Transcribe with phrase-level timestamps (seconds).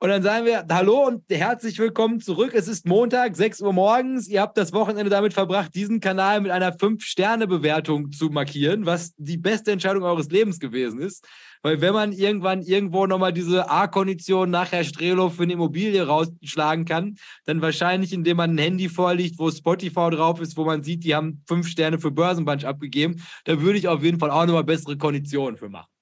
[0.00, 2.50] Und dann sagen wir Hallo und herzlich willkommen zurück.
[2.52, 4.28] Es ist Montag, 6 Uhr morgens.
[4.28, 9.38] Ihr habt das Wochenende damit verbracht, diesen Kanal mit einer 5-Sterne-Bewertung zu markieren, was die
[9.38, 11.26] beste Entscheidung eures Lebens gewesen ist.
[11.62, 16.84] Weil wenn man irgendwann irgendwo nochmal diese A-Kondition nach Herr Strelo für eine Immobilie rausschlagen
[16.84, 17.14] kann,
[17.46, 21.14] dann wahrscheinlich, indem man ein Handy vorliegt, wo Spotify drauf ist, wo man sieht, die
[21.14, 24.98] haben fünf Sterne für Börsenbunch abgegeben, da würde ich auf jeden Fall auch nochmal bessere
[24.98, 25.93] Konditionen für machen.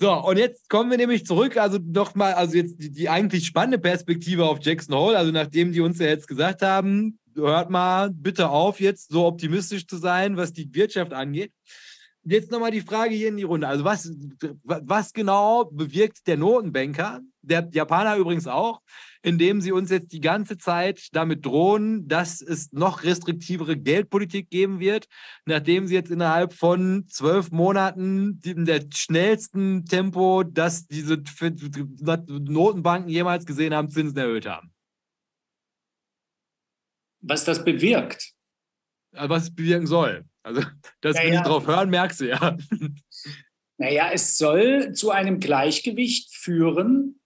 [0.00, 3.78] So, und jetzt kommen wir nämlich zurück, also nochmal, also jetzt die, die, eigentlich spannende
[3.78, 8.48] Perspektive auf Jackson Hole, also nachdem die uns ja jetzt gesagt haben, hört mal bitte
[8.48, 11.52] auf, jetzt so optimistisch zu sein, was die Wirtschaft angeht.
[12.24, 13.68] Jetzt nochmal die Frage hier in die Runde.
[13.68, 14.10] Also, was,
[14.62, 18.80] was genau bewirkt der Notenbanker, der Japaner übrigens auch,
[19.24, 24.80] indem sie uns jetzt die ganze Zeit damit drohen, dass es noch restriktivere Geldpolitik geben
[24.80, 25.06] wird,
[25.46, 31.22] nachdem sie jetzt innerhalb von zwölf Monaten in der schnellsten Tempo, dass diese
[32.28, 34.74] Notenbanken jemals gesehen haben, Zinsen erhöht haben?
[37.22, 38.32] Was das bewirkt?
[39.12, 40.26] Was es bewirken soll.
[40.42, 40.60] Also,
[41.00, 41.24] dass naja.
[41.24, 42.56] wir nicht drauf hören, merkst du ja.
[43.76, 47.20] Naja, es soll zu einem Gleichgewicht führen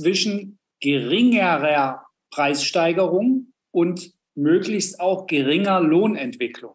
[0.00, 6.74] zwischen geringerer Preissteigerung und möglichst auch geringer Lohnentwicklung.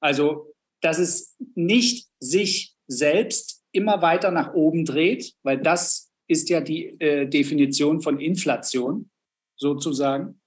[0.00, 6.60] Also, dass es nicht sich selbst immer weiter nach oben dreht, weil das ist ja
[6.60, 9.10] die äh, Definition von Inflation
[9.56, 10.40] sozusagen,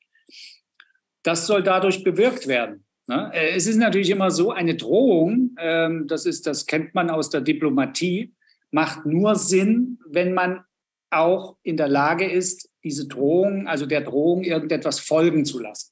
[1.23, 2.85] das soll dadurch bewirkt werden.
[3.07, 3.29] Ne?
[3.33, 7.29] Äh, es ist natürlich immer so, eine Drohung, ähm, das, ist, das kennt man aus
[7.29, 8.33] der Diplomatie,
[8.71, 10.63] macht nur Sinn, wenn man
[11.09, 15.91] auch in der Lage ist, diese Drohung, also der Drohung irgendetwas folgen zu lassen.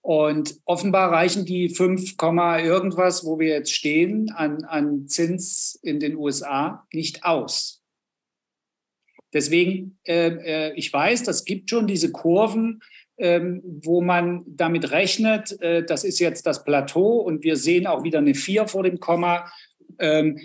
[0.00, 6.16] Und offenbar reichen die 5, irgendwas, wo wir jetzt stehen, an, an Zins in den
[6.16, 7.82] USA nicht aus.
[9.32, 12.80] Deswegen, äh, äh ich weiß, das gibt schon diese Kurven,
[13.18, 18.04] ähm, wo man damit rechnet, äh, das ist jetzt das Plateau und wir sehen auch
[18.04, 19.52] wieder eine 4 vor dem Komma.
[19.98, 20.38] Ähm,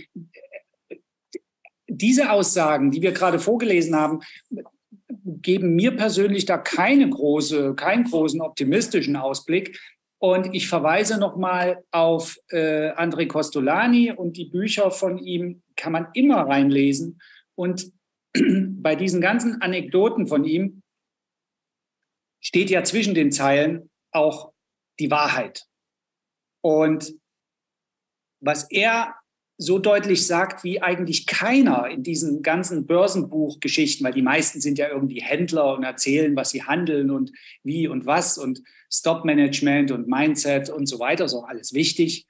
[1.98, 4.22] diese Aussagen, die wir gerade vorgelesen haben,
[5.24, 9.80] geben mir persönlich da keine große, keinen großen optimistischen Ausblick.
[10.20, 16.08] Und ich verweise nochmal auf äh, André Costolani und die Bücher von ihm kann man
[16.14, 17.22] immer reinlesen.
[17.56, 17.92] Und
[18.34, 20.82] bei diesen ganzen Anekdoten von ihm
[22.42, 24.54] steht ja zwischen den Zeilen auch
[25.00, 25.66] die Wahrheit.
[26.62, 27.14] Und
[28.40, 29.16] was er
[29.58, 34.90] so deutlich sagt, wie eigentlich keiner in diesen ganzen Börsenbuchgeschichten, weil die meisten sind ja
[34.90, 37.32] irgendwie Händler und erzählen, was sie handeln und
[37.64, 38.62] wie und was und
[38.92, 42.26] Stop-Management und Mindset und so weiter, ist auch alles wichtig.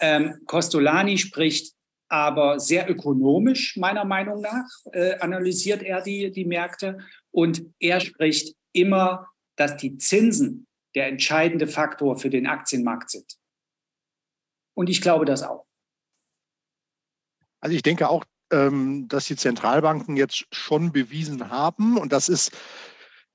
[0.00, 1.74] Ähm, Costolani spricht
[2.08, 6.98] aber sehr ökonomisch, meiner Meinung nach, äh, analysiert er die, die Märkte
[7.30, 9.30] und er spricht immer
[9.60, 13.38] dass die Zinsen der entscheidende Faktor für den Aktienmarkt sind.
[14.74, 15.66] Und ich glaube das auch.
[17.60, 22.52] Also ich denke auch, ähm, dass die Zentralbanken jetzt schon bewiesen haben, und das ist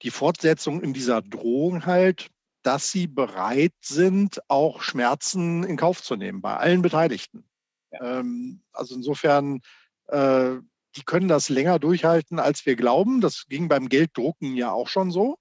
[0.02, 2.30] die Fortsetzung in dieser Drohung halt,
[2.64, 7.48] dass sie bereit sind, auch Schmerzen in Kauf zu nehmen bei allen Beteiligten.
[7.92, 8.20] Ja.
[8.20, 9.62] Ähm, also insofern
[10.08, 10.56] äh,
[10.96, 13.22] die können das länger durchhalten, als wir glauben.
[13.22, 15.38] Das ging beim Gelddrucken ja auch schon so,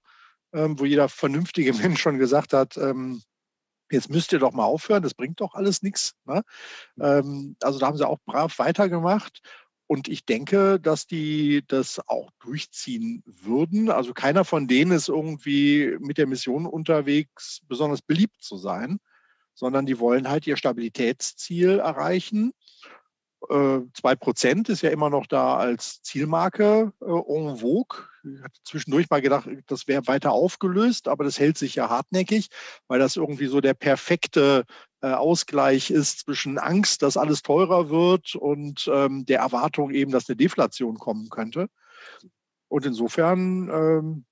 [0.53, 2.77] ähm, wo jeder vernünftige Mensch schon gesagt hat,
[3.91, 6.13] jetzt müsst ihr doch mal aufhören, das bringt doch alles nichts.
[6.25, 6.43] Ne?
[6.99, 9.41] Ähm, also da haben sie auch brav weitergemacht.
[9.87, 13.91] Und ich denke, dass die das auch durchziehen würden.
[13.91, 18.99] Also keiner von denen ist irgendwie mit der Mission unterwegs, besonders beliebt zu sein,
[19.53, 22.51] sondern die wollen halt ihr Stabilitätsziel erreichen.
[23.49, 28.03] Äh, zwei Prozent ist ja immer noch da als Zielmarke äh, en vogue.
[28.23, 32.49] Ich hatte zwischendurch mal gedacht, das wäre weiter aufgelöst, aber das hält sich ja hartnäckig,
[32.87, 34.65] weil das irgendwie so der perfekte
[35.01, 40.27] äh, Ausgleich ist zwischen Angst, dass alles teurer wird und ähm, der Erwartung eben, dass
[40.27, 41.67] eine Deflation kommen könnte.
[42.67, 44.25] Und insofern ähm,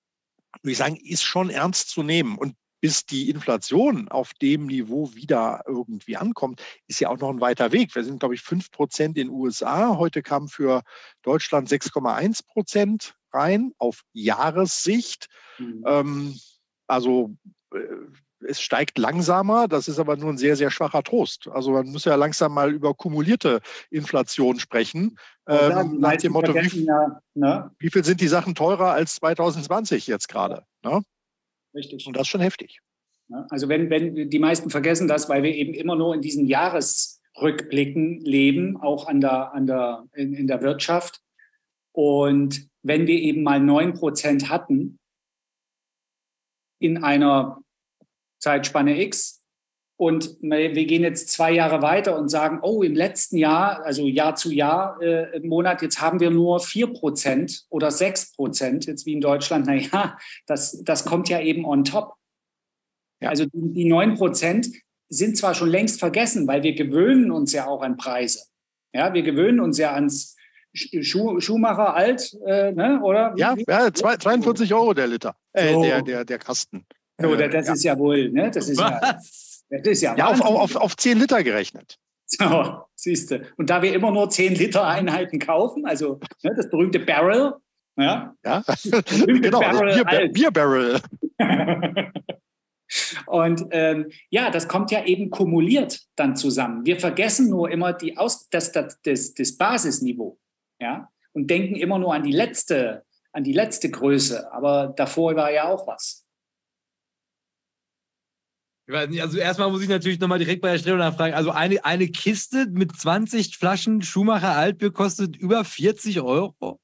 [0.62, 2.38] würde ich sagen, ist schon ernst zu nehmen.
[2.38, 7.40] Und bis die Inflation auf dem Niveau wieder irgendwie ankommt, ist ja auch noch ein
[7.40, 7.96] weiter Weg.
[7.96, 9.96] Wir sind, glaube ich, 5 Prozent in den USA.
[9.98, 10.82] Heute kam für
[11.22, 15.30] Deutschland 6,1 Prozent rein auf Jahressicht.
[15.60, 15.84] Mhm.
[15.88, 16.40] Ähm,
[16.86, 17.34] also
[17.74, 17.78] äh,
[18.46, 21.48] es steigt langsamer, das ist aber nur ein sehr, sehr schwacher Trost.
[21.48, 25.18] Also man muss ja langsam mal über kumulierte Inflation sprechen.
[25.48, 27.72] Ähm, nach dem Motto, wie, ja, ne?
[27.80, 30.66] wie, viel sind die Sachen teurer als 2020 jetzt gerade?
[30.84, 31.02] Ne?
[31.74, 32.06] Richtig.
[32.08, 32.80] Und das ist schon heftig.
[33.50, 38.20] Also wenn, wenn die meisten vergessen das, weil wir eben immer nur in diesen Jahresrückblicken
[38.22, 41.22] leben, auch an der, an der, in, in der Wirtschaft.
[41.94, 45.00] Und wenn wir eben mal 9 Prozent hatten
[46.80, 47.62] in einer
[48.40, 49.43] Zeitspanne X
[50.04, 54.36] und wir gehen jetzt zwei Jahre weiter und sagen, oh, im letzten Jahr, also Jahr
[54.36, 59.06] zu Jahr äh, im Monat, jetzt haben wir nur 4 Prozent oder 6 Prozent, jetzt
[59.06, 62.16] wie in Deutschland, naja, das, das kommt ja eben on top.
[63.22, 63.30] Ja.
[63.30, 64.68] Also die, 9 Prozent
[65.08, 68.44] sind zwar schon längst vergessen, weil wir gewöhnen uns ja auch an Preise.
[68.94, 70.36] Ja, wir gewöhnen uns ja ans
[70.76, 73.34] Schuh, Schuhmacher alt, äh, ne, oder?
[73.38, 75.84] Ja, ja, 42 Euro der Liter, äh, so.
[75.84, 76.86] der, der, der Kasten.
[77.22, 77.74] So, das ja.
[77.74, 78.52] ist ja wohl, ne?
[78.52, 78.92] Das ist Was?
[78.92, 79.53] ja.
[79.70, 81.98] Das ist ja, ja auf, auf, auf 10 Liter gerechnet.
[82.26, 83.42] So, siehst du.
[83.58, 87.54] Und da wir immer nur 10 Liter Einheiten kaufen, also ne, das berühmte Barrel,
[87.96, 88.64] ja, ja.
[89.26, 91.02] genau, Barrel Bier, Bierbarrel.
[93.26, 96.86] Und ähm, ja, das kommt ja eben kumuliert dann zusammen.
[96.86, 100.38] Wir vergessen nur immer die Aus das, das, das, das Basisniveau
[100.80, 104.52] ja, und denken immer nur an die letzte, an die letzte Größe.
[104.54, 106.23] Aber davor war ja auch was.
[108.86, 111.34] Ich weiß nicht, also erstmal muss ich natürlich nochmal direkt bei der Stelle nachfragen.
[111.34, 116.82] Also eine, eine Kiste mit 20 Flaschen Schumacher Altbier kostet über 40 Euro?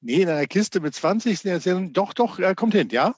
[0.00, 3.14] Nee, in einer Kiste mit 20 sind jetzt, doch, doch, er kommt hin, ja?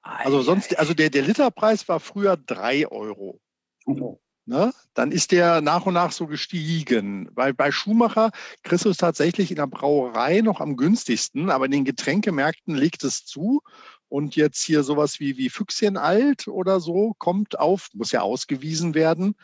[0.00, 3.40] Also sonst, also der, der Literpreis war früher 3 Euro.
[3.84, 4.18] Oh.
[4.46, 4.72] Ne?
[4.94, 7.28] Dann ist der nach und nach so gestiegen.
[7.34, 8.30] Weil bei Schumacher
[8.62, 13.04] kriegst du es tatsächlich in der Brauerei noch am günstigsten, aber in den Getränkemärkten legt
[13.04, 13.60] es zu.
[14.08, 19.34] Und jetzt hier sowas wie, wie Füchschenalt oder so kommt auf, muss ja ausgewiesen werden,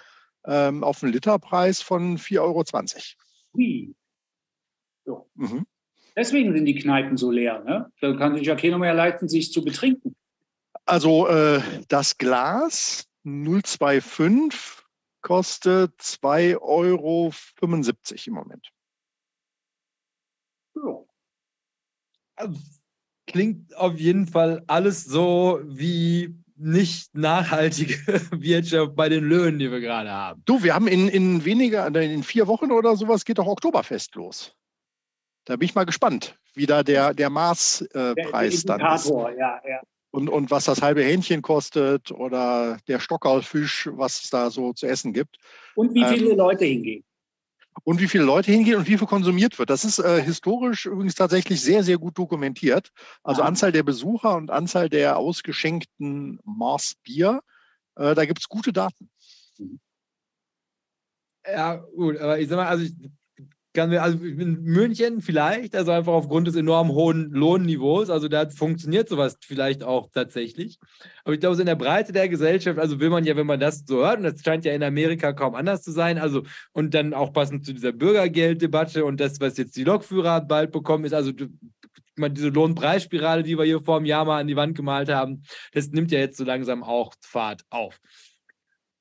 [0.47, 3.95] ähm, auf einen Literpreis von 4,20 Euro.
[5.05, 5.31] So.
[5.35, 5.67] Mhm.
[6.17, 7.63] Deswegen sind die Kneipen so leer.
[7.65, 7.93] Ne?
[8.01, 10.17] Da kann sich ja keiner mehr leisten, sich zu betrinken.
[10.87, 14.85] Also äh, das Glas 025
[15.23, 18.71] kostet 2,75 Euro im Moment.
[20.77, 21.05] Ja.
[22.37, 22.59] Also
[23.27, 27.95] klingt auf jeden Fall alles so wie nicht nachhaltige
[28.31, 30.43] Wirtschaft bei den Löhnen, die wir gerade haben.
[30.45, 34.55] Du, wir haben in, in weniger, in vier Wochen oder sowas geht doch Oktoberfest los.
[35.45, 39.09] Da bin ich mal gespannt, wie da der, der Maßpreis äh, dann ist.
[39.11, 39.81] Ja, ja.
[40.11, 44.87] Und, und was das halbe Hähnchen kostet oder der Stockerlfisch, was es da so zu
[44.87, 45.39] essen gibt.
[45.75, 47.05] Und wie viele ähm, Leute hingehen
[47.83, 49.71] und wie viele Leute hingehen und wie viel konsumiert wird.
[49.71, 52.91] Das ist äh, historisch übrigens tatsächlich sehr, sehr gut dokumentiert.
[53.23, 53.49] Also ja.
[53.49, 57.41] Anzahl der Besucher und Anzahl der ausgeschenkten Mars Bier.
[57.97, 59.11] Äh, da gibt es gute Daten.
[61.47, 62.95] Ja, gut, aber ich sag mal, also ich
[63.75, 68.49] kann mir, also in München vielleicht, also einfach aufgrund des enorm hohen Lohnniveaus, also da
[68.49, 70.79] funktioniert sowas vielleicht auch tatsächlich.
[71.25, 73.61] Aber ich glaube, so in der Breite der Gesellschaft, also will man ja, wenn man
[73.61, 76.95] das so hört, und das scheint ja in Amerika kaum anders zu sein, also und
[76.95, 81.13] dann auch passend zu dieser Bürgergelddebatte und das, was jetzt die Lokführer bald bekommen, ist
[81.13, 85.43] also diese Lohnpreisspirale, die wir hier vor einem Jahr mal an die Wand gemalt haben,
[85.73, 88.01] das nimmt ja jetzt so langsam auch Fahrt auf.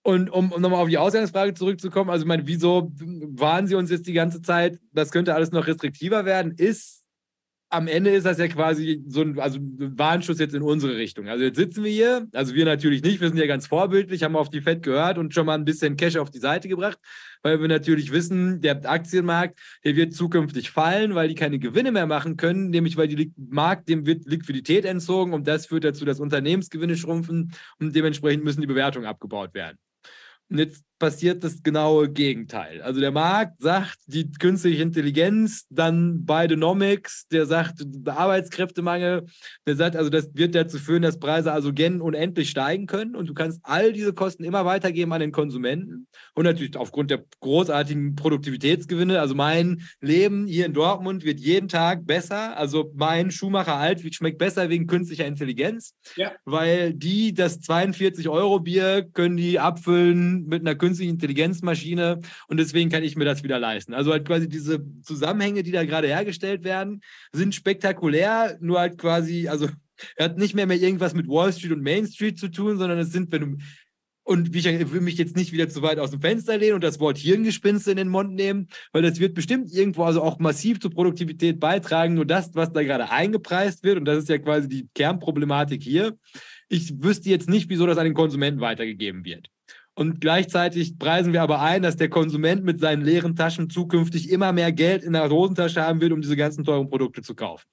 [0.05, 3.89] Und um, um nochmal auf die Ausgangsfrage zurückzukommen, also ich meine, wieso waren Sie uns
[3.89, 7.03] jetzt die ganze Zeit, das könnte alles noch restriktiver werden, ist
[7.73, 11.27] am Ende ist das ja quasi so ein, also ein Warnschuss jetzt in unsere Richtung.
[11.27, 14.35] Also jetzt sitzen wir hier, also wir natürlich nicht, wir sind ja ganz vorbildlich, haben
[14.35, 16.99] auf die FED gehört und schon mal ein bisschen Cash auf die Seite gebracht,
[17.41, 22.05] weil wir natürlich wissen, der Aktienmarkt, der wird zukünftig fallen, weil die keine Gewinne mehr
[22.05, 26.19] machen können, nämlich weil die Markt, dem wird Liquidität entzogen und das führt dazu, dass
[26.19, 29.79] Unternehmensgewinne schrumpfen und dementsprechend müssen die Bewertungen abgebaut werden.
[30.53, 32.81] Und jetzt passiert das genaue Gegenteil.
[32.81, 39.25] Also der Markt sagt, die künstliche Intelligenz, dann Bidenomics, der sagt Arbeitskräftemangel,
[39.67, 43.27] der sagt, also das wird dazu führen, dass Preise also gen unendlich steigen können und
[43.27, 48.15] du kannst all diese Kosten immer weitergeben an den Konsumenten und natürlich aufgrund der großartigen
[48.15, 49.19] Produktivitätsgewinne.
[49.19, 52.55] Also mein Leben hier in Dortmund wird jeden Tag besser.
[52.55, 56.31] Also mein Schuhmacher alt schmeckt besser wegen künstlicher Intelligenz, ja.
[56.45, 62.57] weil die das 42 Euro Bier können die abfüllen mit einer künstlichen künstliche Intelligenzmaschine und
[62.57, 63.93] deswegen kann ich mir das wieder leisten.
[63.93, 69.47] Also halt quasi diese Zusammenhänge, die da gerade hergestellt werden, sind spektakulär, nur halt quasi,
[69.47, 69.67] also
[70.19, 73.11] hat nicht mehr, mehr irgendwas mit Wall Street und Main Street zu tun, sondern es
[73.11, 73.57] sind, wenn du
[74.25, 77.01] und ich will mich jetzt nicht wieder zu weit aus dem Fenster lehnen und das
[77.01, 80.91] Wort Hirngespinste in den Mund nehmen, weil das wird bestimmt irgendwo also auch massiv zur
[80.91, 82.13] Produktivität beitragen.
[82.13, 86.17] Nur das, was da gerade eingepreist wird, und das ist ja quasi die Kernproblematik hier,
[86.69, 89.49] ich wüsste jetzt nicht, wieso das an den Konsumenten weitergegeben wird.
[89.95, 94.51] Und gleichzeitig preisen wir aber ein, dass der Konsument mit seinen leeren Taschen zukünftig immer
[94.51, 97.65] mehr Geld in der Hosentasche haben wird, um diese ganzen teuren Produkte zu kaufen.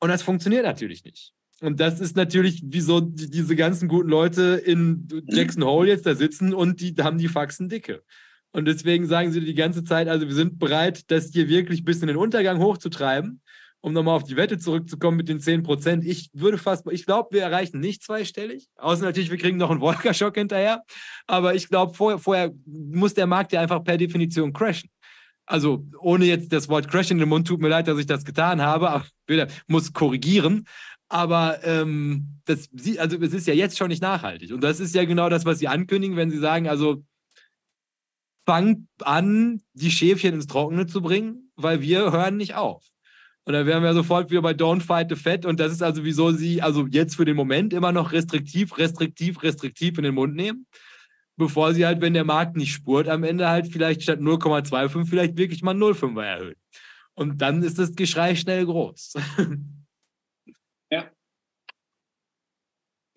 [0.00, 1.32] Und das funktioniert natürlich nicht.
[1.60, 6.52] Und das ist natürlich, wieso diese ganzen guten Leute in Jackson Hole jetzt da sitzen
[6.52, 8.02] und die haben die Faxen dicke.
[8.50, 12.00] Und deswegen sagen sie die ganze Zeit, also wir sind bereit, das hier wirklich bis
[12.00, 13.40] in den Untergang hochzutreiben
[13.82, 17.30] um nochmal auf die Wette zurückzukommen mit den 10 Prozent, ich würde fast, ich glaube,
[17.32, 18.68] wir erreichen nicht zweistellig.
[18.76, 20.84] Außer natürlich, wir kriegen noch einen Wolkerschock hinterher.
[21.26, 24.88] Aber ich glaube, vorher, vorher muss der Markt ja einfach per Definition crashen.
[25.46, 28.24] Also, ohne jetzt das Wort crashen in den Mund, tut mir leid, dass ich das
[28.24, 29.06] getan habe, aber
[29.66, 30.64] muss korrigieren.
[31.08, 34.52] Aber ähm, das, also es ist ja jetzt schon nicht nachhaltig.
[34.52, 37.04] Und das ist ja genau das, was Sie ankündigen, wenn Sie sagen, also
[38.46, 42.91] fangt an, die Schäfchen ins Trockene zu bringen, weil wir hören nicht auf.
[43.44, 45.44] Und dann wären wir sofort wieder bei Don't Fight the Fat.
[45.44, 49.42] Und das ist also, wieso sie also jetzt für den Moment immer noch restriktiv, restriktiv,
[49.42, 50.66] restriktiv in den Mund nehmen,
[51.36, 55.36] bevor sie halt, wenn der Markt nicht spurt, am Ende halt vielleicht statt 0,25 vielleicht
[55.36, 56.56] wirklich mal 0,5er erhöhen.
[57.14, 59.14] Und dann ist das Geschrei schnell groß.
[60.90, 61.10] Ja.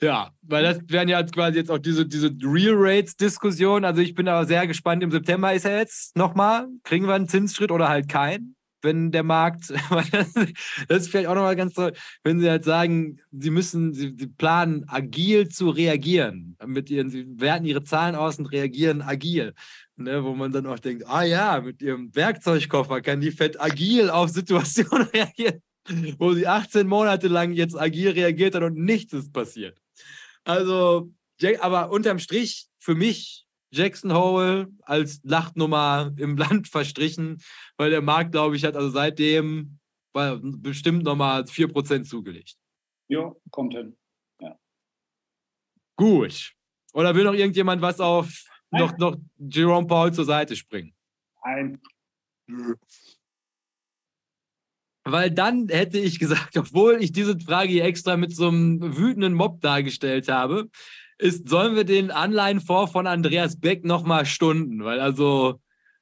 [0.02, 3.84] Ja, weil das wären ja quasi jetzt auch diese, diese Real Rates-Diskussion.
[3.84, 5.04] Also ich bin aber sehr gespannt.
[5.04, 6.68] Im September ist er jetzt nochmal.
[6.84, 8.55] Kriegen wir einen Zinsschritt oder halt keinen?
[8.86, 9.72] Wenn der Markt,
[10.88, 11.92] das ist vielleicht auch nochmal ganz toll,
[12.24, 17.26] wenn Sie halt sagen, Sie müssen, Sie, Sie, planen agil zu reagieren, mit Ihren, Sie
[17.38, 19.54] werten Ihre Zahlen aus und reagieren agil.
[19.98, 24.10] Ne, wo man dann auch denkt, ah ja, mit Ihrem Werkzeugkoffer kann die Fett agil
[24.10, 25.62] auf Situationen reagieren,
[26.18, 29.82] wo sie 18 Monate lang jetzt agil reagiert hat und nichts ist passiert.
[30.44, 31.12] Also,
[31.60, 33.45] aber unterm Strich, für mich
[33.76, 37.42] Jackson Hole als Lachtnummer im Land verstrichen,
[37.78, 39.80] weil der Markt, glaube ich, hat also seitdem
[40.14, 42.56] bestimmt nochmal 4% zugelegt.
[43.10, 43.98] Ja, kommt hin.
[44.40, 44.58] Ja.
[45.98, 46.54] Gut.
[46.94, 50.94] Oder will noch irgendjemand was auf noch, noch Jerome Paul zur Seite springen?
[51.44, 51.82] Nein.
[55.04, 59.34] Weil dann hätte ich gesagt, obwohl ich diese Frage hier extra mit so einem wütenden
[59.34, 60.70] Mob dargestellt habe,
[61.18, 64.84] ist, sollen wir den Anleihenfonds von Andreas Beck nochmal stunden?
[64.84, 65.60] Weil also,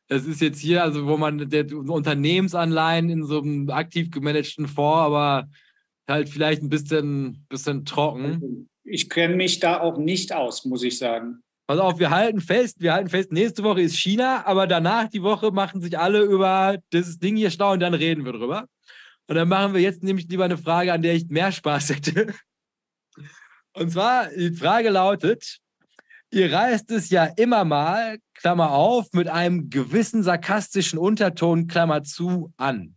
[0.08, 5.06] das ist jetzt hier, also wo man der Unternehmensanleihen in so einem aktiv gemanagten Fonds,
[5.06, 5.48] aber
[6.08, 8.70] halt vielleicht ein bisschen, bisschen trocken.
[8.84, 11.42] Ich kenne mich da auch nicht aus, muss ich sagen.
[11.66, 15.24] Pass auf, wir halten fest, wir halten fest, nächste Woche ist China, aber danach die
[15.24, 18.68] Woche machen sich alle über dieses Ding hier schlau und dann reden wir drüber.
[19.28, 22.34] Und dann machen wir jetzt nämlich lieber eine Frage, an der ich mehr Spaß hätte.
[23.74, 25.60] Und zwar, die Frage lautet,
[26.32, 32.54] ihr reißt es ja immer mal, Klammer auf, mit einem gewissen sarkastischen Unterton, Klammer zu,
[32.58, 32.96] an.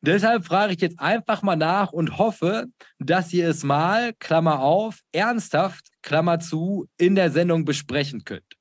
[0.00, 2.66] Deshalb frage ich jetzt einfach mal nach und hoffe,
[2.98, 8.56] dass ihr es mal, Klammer auf, ernsthaft, Klammer zu, in der Sendung besprechen könnt.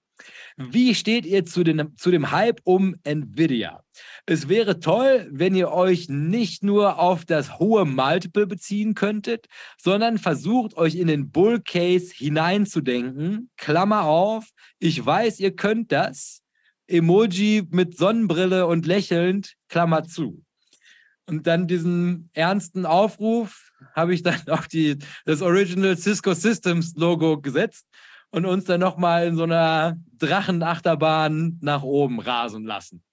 [0.56, 3.82] Wie steht ihr zu, den, zu dem Hype um Nvidia?
[4.26, 10.18] Es wäre toll, wenn ihr euch nicht nur auf das hohe Multiple beziehen könntet, sondern
[10.18, 13.50] versucht euch in den Bull Case hineinzudenken.
[13.58, 16.42] Klammer auf, ich weiß, ihr könnt das.
[16.88, 20.44] Emoji mit Sonnenbrille und lächelnd, Klammer zu.
[21.26, 27.40] Und dann diesen ernsten Aufruf habe ich dann auf die, das Original Cisco Systems Logo
[27.40, 27.88] gesetzt
[28.32, 33.04] und uns dann nochmal in so einer Drachenachterbahn nach oben rasen lassen.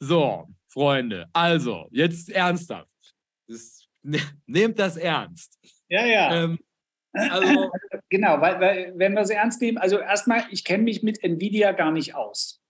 [0.00, 2.88] So, Freunde, also, jetzt ernsthaft.
[3.46, 5.58] Das, ne, nehmt das ernst.
[5.88, 6.44] Ja, ja.
[6.44, 6.58] Ähm,
[7.12, 7.70] also,
[8.08, 11.72] genau, weil, weil, wenn wir es ernst nehmen, also erstmal, ich kenne mich mit Nvidia
[11.72, 12.62] gar nicht aus.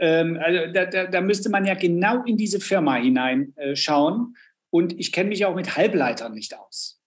[0.00, 4.34] Ähm, also da, da, da, müsste man ja genau in diese Firma hineinschauen.
[4.34, 4.38] Äh,
[4.70, 7.00] und ich kenne mich auch mit Halbleitern nicht aus.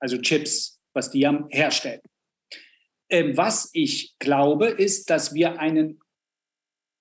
[0.00, 2.00] Also Chips, was die herstellen.
[3.10, 6.01] Ähm, was ich glaube, ist, dass wir einen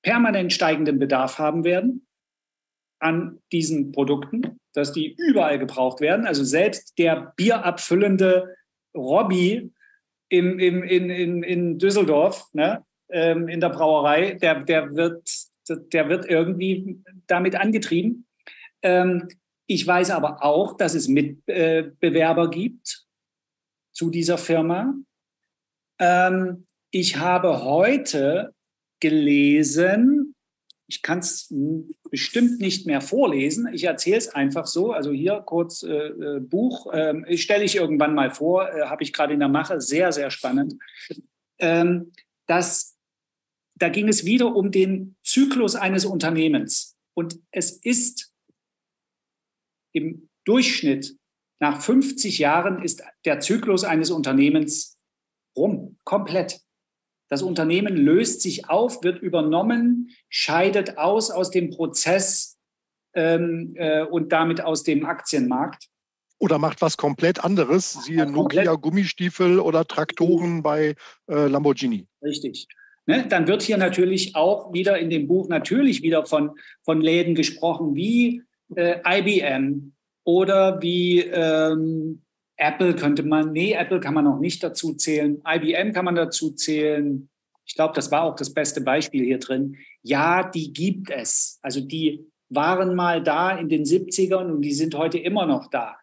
[0.02, 2.08] permanent steigenden Bedarf haben werden
[3.00, 6.28] an diesen Produkten, dass die überall gebraucht werden.
[6.28, 8.56] Also selbst der bierabfüllende
[8.96, 9.72] Robby
[10.30, 15.30] im, im, in, in, in Düsseldorf, ne, ähm, in der Brauerei, der, der, wird,
[15.68, 18.28] der wird irgendwie damit angetrieben.
[18.82, 19.28] Ähm,
[19.68, 23.06] ich weiß aber auch, dass es Mitbewerber gibt
[23.94, 24.94] zu dieser Firma.
[26.00, 28.54] Ähm, ich habe heute
[29.02, 30.36] gelesen,
[30.88, 31.54] ich kann es
[32.10, 36.92] bestimmt nicht mehr vorlesen, ich erzähle es einfach so, also hier kurz äh, äh Buch,
[36.94, 40.32] äh, stelle ich irgendwann mal vor, äh, habe ich gerade in der Mache, sehr, sehr
[40.32, 40.76] spannend.
[41.60, 42.12] Ähm,
[42.48, 42.98] dass,
[43.76, 46.98] da ging es wieder um den Zyklus eines Unternehmens.
[47.14, 48.34] Und es ist
[49.94, 51.16] im Durchschnitt
[51.62, 54.98] nach 50 Jahren ist der Zyklus eines Unternehmens
[55.56, 56.60] rum, komplett.
[57.32, 62.60] Das Unternehmen löst sich auf, wird übernommen, scheidet aus aus dem Prozess
[63.14, 65.88] ähm, äh, und damit aus dem Aktienmarkt.
[66.40, 70.96] Oder macht was komplett anderes, siehe Nokia Gummistiefel oder Traktoren bei
[71.30, 72.06] äh, Lamborghini.
[72.22, 72.68] Richtig.
[73.06, 73.26] Ne?
[73.30, 76.52] Dann wird hier natürlich auch wieder in dem Buch natürlich wieder von,
[76.84, 78.44] von Läden gesprochen wie
[78.76, 79.94] äh, IBM
[80.26, 82.24] oder wie ähm,
[82.62, 85.42] Apple könnte man, nee, Apple kann man noch nicht dazu zählen.
[85.48, 87.28] IBM kann man dazu zählen.
[87.66, 89.78] Ich glaube, das war auch das beste Beispiel hier drin.
[90.04, 91.58] Ja, die gibt es.
[91.64, 95.96] Also die waren mal da in den 70ern und die sind heute immer noch da.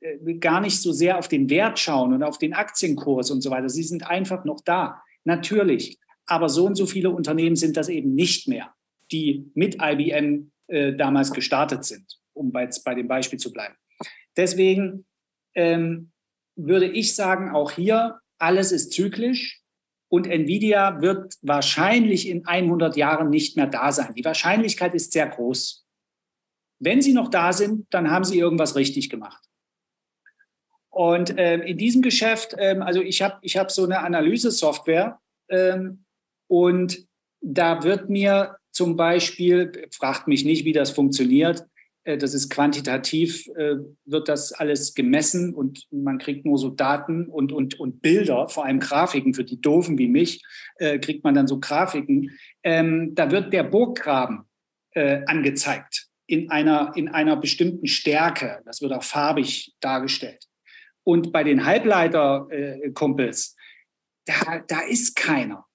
[0.00, 3.50] Äh, gar nicht so sehr auf den Wert schauen und auf den Aktienkurs und so
[3.50, 3.68] weiter.
[3.68, 5.02] Sie sind einfach noch da.
[5.24, 5.98] Natürlich.
[6.24, 8.72] Aber so und so viele Unternehmen sind das eben nicht mehr,
[9.12, 13.74] die mit IBM äh, damals gestartet sind, um bei, bei dem Beispiel zu bleiben.
[14.34, 15.04] Deswegen
[15.56, 16.12] ähm,
[16.54, 19.62] würde ich sagen, auch hier, alles ist zyklisch
[20.08, 24.14] und Nvidia wird wahrscheinlich in 100 Jahren nicht mehr da sein.
[24.14, 25.84] Die Wahrscheinlichkeit ist sehr groß.
[26.78, 29.42] Wenn sie noch da sind, dann haben sie irgendwas richtig gemacht.
[30.90, 36.04] Und äh, in diesem Geschäft, ähm, also ich habe ich hab so eine Analyse-Software ähm,
[36.48, 37.06] und
[37.40, 41.66] da wird mir zum Beispiel, fragt mich nicht, wie das funktioniert,
[42.16, 47.52] das ist quantitativ, äh, wird das alles gemessen und man kriegt nur so Daten und,
[47.52, 50.44] und, und Bilder, vor allem Grafiken für die Doofen wie mich,
[50.76, 52.30] äh, kriegt man dann so Grafiken.
[52.62, 54.44] Ähm, da wird der Burggraben
[55.26, 58.62] angezeigt in einer, in einer bestimmten Stärke.
[58.64, 60.46] Das wird auch farbig dargestellt.
[61.04, 63.56] Und bei den Halbleiter-Kumpels,
[64.24, 65.66] da, da ist keiner.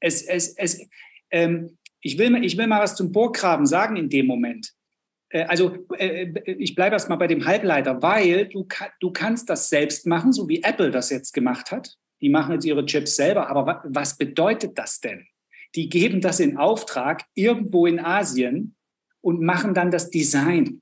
[0.00, 0.88] Es, es, es,
[1.30, 4.72] ähm, ich, will, ich will mal was zum Burggraben sagen in dem Moment.
[5.30, 8.66] Äh, also äh, äh, ich bleibe erstmal bei dem Halbleiter, weil du,
[9.00, 11.96] du kannst das selbst machen, so wie Apple das jetzt gemacht hat.
[12.20, 13.48] Die machen jetzt ihre Chips selber.
[13.48, 15.26] Aber was bedeutet das denn?
[15.74, 18.74] Die geben das in Auftrag irgendwo in Asien
[19.20, 20.80] und machen dann das Design.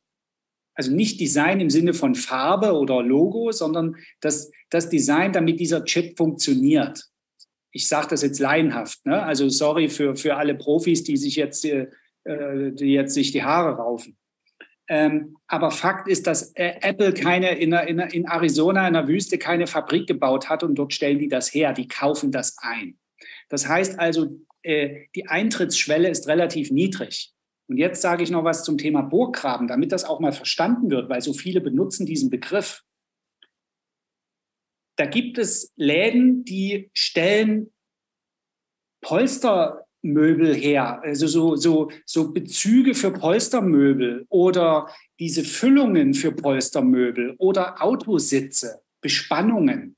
[0.74, 5.84] Also nicht Design im Sinne von Farbe oder Logo, sondern das, das Design, damit dieser
[5.84, 7.02] Chip funktioniert.
[7.72, 9.04] Ich sage das jetzt laienhaft.
[9.04, 9.22] Ne?
[9.22, 11.88] Also sorry für, für alle Profis, die sich jetzt, äh,
[12.24, 14.16] die jetzt sich die Haare raufen.
[14.88, 19.36] Ähm, aber Fakt ist, dass äh, Apple keine in, in, in, Arizona in der Wüste
[19.36, 21.72] keine Fabrik gebaut hat und dort stellen die das her.
[21.72, 22.96] Die kaufen das ein.
[23.48, 27.32] Das heißt also, äh, die Eintrittsschwelle ist relativ niedrig.
[27.68, 31.08] Und jetzt sage ich noch was zum Thema Burggraben, damit das auch mal verstanden wird,
[31.08, 32.82] weil so viele benutzen diesen Begriff.
[34.96, 37.72] Da gibt es Läden, die stellen
[39.00, 44.88] Polster Möbel her, also so, so, so Bezüge für Polstermöbel oder
[45.18, 49.96] diese Füllungen für Polstermöbel oder Autositze, Bespannungen.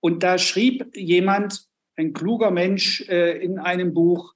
[0.00, 4.34] Und da schrieb jemand, ein kluger Mensch äh, in einem Buch,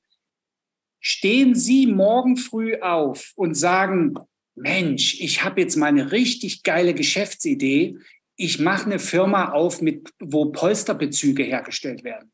[1.00, 4.14] stehen Sie morgen früh auf und sagen,
[4.54, 7.96] Mensch, ich habe jetzt mal eine richtig geile Geschäftsidee.
[8.36, 12.32] Ich mache eine Firma auf, mit, wo Polsterbezüge hergestellt werden.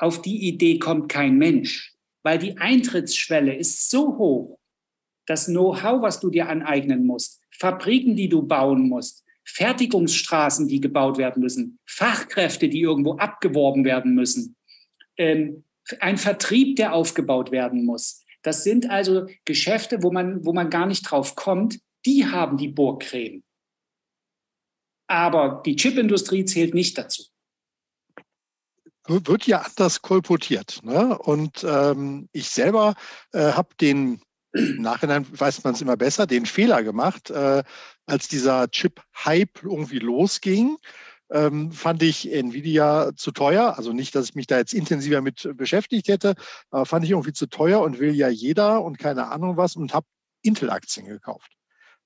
[0.00, 4.58] Auf die Idee kommt kein Mensch, weil die Eintrittsschwelle ist so hoch.
[5.26, 11.18] Das Know-how, was du dir aneignen musst, Fabriken, die du bauen musst, Fertigungsstraßen, die gebaut
[11.18, 14.56] werden müssen, Fachkräfte, die irgendwo abgeworben werden müssen,
[15.18, 15.64] ähm,
[15.98, 18.24] ein Vertrieb, der aufgebaut werden muss.
[18.40, 21.78] Das sind also Geschäfte, wo man, wo man gar nicht drauf kommt.
[22.06, 23.42] Die haben die Burgcreme.
[25.08, 27.24] Aber die Chipindustrie zählt nicht dazu.
[29.10, 30.80] Wird ja anders kolportiert.
[30.84, 31.18] Ne?
[31.18, 32.94] Und ähm, ich selber
[33.32, 37.62] äh, habe den im Nachhinein weiß man es immer besser, den Fehler gemacht, äh,
[38.06, 40.76] als dieser Chip-Hype irgendwie losging.
[41.30, 43.76] Ähm, fand ich Nvidia zu teuer.
[43.78, 46.34] Also nicht, dass ich mich da jetzt intensiver mit beschäftigt hätte,
[46.70, 49.94] aber fand ich irgendwie zu teuer und will ja jeder und keine Ahnung was und
[49.94, 50.06] habe
[50.42, 51.52] Intel-Aktien gekauft.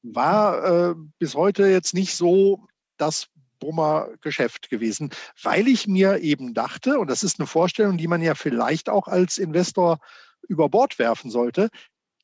[0.03, 2.67] War äh, bis heute jetzt nicht so
[2.99, 3.29] das
[3.65, 5.11] Brummer-Geschäft gewesen,
[5.43, 9.09] weil ich mir eben dachte, und das ist eine Vorstellung, die man ja vielleicht auch
[9.09, 9.99] als Investor
[10.47, 11.71] über Bord werfen sollte,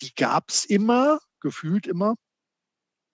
[0.02, 2.16] die gab es immer, gefühlt immer.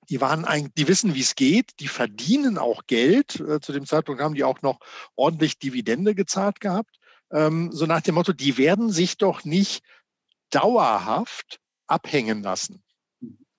[0.08, 3.40] Die waren eigentlich, die wissen, wie es geht, die verdienen auch Geld.
[3.40, 4.78] Äh, zu dem Zeitpunkt haben die auch noch
[5.16, 6.98] ordentlich Dividende gezahlt gehabt.
[7.30, 9.82] Ähm, so nach dem Motto, die werden sich doch nicht
[10.50, 12.82] dauerhaft abhängen lassen.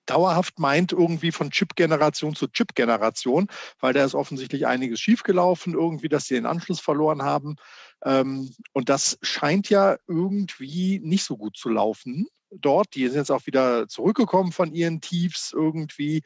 [0.08, 3.48] Dauerhaft meint irgendwie von Chip-Generation zu Chip-Generation,
[3.80, 7.56] weil da ist offensichtlich einiges schiefgelaufen, irgendwie, dass sie den Anschluss verloren haben.
[8.04, 12.94] Ähm, und das scheint ja irgendwie nicht so gut zu laufen dort.
[12.94, 16.22] Die sind jetzt auch wieder zurückgekommen von ihren Tiefs irgendwie.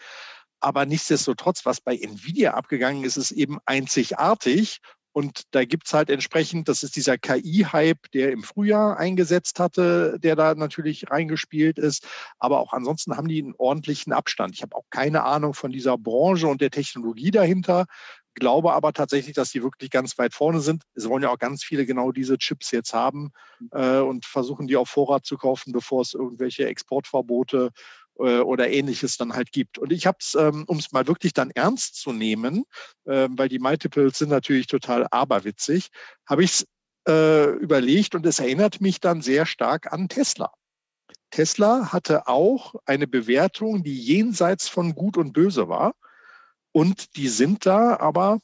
[0.61, 4.79] Aber nichtsdestotrotz, was bei Nvidia abgegangen ist, ist eben einzigartig.
[5.13, 10.19] Und da gibt es halt entsprechend, das ist dieser KI-Hype, der im Frühjahr eingesetzt hatte,
[10.19, 12.07] der da natürlich reingespielt ist.
[12.39, 14.55] Aber auch ansonsten haben die einen ordentlichen Abstand.
[14.55, 17.87] Ich habe auch keine Ahnung von dieser Branche und der Technologie dahinter
[18.35, 20.85] glaube aber tatsächlich, dass die wirklich ganz weit vorne sind.
[20.95, 23.33] Es wollen ja auch ganz viele genau diese Chips jetzt haben
[23.73, 27.71] äh, und versuchen die auf Vorrat zu kaufen, bevor es irgendwelche Exportverbote
[28.19, 29.79] äh, oder ähnliches dann halt gibt.
[29.79, 32.65] Und ich habe es, ähm, um es mal wirklich dann ernst zu nehmen,
[33.05, 35.89] äh, weil die Multiples sind natürlich total aberwitzig,
[36.29, 36.67] habe ich es
[37.09, 40.53] äh, überlegt und es erinnert mich dann sehr stark an Tesla.
[41.31, 45.95] Tesla hatte auch eine Bewertung, die jenseits von Gut und Böse war.
[46.73, 48.39] Und die sind da aber,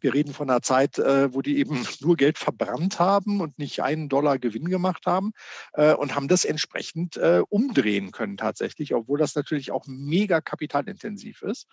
[0.00, 3.82] wir reden von einer Zeit, äh, wo die eben nur Geld verbrannt haben und nicht
[3.82, 5.32] einen Dollar Gewinn gemacht haben
[5.72, 11.42] äh, und haben das entsprechend äh, umdrehen können tatsächlich, obwohl das natürlich auch mega kapitalintensiv
[11.42, 11.66] ist.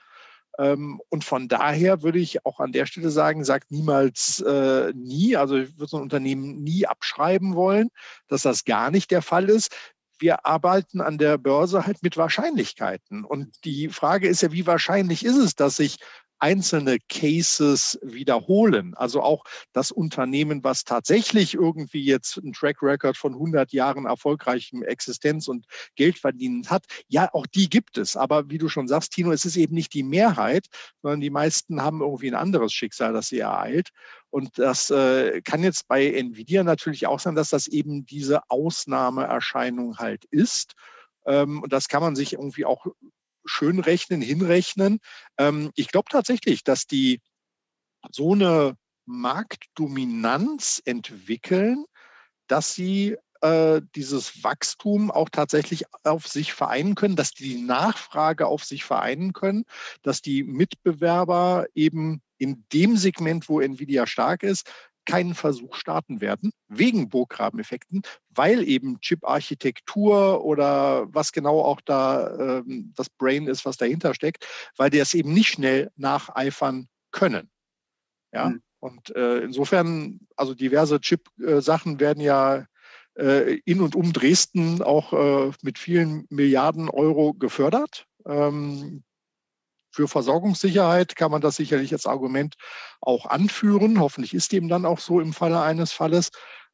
[0.57, 5.35] Ähm, und von daher würde ich auch an der Stelle sagen, sagt niemals äh, nie.
[5.35, 7.89] Also ich würde so ein Unternehmen nie abschreiben wollen,
[8.27, 9.75] dass das gar nicht der Fall ist
[10.19, 13.23] wir arbeiten an der Börse halt mit Wahrscheinlichkeiten.
[13.23, 15.97] Und die Frage ist ja, wie wahrscheinlich ist es, dass sich
[16.39, 18.93] einzelne Cases wiederholen.
[18.95, 24.83] Also auch das Unternehmen, was tatsächlich irgendwie jetzt einen Track Record von 100 Jahren erfolgreichem
[24.83, 28.15] Existenz und Geldverdienen hat, ja, auch die gibt es.
[28.15, 30.67] Aber wie du schon sagst, Tino, es ist eben nicht die Mehrheit,
[31.01, 33.89] sondern die meisten haben irgendwie ein anderes Schicksal, das sie ereilt.
[34.29, 39.97] Und das äh, kann jetzt bei Nvidia natürlich auch sein, dass das eben diese Ausnahmeerscheinung
[39.97, 40.73] halt ist.
[41.25, 42.87] Ähm, und das kann man sich irgendwie auch
[43.47, 44.99] schön rechnen, hinrechnen.
[45.37, 47.21] Ähm, ich glaube tatsächlich, dass die
[48.11, 51.85] so eine Marktdominanz entwickeln,
[52.47, 58.63] dass sie äh, dieses Wachstum auch tatsächlich auf sich vereinen können, dass die Nachfrage auf
[58.63, 59.65] sich vereinen können,
[60.01, 64.69] dass die Mitbewerber eben in dem Segment, wo Nvidia stark ist,
[65.07, 72.93] keinen Versuch starten werden, wegen Burggrabeneffekten, weil eben Chip-Architektur oder was genau auch da ähm,
[72.95, 77.49] das Brain ist, was dahinter steckt, weil die es eben nicht schnell nacheifern können.
[78.33, 78.61] Ja, mhm.
[78.79, 82.65] und äh, insofern, also diverse Chip-Sachen werden ja
[83.17, 88.05] äh, in und um Dresden auch äh, mit vielen Milliarden Euro gefördert.
[88.25, 89.03] Ähm,
[89.97, 92.53] für Versorgungssicherheit kann man das sicherlich als Argument
[93.01, 93.99] auch anführen.
[93.99, 96.29] Hoffentlich ist dem dann auch so im Falle eines Falles.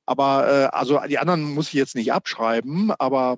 [0.05, 3.37] Aber äh, also die anderen muss ich jetzt nicht abschreiben, aber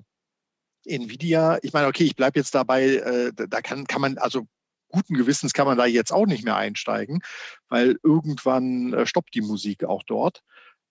[0.84, 4.48] Nvidia, ich meine, okay, ich bleibe jetzt dabei, äh, da kann, kann man, also
[4.88, 7.22] guten Gewissens kann man da jetzt auch nicht mehr einsteigen,
[7.68, 10.42] weil irgendwann äh, stoppt die Musik auch dort.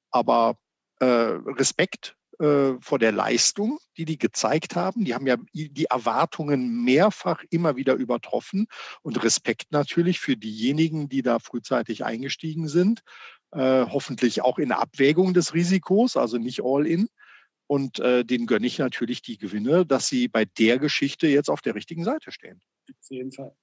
[0.09, 0.55] Aber
[1.01, 5.05] äh, Respekt vor der Leistung, die die gezeigt haben.
[5.05, 8.67] Die haben ja die Erwartungen mehrfach immer wieder übertroffen
[9.01, 13.03] und Respekt natürlich für diejenigen, die da frühzeitig eingestiegen sind.
[13.51, 17.07] Äh, hoffentlich auch in Abwägung des Risikos, also nicht all in.
[17.67, 21.61] Und äh, denen gönne ich natürlich die Gewinne, dass sie bei der Geschichte jetzt auf
[21.61, 22.61] der richtigen Seite stehen.
[22.89, 23.55] Auf jeden Fall.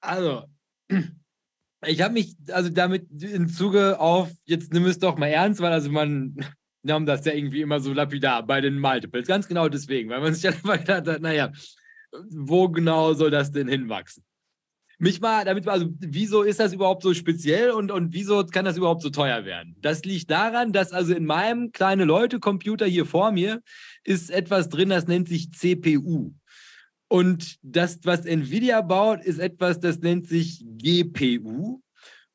[0.00, 0.46] Also,
[1.84, 5.72] ich habe mich also damit in Zuge auf, jetzt nimm es doch mal ernst, weil
[5.72, 6.36] also man
[6.82, 9.26] nahm das ja irgendwie immer so lapidar bei den Multiples.
[9.26, 11.52] Ganz genau deswegen, weil man sich ja gedacht hat, naja,
[12.30, 14.24] wo genau soll das denn hinwachsen?
[14.98, 18.76] mich mal, damit, also wieso ist das überhaupt so speziell und, und wieso kann das
[18.76, 19.76] überhaupt so teuer werden?
[19.80, 23.62] Das liegt daran, dass also in meinem kleine Leute-Computer hier vor mir
[24.04, 26.32] ist etwas drin, das nennt sich CPU.
[27.08, 31.80] Und das, was Nvidia baut, ist etwas, das nennt sich GPU.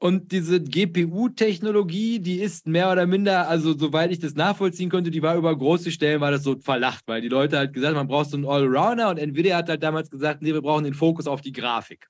[0.01, 5.21] Und diese GPU-Technologie, die ist mehr oder minder, also soweit ich das nachvollziehen konnte, die
[5.21, 8.31] war über große Stellen, war das so verlacht, weil die Leute halt gesagt man braucht
[8.31, 11.41] so einen Allrounder und Nvidia hat halt damals gesagt, nee, wir brauchen den Fokus auf
[11.41, 12.07] die Grafik.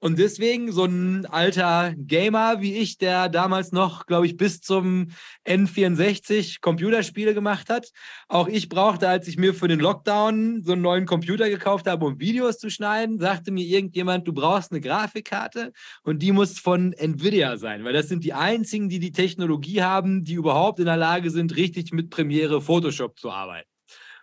[0.00, 5.08] Und deswegen so ein alter Gamer wie ich, der damals noch, glaube ich, bis zum
[5.46, 7.90] N64 Computerspiele gemacht hat.
[8.28, 12.06] Auch ich brauchte, als ich mir für den Lockdown so einen neuen Computer gekauft habe,
[12.06, 16.92] um Videos zu schneiden, sagte mir irgendjemand, du brauchst eine Grafikkarte und die muss von
[16.92, 20.96] Nvidia sein, weil das sind die einzigen, die die Technologie haben, die überhaupt in der
[20.96, 23.68] Lage sind, richtig mit Premiere Photoshop zu arbeiten.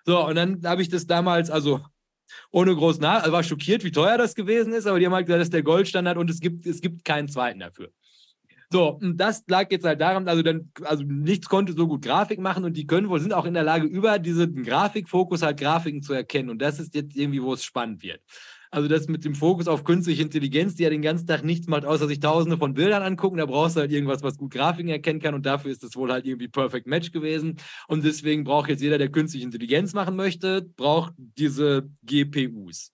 [0.06, 1.82] So, und dann habe ich das damals, also
[2.52, 3.22] ohne groß nach.
[3.22, 5.54] Also war schockiert, wie teuer das gewesen ist, aber die haben halt gesagt, das ist
[5.54, 7.90] der Goldstandard und es gibt, es gibt keinen zweiten dafür.
[8.74, 12.40] So, und das lag jetzt halt daran, also dann, also nichts konnte so gut Grafik
[12.40, 16.02] machen und die können wohl, sind auch in der Lage, über diesen Grafikfokus halt Grafiken
[16.02, 16.50] zu erkennen.
[16.50, 18.22] Und das ist jetzt irgendwie, wo es spannend wird.
[18.74, 21.86] Also das mit dem Fokus auf künstliche Intelligenz, die ja den ganzen Tag nichts macht,
[21.86, 23.38] außer sich tausende von Bildern angucken.
[23.38, 25.36] Da brauchst du halt irgendwas, was gut Grafiken erkennen kann.
[25.36, 27.58] Und dafür ist es wohl halt irgendwie Perfect Match gewesen.
[27.88, 32.94] Und deswegen braucht jetzt jeder, der künstliche Intelligenz machen möchte, braucht diese GPUs.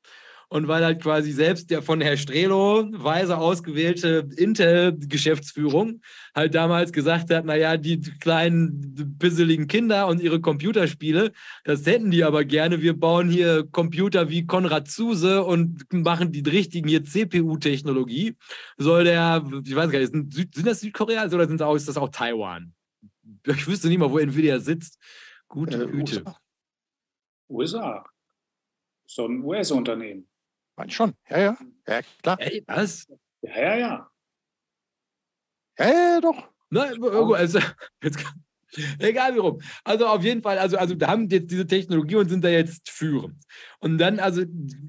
[0.51, 6.01] Und weil halt quasi selbst der von Herr Strelo weise ausgewählte Intel-Geschäftsführung
[6.33, 11.33] halt damals gesagt hat, naja, die kleinen pisseligen Kinder und ihre Computerspiele,
[11.65, 12.81] das hätten die aber gerne.
[12.81, 18.35] Wir bauen hier Computer wie Konrad Zuse und machen die richtigen hier CPU-Technologie.
[18.77, 21.87] Soll der, ich weiß gar nicht, sind, sind das Südkorea oder sind das auch, ist
[21.87, 22.73] das auch Taiwan?
[23.45, 24.97] Ich wüsste nicht mal, wo Nvidia sitzt.
[25.47, 26.23] Gute äh, Güte.
[26.23, 26.39] USA.
[27.49, 28.05] USA.
[29.05, 30.27] So ein US-Unternehmen.
[30.79, 31.13] Meine schon.
[31.29, 31.57] Ja, ja.
[31.87, 32.37] Ja, klar.
[32.39, 33.05] Ey, was?
[33.41, 34.09] Ja, ja, ja.
[35.77, 36.47] Ja, ja, doch.
[36.69, 37.59] Nein, also,
[38.03, 38.23] jetzt,
[38.97, 39.59] egal wie rum.
[39.83, 42.89] Also auf jeden Fall, also, also da haben jetzt diese Technologie und sind da jetzt
[42.89, 43.43] führend.
[43.79, 44.43] Und dann, also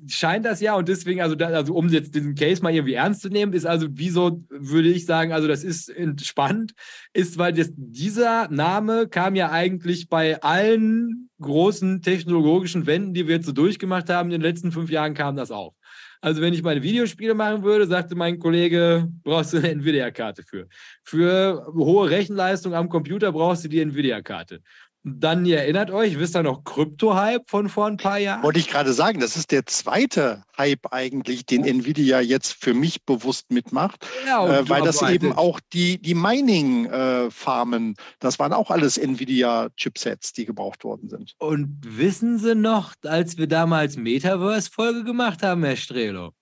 [0.06, 3.22] scheint das ja, und deswegen, also, da, also um jetzt diesen Case mal irgendwie ernst
[3.22, 5.92] zu nehmen, ist also, wieso würde ich sagen, also das ist
[6.24, 6.72] spannend,
[7.12, 13.36] ist, weil das, dieser Name kam ja eigentlich bei allen großen technologischen Wenden, die wir
[13.36, 15.74] jetzt so durchgemacht haben, in den letzten fünf Jahren kam das auf.
[16.22, 20.68] Also wenn ich meine Videospiele machen würde, sagte mein Kollege, brauchst du eine Nvidia-Karte für.
[21.02, 24.60] Für hohe Rechenleistung am Computer brauchst du die Nvidia-Karte.
[25.02, 28.42] Dann, ihr erinnert euch, wisst ihr noch Krypto-Hype von vor ein paar Jahren?
[28.42, 33.06] Wollte ich gerade sagen, das ist der zweite Hype eigentlich, den Nvidia jetzt für mich
[33.06, 38.70] bewusst mitmacht, ja, äh, weil das eben auch die, die Mining-Farmen, äh, das waren auch
[38.70, 41.34] alles Nvidia-Chipsets, die gebraucht worden sind.
[41.38, 46.34] Und wissen Sie noch, als wir damals Metaverse-Folge gemacht haben, Herr Strelo?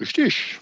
[0.00, 0.58] Richtig.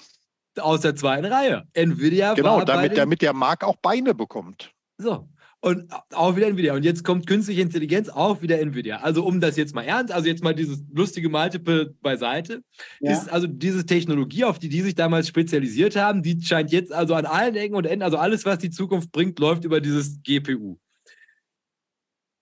[0.58, 1.62] Aus der zweiten Reihe.
[1.74, 4.72] Nvidia genau, war damit, damit der Markt auch Beine bekommt.
[4.96, 5.28] So,
[5.60, 6.74] und auch wieder Nvidia.
[6.74, 8.98] Und jetzt kommt künstliche Intelligenz, auch wieder Nvidia.
[8.98, 12.62] Also um das jetzt mal ernst, also jetzt mal dieses lustige Multiple beiseite,
[13.00, 13.12] ja.
[13.12, 17.14] ist also diese Technologie, auf die die sich damals spezialisiert haben, die scheint jetzt also
[17.14, 20.78] an allen Ecken und Enden, also alles, was die Zukunft bringt, läuft über dieses GPU.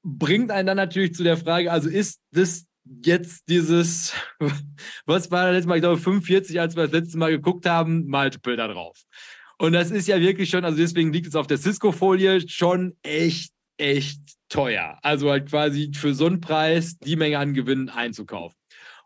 [0.02, 2.66] Bringt einen dann natürlich zu der Frage, also ist das
[3.02, 4.12] jetzt dieses,
[5.06, 8.06] was war das letzte Mal, ich glaube 45, als wir das letzte Mal geguckt haben,
[8.06, 9.02] Multiple da drauf.
[9.58, 13.52] Und das ist ja wirklich schon, also deswegen liegt es auf der Cisco-Folie schon echt,
[13.78, 14.98] echt teuer.
[15.02, 18.56] Also halt quasi für so einen Preis die Menge an Gewinnen einzukaufen.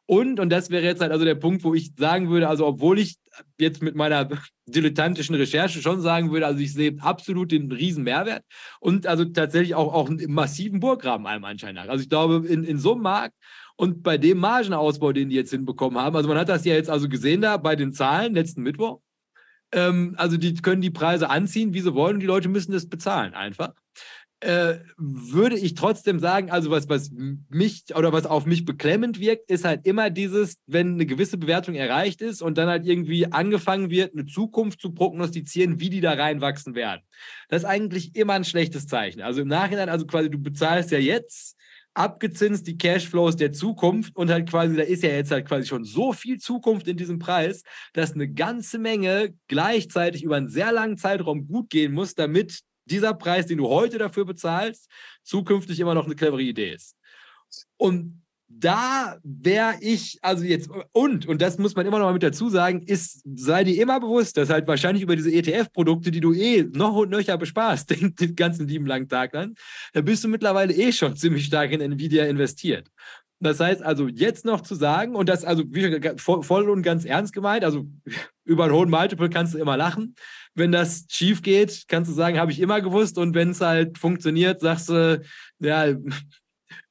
[0.06, 2.98] Und, und das wäre jetzt halt also der Punkt, wo ich sagen würde, also obwohl
[2.98, 3.14] ich
[3.60, 4.28] jetzt mit meiner
[4.66, 8.42] dilettantischen Recherche schon sagen würde, also ich sehe absolut den riesen Mehrwert
[8.80, 11.86] und also tatsächlich auch, auch einen massiven Burggraben allem Anschein nach.
[11.86, 13.36] Also ich glaube, in, in so einem Markt
[13.76, 16.90] und bei dem Margenausbau, den die jetzt hinbekommen haben, also man hat das ja jetzt
[16.90, 19.00] also gesehen da bei den Zahlen letzten Mittwoch,
[19.72, 22.88] ähm, also die können die Preise anziehen, wie sie wollen, und die Leute müssen das
[22.88, 23.72] bezahlen einfach.
[24.42, 27.10] Äh, würde ich trotzdem sagen, also was, was
[27.50, 31.74] mich oder was auf mich beklemmend wirkt, ist halt immer dieses, wenn eine gewisse Bewertung
[31.74, 36.12] erreicht ist und dann halt irgendwie angefangen wird, eine Zukunft zu prognostizieren, wie die da
[36.12, 37.02] reinwachsen werden.
[37.50, 39.20] Das ist eigentlich immer ein schlechtes Zeichen.
[39.20, 41.58] Also im Nachhinein, also quasi du bezahlst ja jetzt
[41.94, 45.84] abgezinst die Cashflows der Zukunft und halt quasi, da ist ja jetzt halt quasi schon
[45.84, 50.96] so viel Zukunft in diesem Preis, dass eine ganze Menge gleichzeitig über einen sehr langen
[50.96, 54.88] Zeitraum gut gehen muss, damit dieser Preis, den du heute dafür bezahlst,
[55.22, 56.96] zukünftig immer noch eine clevere Idee ist.
[57.76, 58.19] Und
[58.52, 62.48] da wäre ich, also jetzt, und, und das muss man immer noch mal mit dazu
[62.50, 66.64] sagen, ist, sei dir immer bewusst, dass halt wahrscheinlich über diese ETF-Produkte, die du eh
[66.64, 69.54] noch und nöcher besparst, den, den ganzen lieben langen Tag lang,
[69.92, 72.90] da bist du mittlerweile eh schon ziemlich stark in Nvidia investiert.
[73.42, 75.64] Das heißt also, jetzt noch zu sagen, und das also
[76.18, 77.86] voll und ganz ernst gemeint, also
[78.44, 80.14] über einen hohen Multiple kannst du immer lachen.
[80.54, 83.16] Wenn das schief geht, kannst du sagen, habe ich immer gewusst.
[83.16, 85.22] Und wenn es halt funktioniert, sagst du,
[85.60, 85.94] ja,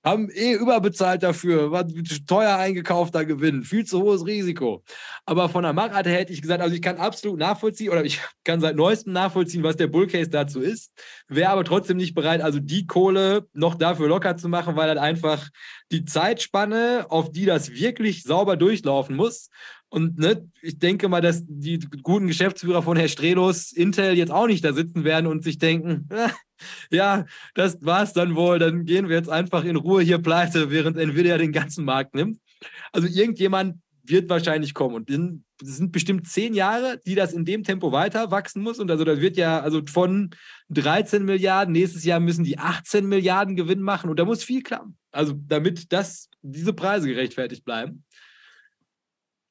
[0.03, 1.85] haben eh überbezahlt dafür, war
[2.25, 4.83] teuer eingekaufter Gewinn, viel zu hohes Risiko.
[5.25, 8.61] Aber von der Machart hätte ich gesagt, also ich kann absolut nachvollziehen oder ich kann
[8.61, 10.91] seit neuestem nachvollziehen, was der Bullcase dazu ist,
[11.27, 14.99] wäre aber trotzdem nicht bereit, also die Kohle noch dafür locker zu machen, weil halt
[14.99, 15.49] einfach
[15.91, 19.49] die Zeitspanne, auf die das wirklich sauber durchlaufen muss,
[19.89, 24.47] und ne, ich denke mal, dass die guten Geschäftsführer von Herr Strelos Intel jetzt auch
[24.47, 26.07] nicht da sitzen werden und sich denken,
[26.91, 27.25] ja,
[27.55, 31.37] das war's dann wohl, dann gehen wir jetzt einfach in Ruhe hier pleite, während Nvidia
[31.37, 32.39] den ganzen Markt nimmt.
[32.91, 37.63] Also irgendjemand wird wahrscheinlich kommen und es sind bestimmt zehn Jahre, die das in dem
[37.63, 40.31] Tempo weiter wachsen muss und also das wird ja also von
[40.69, 44.97] 13 Milliarden nächstes Jahr müssen die 18 Milliarden Gewinn machen und da muss viel klappen.
[45.11, 48.03] Also damit das diese Preise gerechtfertigt bleiben.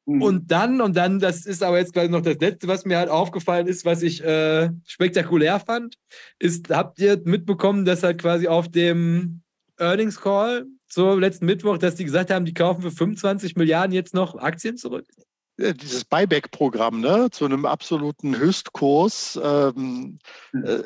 [0.08, 0.22] Mhm.
[0.22, 3.10] Und dann, und dann, das ist aber jetzt quasi noch das Letzte, was mir halt
[3.10, 5.96] aufgefallen ist, was ich äh, spektakulär fand,
[6.38, 9.42] ist, habt ihr mitbekommen, dass halt quasi auf dem
[9.76, 14.14] Earnings Call zur letzten Mittwoch, dass die gesagt haben, die kaufen für 25 Milliarden jetzt
[14.14, 15.04] noch Aktien zurück?
[15.60, 19.38] dieses Buyback-Programm ne, zu einem absoluten Höchstkurs.
[19.42, 20.20] Ähm,
[20.52, 20.64] hm.
[20.64, 20.78] äh,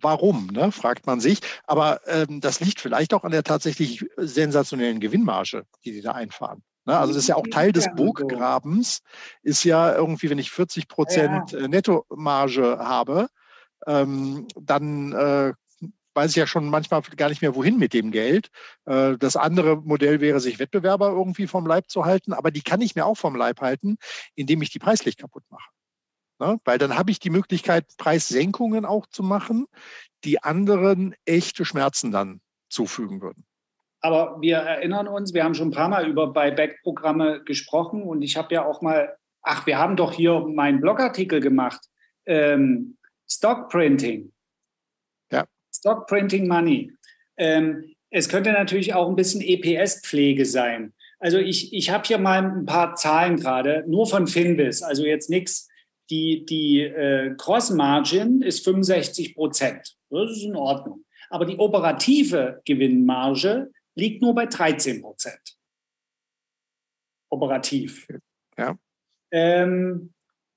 [0.00, 1.40] warum, ne, fragt man sich.
[1.66, 6.62] Aber ähm, das liegt vielleicht auch an der tatsächlich sensationellen Gewinnmarge, die die da einfahren.
[6.86, 6.98] Ne?
[6.98, 9.00] Also das ist ja auch Teil des Burggrabens,
[9.42, 11.68] ist ja irgendwie, wenn ich 40 Prozent ja.
[11.68, 13.28] Nettomarge habe,
[13.86, 15.52] ähm, dann äh,
[16.14, 18.50] weiß ich ja schon manchmal gar nicht mehr, wohin mit dem Geld.
[18.84, 22.80] Äh, das andere Modell wäre, sich Wettbewerber irgendwie vom Leib zu halten, aber die kann
[22.80, 23.96] ich mir auch vom Leib halten,
[24.34, 25.70] indem ich die preislich kaputt mache.
[26.38, 26.58] Ne?
[26.64, 29.66] Weil dann habe ich die Möglichkeit, Preissenkungen auch zu machen,
[30.24, 33.44] die anderen echte Schmerzen dann zufügen würden.
[34.00, 38.36] Aber wir erinnern uns, wir haben schon ein paar Mal über Buyback-Programme gesprochen und ich
[38.36, 41.80] habe ja auch mal, ach, wir haben doch hier meinen Blogartikel gemacht,
[42.26, 42.96] ähm,
[43.28, 44.32] Stockprinting.
[45.30, 45.44] Ja.
[45.72, 46.92] Stockprinting Money.
[47.36, 50.94] Ähm, es könnte natürlich auch ein bisschen EPS-Pflege sein.
[51.18, 55.30] Also ich, ich habe hier mal ein paar Zahlen gerade, nur von Finbis, also jetzt
[55.30, 55.68] nichts.
[56.08, 59.96] Die, die äh, Cross Margin ist 65 Prozent.
[60.08, 61.04] Das ist in Ordnung.
[61.28, 65.56] Aber die operative Gewinnmarge liegt nur bei 13 Prozent.
[67.30, 68.08] Operativ.
[68.58, 68.76] Ja.
[69.32, 70.12] Ähm,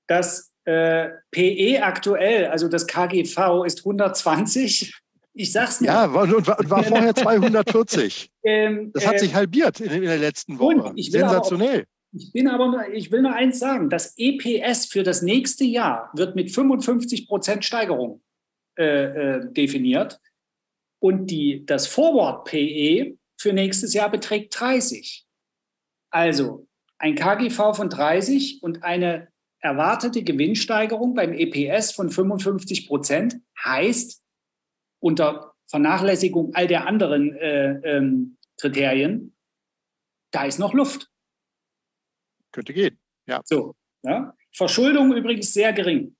[0.06, 4.94] das äh, PE aktuell, also das KGV, ist 120.
[5.34, 5.90] Ich sag's nicht.
[5.90, 8.30] Ja, und war, war vorher 240.
[8.44, 10.92] ähm, das hat äh, sich halbiert in, in, der letzten Woche.
[10.96, 11.80] Sensationell.
[11.80, 16.10] Aber, ich bin aber, ich will nur eins sagen: Das EPS für das nächste Jahr
[16.14, 18.22] wird mit 55 Prozent Steigerung
[18.76, 20.20] äh, äh, definiert.
[21.00, 25.26] Und die, das Forward PE für nächstes Jahr beträgt 30.
[26.10, 29.28] Also ein KGV von 30 und eine
[29.60, 34.24] erwartete Gewinnsteigerung beim EPS von 55 Prozent heißt
[34.98, 39.36] unter Vernachlässigung all der anderen äh, ähm, Kriterien,
[40.30, 41.10] da ist noch Luft.
[42.50, 43.42] Könnte gehen, ja.
[43.44, 44.34] So, ja.
[44.54, 46.16] Verschuldung übrigens sehr gering.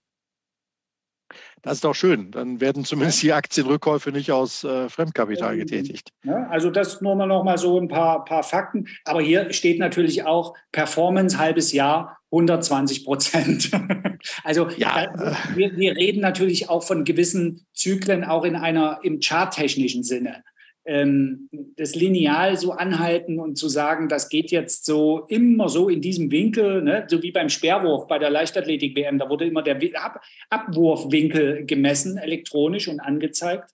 [1.65, 2.31] Das ist doch schön.
[2.31, 6.11] Dann werden zumindest die Aktienrückkäufe nicht aus äh, Fremdkapital getätigt.
[6.23, 8.87] Ja, also das nur mal noch mal so ein paar, paar Fakten.
[9.05, 13.71] Aber hier steht natürlich auch Performance halbes Jahr 120 Prozent.
[14.45, 15.07] also ja.
[15.07, 20.45] da, wir, wir reden natürlich auch von gewissen Zyklen auch in einer im charttechnischen Sinne
[20.87, 26.01] ähm, das Lineal so anhalten und zu sagen, das geht jetzt so immer so in
[26.01, 27.07] diesem Winkel, ne?
[27.09, 30.21] so wie beim Sperrwurf bei der Leichtathletik-WM, da wurde immer der Ab
[30.51, 33.71] Abwurfwinkel gemessen, elektronisch und angezeigt.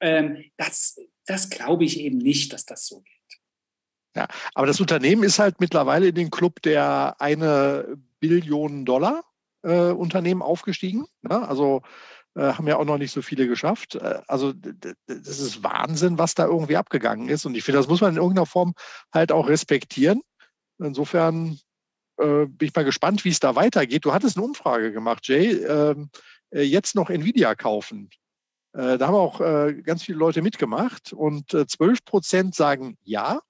[0.00, 3.14] Ähm, das, das glaube ich eben nicht, dass das so geht.
[4.16, 9.22] Ja, aber das Unternehmen ist halt mittlerweile in den Club der eine Billion Dollar
[9.62, 11.06] äh, Unternehmen aufgestiegen.
[11.22, 11.48] Ne?
[11.48, 11.82] Also
[12.36, 13.96] haben ja auch noch nicht so viele geschafft.
[13.96, 17.44] Äh, also das ist Wahnsinn, was da irgendwie abgegangen ist.
[17.44, 18.74] Und ich finde, das muss man in irgendeiner Form
[19.12, 20.22] halt auch respektieren.
[20.78, 21.58] Insofern
[22.18, 24.04] äh, bin ich mal gespannt, wie es da weitergeht.
[24.04, 25.52] Du hattest eine Umfrage gemacht, Jay.
[25.52, 26.10] Ähm,
[26.50, 28.10] äh, jetzt noch Nvidia kaufen.
[28.72, 33.40] Äh, da haben auch äh, ganz viele Leute mitgemacht und 12 Prozent sagen ja,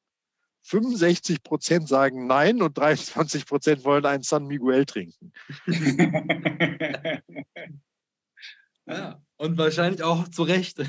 [0.62, 5.32] 65 Prozent sagen nein und 23 Prozent wollen einen San Miguel trinken.
[8.90, 10.78] Ja, und wahrscheinlich auch zu Recht.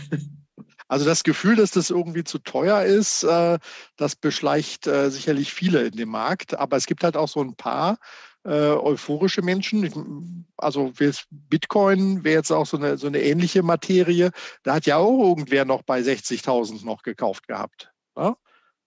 [0.88, 3.60] Also das Gefühl, dass das irgendwie zu teuer ist, äh,
[3.96, 6.60] das beschleicht äh, sicherlich viele in dem Markt.
[6.60, 7.98] Aber es gibt halt auch so ein paar
[8.44, 10.46] äh, euphorische Menschen.
[10.58, 10.92] Also
[11.30, 14.32] Bitcoin wäre jetzt auch so eine, so eine ähnliche Materie.
[14.64, 17.94] Da hat ja auch irgendwer noch bei 60.000 noch gekauft gehabt.
[18.18, 18.36] Ja?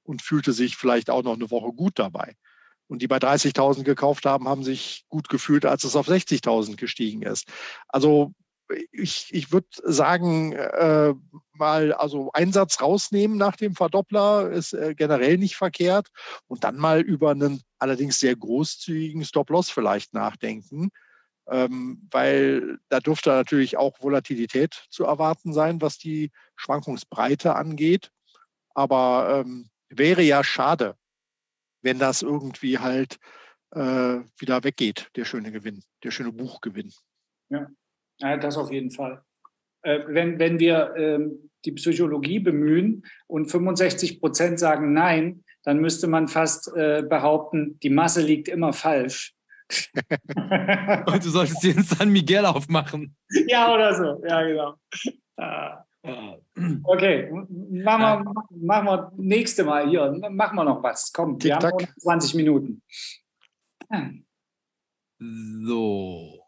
[0.04, 2.36] und fühlte sich vielleicht auch noch eine Woche gut dabei.
[2.86, 7.22] Und die bei 30.000 gekauft haben, haben sich gut gefühlt, als es auf 60.000 gestiegen
[7.22, 7.48] ist.
[7.88, 8.32] Also
[8.92, 11.14] ich, ich würde sagen, äh,
[11.52, 16.08] mal also Einsatz rausnehmen nach dem Verdoppler ist äh, generell nicht verkehrt
[16.46, 20.90] und dann mal über einen allerdings sehr großzügigen Stop-Loss vielleicht nachdenken,
[21.48, 28.10] ähm, weil da dürfte natürlich auch Volatilität zu erwarten sein, was die Schwankungsbreite angeht.
[28.74, 30.96] Aber ähm, wäre ja schade,
[31.82, 33.18] wenn das irgendwie halt
[33.72, 36.92] äh, wieder weggeht, der schöne Gewinn, der schöne Buchgewinn.
[37.50, 37.68] Ja.
[38.18, 39.22] Ja, das auf jeden Fall.
[39.82, 46.06] Äh, wenn, wenn wir ähm, die Psychologie bemühen und 65 Prozent sagen Nein, dann müsste
[46.06, 49.34] man fast äh, behaupten, die Masse liegt immer falsch.
[51.06, 53.16] und du solltest dir in San Miguel aufmachen.
[53.48, 54.22] Ja, oder so.
[54.26, 54.74] Ja, genau.
[55.36, 55.84] Ah.
[56.84, 60.14] Okay, machen wir, machen wir nächste Mal hier.
[60.30, 61.10] Machen wir noch was.
[61.10, 62.82] Komm, wir haben noch 20 Minuten.
[65.18, 66.43] So.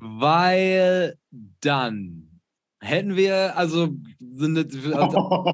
[0.00, 1.16] Weil
[1.60, 2.40] dann
[2.80, 4.58] hätten wir, also sind
[4.94, 5.52] also,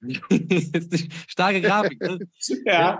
[1.28, 2.00] starke Grafik.
[2.00, 2.18] Ne?
[2.64, 2.98] Ja.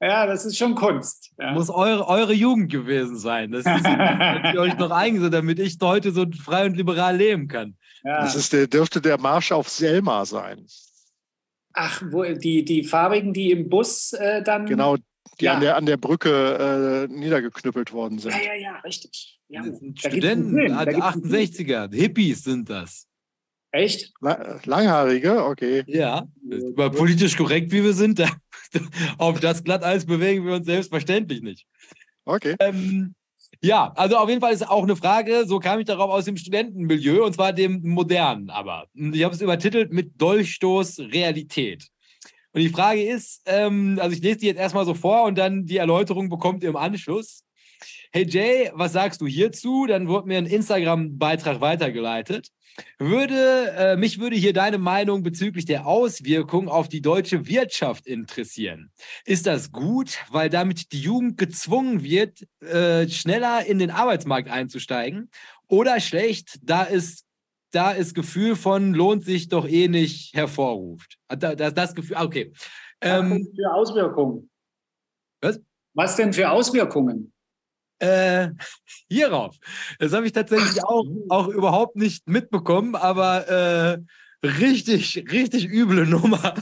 [0.00, 1.32] Ja, das ist schon Kunst.
[1.38, 1.52] Ja.
[1.52, 3.52] Muss eure, eure Jugend gewesen sein.
[3.52, 7.48] Das ist, dass ihr euch noch eingesetzt, damit ich heute so frei und liberal leben
[7.48, 7.76] kann.
[8.02, 8.20] Ja.
[8.20, 10.66] Das ist der, dürfte der Marsch auf Selma sein.
[11.72, 14.66] Ach, wo, die, die farbigen, die im Bus äh, dann.
[14.66, 14.96] Genau,
[15.40, 15.54] die ja.
[15.54, 18.32] an, der, an der Brücke äh, niedergeknüppelt worden sind.
[18.32, 19.40] Ja, ja, ja, richtig.
[19.54, 19.62] Ja.
[19.62, 23.06] Das sind Studenten, 68er, Hippies sind das.
[23.70, 24.12] Echt?
[24.20, 25.84] Langhaarige, okay.
[25.86, 26.26] Ja,
[26.72, 28.22] aber politisch korrekt, wie wir sind,
[29.18, 31.66] auf das Glatteis bewegen wir uns selbstverständlich nicht.
[32.24, 32.56] Okay.
[32.60, 33.14] Ähm,
[33.62, 36.36] ja, also auf jeden Fall ist auch eine Frage, so kam ich darauf aus dem
[36.36, 38.86] Studentenmilieu, und zwar dem modernen aber.
[38.94, 41.86] Ich habe es übertitelt mit Dolchstoß Realität.
[42.52, 45.66] Und die Frage ist, ähm, also ich lese die jetzt erstmal so vor und dann
[45.66, 47.44] die Erläuterung bekommt ihr im Anschluss.
[48.12, 49.86] Hey Jay, was sagst du hierzu?
[49.86, 52.48] Dann wurde mir ein Instagram-Beitrag weitergeleitet.
[52.98, 58.90] Würde, äh, mich würde hier deine Meinung bezüglich der Auswirkungen auf die deutsche Wirtschaft interessieren.
[59.24, 65.30] Ist das gut, weil damit die Jugend gezwungen wird, äh, schneller in den Arbeitsmarkt einzusteigen?
[65.68, 67.24] Oder schlecht, da es
[67.74, 71.18] da ist Gefühl von lohnt sich doch eh nicht hervorruft.
[71.28, 72.52] Das, das Gefühl, ah, okay.
[73.00, 74.50] Ähm, Was denn für Auswirkungen?
[75.40, 75.60] Was?
[75.94, 77.33] Was denn für Auswirkungen?
[78.04, 78.50] Äh,
[79.08, 79.56] hierauf.
[79.98, 86.54] Das habe ich tatsächlich auch, auch überhaupt nicht mitbekommen, aber äh, richtig, richtig üble Nummer.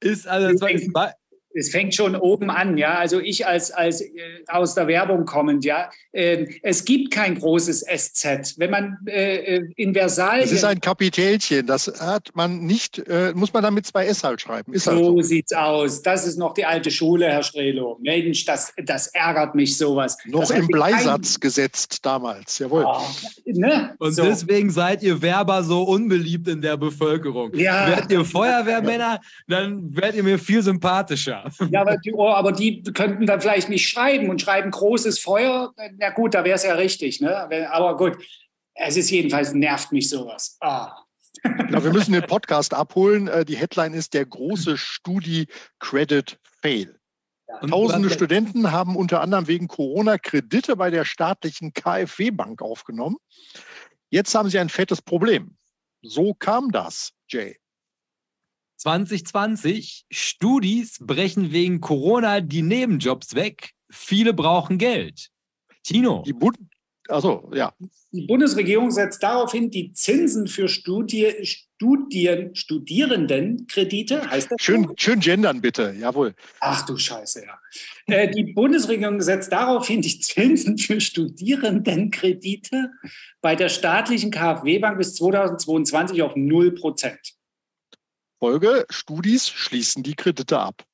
[0.00, 1.12] Ist also, das war,
[1.54, 2.94] es fängt schon oben an, ja.
[2.94, 4.08] Also ich als, als äh,
[4.48, 5.90] aus der Werbung kommend, ja.
[6.12, 8.58] Äh, es gibt kein großes SZ.
[8.58, 10.46] Wenn man äh, äh, in Versailles.
[10.46, 14.22] Es ist ein Kapitelchen, das hat man nicht, äh, muss man dann mit zwei S
[14.24, 14.72] halt schreiben.
[14.72, 16.02] Ist so, halt so sieht's aus.
[16.02, 17.98] Das ist noch die alte Schule, Herr Strelo.
[18.02, 20.16] Mensch, das, das ärgert mich sowas.
[20.26, 21.40] Noch das im Bleisatz kein...
[21.40, 22.84] gesetzt damals, jawohl.
[22.86, 23.02] Oh,
[23.46, 23.94] ne?
[23.98, 24.22] Und so.
[24.22, 27.54] deswegen seid ihr Werber so unbeliebt in der Bevölkerung.
[27.54, 27.88] Ja.
[27.88, 31.47] Werdet ihr Feuerwehrmänner, dann werdet ihr mir viel sympathischer.
[31.70, 35.72] Ja, aber die, oh, aber die könnten dann vielleicht nicht schreiben und schreiben großes Feuer.
[35.98, 37.20] Na gut, da wäre es ja richtig.
[37.20, 37.70] Ne?
[37.70, 38.18] Aber gut,
[38.74, 40.56] es ist jedenfalls, nervt mich sowas.
[40.60, 40.94] Ah.
[41.44, 43.28] Ja, wir müssen den Podcast abholen.
[43.28, 45.46] Äh, die Headline ist der große Studi
[45.78, 46.98] Credit Fail.
[47.48, 47.60] Ja.
[47.60, 53.16] Tausende Studenten haben unter anderem wegen Corona Kredite bei der staatlichen KfW-Bank aufgenommen.
[54.10, 55.56] Jetzt haben sie ein fettes Problem.
[56.02, 57.56] So kam das, Jay.
[58.78, 63.72] 2020, Studis brechen wegen Corona die Nebenjobs weg.
[63.90, 65.30] Viele brauchen Geld.
[65.82, 66.22] Tino.
[66.26, 66.58] Die Bund
[67.08, 67.72] also, ja.
[68.12, 74.56] Die Bundesregierung setzt darauf hin, die Zinsen für Studie, Studien, Studierendenkredite, heißt das?
[74.60, 76.34] Schön, schön gendern bitte, jawohl.
[76.60, 77.58] Ach du Scheiße, ja.
[78.06, 82.90] Äh, die Bundesregierung setzt darauf hin, die Zinsen für Studierendenkredite
[83.40, 87.37] bei der staatlichen KfW-Bank bis 2022 auf 0 Prozent.
[88.38, 90.84] Folge, Studis schließen die Kredite ab.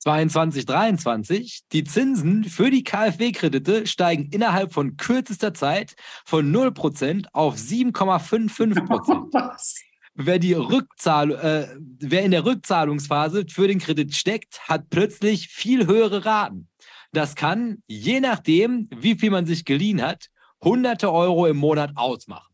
[0.00, 5.94] 22, 23, die Zinsen für die KfW-Kredite steigen innerhalb von kürzester Zeit
[6.24, 9.80] von 0% auf 7,55%.
[10.14, 11.68] wer, die Rückzahl, äh,
[12.00, 16.68] wer in der Rückzahlungsphase für den Kredit steckt, hat plötzlich viel höhere Raten.
[17.12, 20.30] Das kann, je nachdem, wie viel man sich geliehen hat,
[20.64, 22.52] hunderte Euro im Monat ausmachen.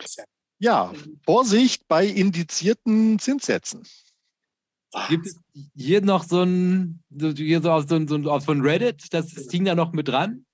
[0.00, 0.22] Ja,
[1.24, 3.82] Vorsicht bei indizierten Zinssätzen.
[5.08, 5.38] Gibt es
[5.76, 9.92] hier noch so ein, hier so aus, so, so, von Reddit, das, Ding da noch
[9.92, 10.46] mit dran?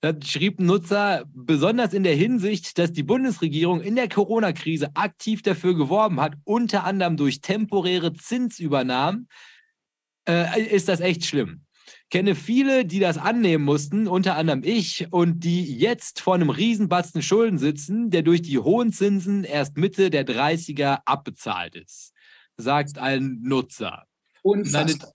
[0.00, 5.42] Da schrieb ein Nutzer, besonders in der Hinsicht, dass die Bundesregierung in der Corona-Krise aktiv
[5.42, 9.28] dafür geworben hat, unter anderem durch temporäre Zinsübernahmen,
[10.28, 11.62] äh, ist das echt schlimm.
[12.10, 17.20] Kenne viele, die das annehmen mussten, unter anderem ich, und die jetzt vor einem Riesenbatzen
[17.20, 22.12] Schulden sitzen, der durch die hohen Zinsen erst Mitte der 30er abbezahlt ist,
[22.56, 24.06] sagt ein Nutzer.
[24.42, 25.12] Unfassbar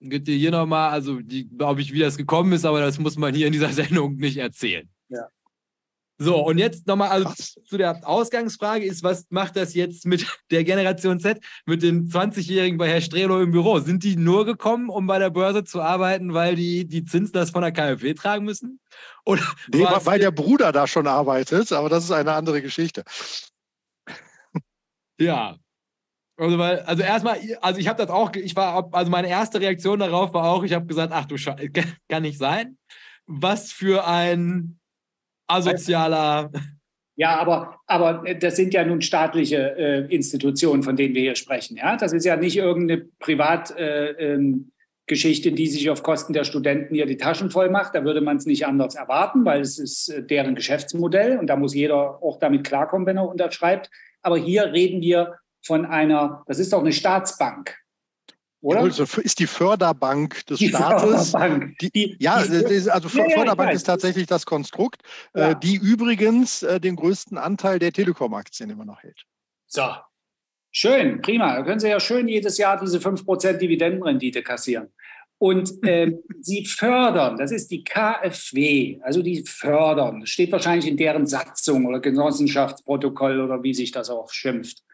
[0.00, 1.20] hier nochmal, also
[1.56, 4.38] glaube ich, wie das gekommen ist, aber das muss man hier in dieser Sendung nicht
[4.38, 4.88] erzählen.
[5.08, 5.26] Ja.
[6.22, 7.32] So, und jetzt nochmal also
[7.64, 12.76] zu der Ausgangsfrage ist, was macht das jetzt mit der Generation Z, mit den 20-Jährigen
[12.76, 13.78] bei Herr Strelo im Büro?
[13.78, 17.62] Sind die nur gekommen, um bei der Börse zu arbeiten, weil die die Zinslast von
[17.62, 18.80] der KfW tragen müssen?
[19.24, 19.40] Oder
[19.72, 23.02] nee, weil der Bruder da schon arbeitet, aber das ist eine andere Geschichte.
[25.18, 25.56] Ja,
[26.36, 30.00] also, weil, also erstmal, also ich habe das auch, ich war, also meine erste Reaktion
[30.00, 31.70] darauf war auch, ich habe gesagt, ach du Scheiße,
[32.10, 32.76] kann nicht sein.
[33.26, 34.79] Was für ein
[35.50, 36.50] asozialer.
[37.16, 41.76] Ja, aber, aber das sind ja nun staatliche äh, Institutionen, von denen wir hier sprechen.
[41.76, 46.94] Ja, das ist ja nicht irgendeine Privatgeschichte, äh, ähm, die sich auf Kosten der Studenten
[46.94, 47.94] hier die Taschen voll macht.
[47.94, 51.56] Da würde man es nicht anders erwarten, weil es ist äh, deren Geschäftsmodell und da
[51.56, 53.90] muss jeder auch damit klarkommen, wenn er unterschreibt.
[54.22, 57.76] Aber hier reden wir von einer, das ist doch eine Staatsbank.
[58.62, 58.80] Oder?
[58.80, 61.30] Also ist die Förderbank des die Staates.
[61.30, 61.78] Förderbank.
[61.78, 65.02] Die, die, ja, die, also ja, Förderbank ja, ist tatsächlich das Konstrukt,
[65.34, 65.54] äh, ja.
[65.54, 69.24] die übrigens äh, den größten Anteil der Telekom-Aktien immer noch hält.
[69.66, 69.88] So,
[70.72, 71.56] schön, prima.
[71.56, 74.88] Da können Sie ja schön jedes Jahr diese 5% Dividendenrendite kassieren.
[75.38, 80.98] Und äh, sie fördern, das ist die KfW, also die fördern, das steht wahrscheinlich in
[80.98, 84.84] deren Satzung oder Genossenschaftsprotokoll oder wie sich das auch schimpft.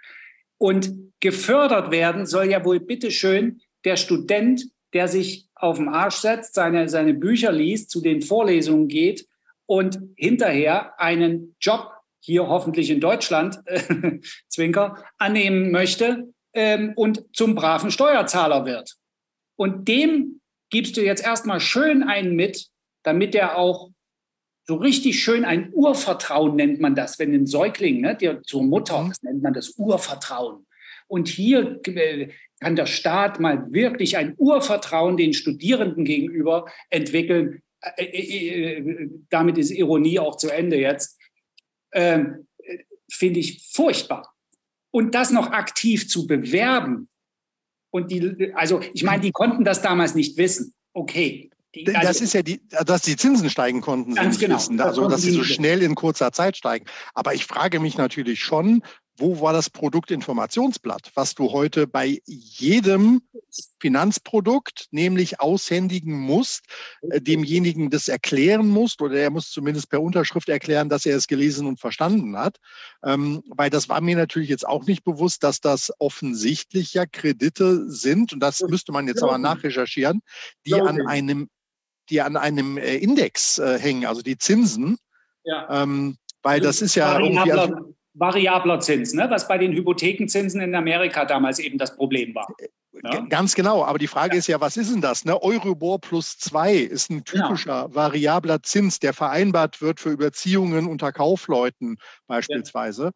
[0.58, 6.54] Und gefördert werden soll ja wohl bitteschön der Student, der sich auf den Arsch setzt,
[6.54, 9.26] seine, seine Bücher liest, zu den Vorlesungen geht
[9.66, 17.54] und hinterher einen Job hier hoffentlich in Deutschland, äh, Zwinker, annehmen möchte ähm, und zum
[17.54, 18.96] braven Steuerzahler wird.
[19.56, 20.40] Und dem
[20.70, 22.66] gibst du jetzt erstmal schön einen mit,
[23.02, 23.90] damit er auch
[24.68, 29.02] so richtig schön ein Urvertrauen nennt man das, wenn ein Säugling, ne, der zur Mutter,
[29.02, 29.08] mhm.
[29.08, 30.66] das nennt man das Urvertrauen.
[31.08, 32.28] Und hier äh,
[32.60, 37.62] kann der Staat mal wirklich ein Urvertrauen den Studierenden gegenüber entwickeln.
[37.96, 41.20] Äh, äh, äh, damit ist Ironie auch zu Ende jetzt.
[41.92, 42.48] Ähm,
[43.08, 44.34] Finde ich furchtbar.
[44.90, 47.08] Und das noch aktiv zu bewerben.
[47.90, 50.74] Und die, also ich meine, die konnten das damals nicht wissen.
[50.92, 51.50] Okay,
[51.84, 54.56] die, also, das ist ja die, dass die Zinsen steigen konnten, ganz genau.
[54.56, 56.86] Wissen, also dass sie so schnell in kurzer Zeit steigen.
[57.14, 58.82] Aber ich frage mich natürlich schon,
[59.18, 63.22] wo war das Produktinformationsblatt, was du heute bei jedem
[63.80, 66.64] Finanzprodukt nämlich aushändigen musst,
[67.10, 71.26] äh, demjenigen das erklären musst oder er muss zumindest per Unterschrift erklären, dass er es
[71.26, 72.58] gelesen und verstanden hat.
[73.04, 77.90] Ähm, weil das war mir natürlich jetzt auch nicht bewusst, dass das offensichtlich ja Kredite
[77.90, 80.20] sind und das müsste man jetzt aber nachrecherchieren,
[80.66, 81.48] die an einem
[82.10, 84.98] die an einem äh, Index äh, hängen, also die Zinsen.
[85.44, 85.82] Ja.
[85.82, 87.52] Ähm, weil das ist ja irgendwie.
[87.52, 89.26] Also, variabler Zins, ne?
[89.28, 92.48] was bei den Hypothekenzinsen in Amerika damals eben das Problem war.
[93.02, 93.20] Ja?
[93.28, 94.38] Ganz genau, aber die Frage ja.
[94.38, 95.24] ist ja, was ist denn das?
[95.24, 95.40] Ne?
[95.42, 97.48] Euribor plus zwei ist ein genau.
[97.48, 97.94] typischer ja.
[97.94, 103.12] variabler Zins, der vereinbart wird für Überziehungen unter Kaufleuten beispielsweise.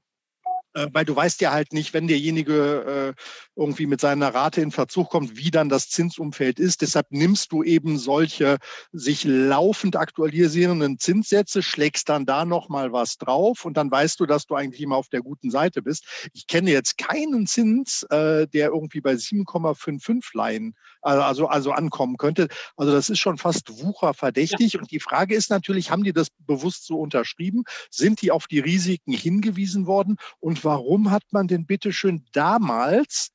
[0.74, 3.22] Äh, weil du weißt ja halt nicht, wenn derjenige äh,
[3.56, 6.82] irgendwie mit seiner Rate in Verzug kommt, wie dann das Zinsumfeld ist.
[6.82, 8.58] Deshalb nimmst du eben solche
[8.92, 14.46] sich laufend aktualisierenden Zinssätze, schlägst dann da nochmal was drauf und dann weißt du, dass
[14.46, 16.04] du eigentlich immer auf der guten Seite bist.
[16.32, 22.48] Ich kenne jetzt keinen Zins, äh, der irgendwie bei 7,55 Laien also, also ankommen könnte.
[22.76, 24.74] Also das ist schon fast wucherverdächtig.
[24.74, 24.80] Ja.
[24.80, 27.64] Und die Frage ist natürlich, haben die das bewusst so unterschrieben?
[27.90, 30.16] Sind die auf die Risiken hingewiesen worden?
[30.40, 33.30] Und warum hat man denn bitteschön damals,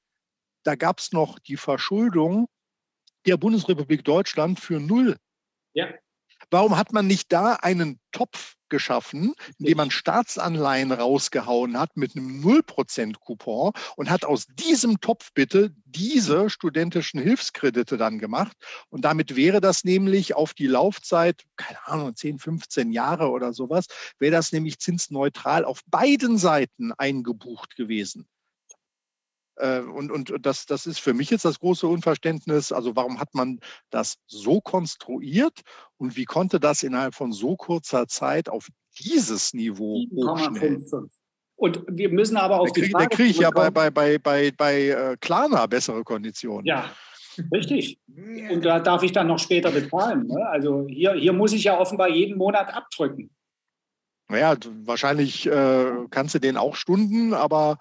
[0.63, 2.47] da gab es noch die Verschuldung
[3.26, 5.18] der Bundesrepublik Deutschland für null.
[5.74, 5.88] Ja.
[6.49, 12.43] Warum hat man nicht da einen Topf geschaffen, indem man Staatsanleihen rausgehauen hat mit einem
[12.43, 18.57] 0% Coupon und hat aus diesem Topf bitte diese studentischen Hilfskredite dann gemacht.
[18.89, 23.86] Und damit wäre das nämlich auf die Laufzeit, keine Ahnung, 10, 15 Jahre oder sowas,
[24.19, 28.28] wäre das nämlich zinsneutral auf beiden Seiten eingebucht gewesen.
[29.58, 32.72] Äh, und, und das, das ist für mich jetzt das große Unverständnis.
[32.72, 35.62] Also warum hat man das so konstruiert
[35.97, 38.68] und wie konnte das innerhalb von so kurzer Zeit auf
[38.99, 40.86] dieses Niveau hochschnellen?
[41.58, 43.10] Und wir müssen aber auf da krieg, die Frage...
[43.10, 46.66] Da kriege ich ja bei, bei, bei, bei, bei äh, Klarna bessere Konditionen.
[46.66, 46.91] Ja,
[47.53, 47.99] Richtig.
[48.08, 50.28] Und da darf ich dann noch später bezahlen.
[50.28, 50.47] Ne?
[50.47, 53.30] Also hier, hier muss ich ja offenbar jeden Monat abdrücken.
[54.28, 57.78] Naja, wahrscheinlich äh, kannst du den auch Stunden, aber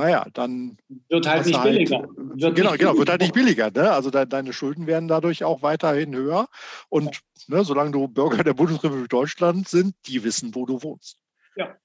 [0.00, 0.78] naja, dann
[1.10, 2.08] wird halt nicht halt, billiger.
[2.16, 3.70] Wird genau, genau, wird halt nicht billiger.
[3.70, 3.90] Ne?
[3.92, 6.48] Also de deine Schulden werden dadurch auch weiterhin höher.
[6.88, 7.56] Und ja.
[7.58, 11.18] ne, solange du Bürger der Bundesrepublik Deutschland sind, die wissen, wo du wohnst.
[11.54, 11.76] Ja.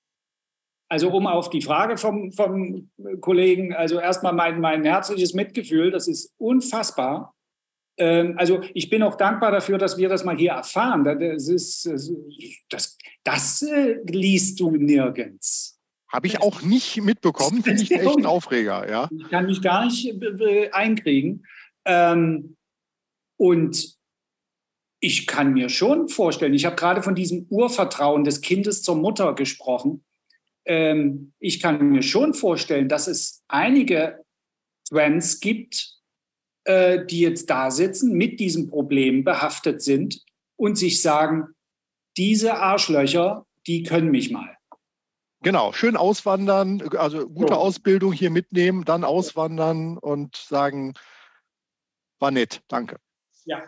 [0.88, 2.89] Also um auf die Frage vom, vom
[3.20, 7.36] Kollegen, also erstmal mein, mein herzliches Mitgefühl, das ist unfassbar.
[7.97, 11.03] Ähm, also ich bin auch dankbar dafür, dass wir das mal hier erfahren.
[11.03, 11.86] Das, ist,
[12.70, 15.75] das, das äh, liest du nirgends.
[16.16, 18.89] Habe ich auch nicht mitbekommen, finde ich echt ein Aufreger.
[18.89, 19.09] Ja.
[19.11, 21.45] Ich kann mich gar nicht äh, einkriegen.
[21.84, 22.55] Ähm,
[23.36, 23.97] und
[25.01, 29.36] ich kann mir schon vorstellen, ich habe gerade von diesem Urvertrauen des Kindes zur Mutter
[29.36, 30.05] gesprochen.
[30.63, 34.24] Ähm, ich kann mir schon vorstellen, dass es einige
[34.88, 35.99] Trends gibt,
[36.63, 40.24] äh, die jetzt da sitzen, mit diesem Problem behaftet sind
[40.55, 41.49] und sich sagen,
[42.16, 44.55] diese Arschlöcher, die können mich mal.
[45.46, 47.60] Genau, schön auswandern, also gute so.
[47.60, 50.96] Ausbildung hier mitnehmen, dann auswandern und sagen,
[52.18, 52.98] war nett, danke.
[53.43, 53.62] Ja.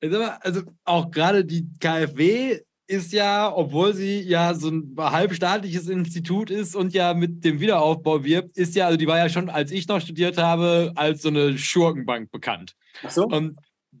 [0.00, 6.76] Also auch gerade die KfW ist ja, obwohl sie ja so ein halbstaatliches Institut ist
[6.76, 9.88] und ja mit dem Wiederaufbau wirbt, ist ja, also die war ja schon, als ich
[9.88, 12.76] noch studiert habe, als so eine Schurkenbank bekannt.
[13.02, 13.26] Ach so.
[13.26, 13.58] Und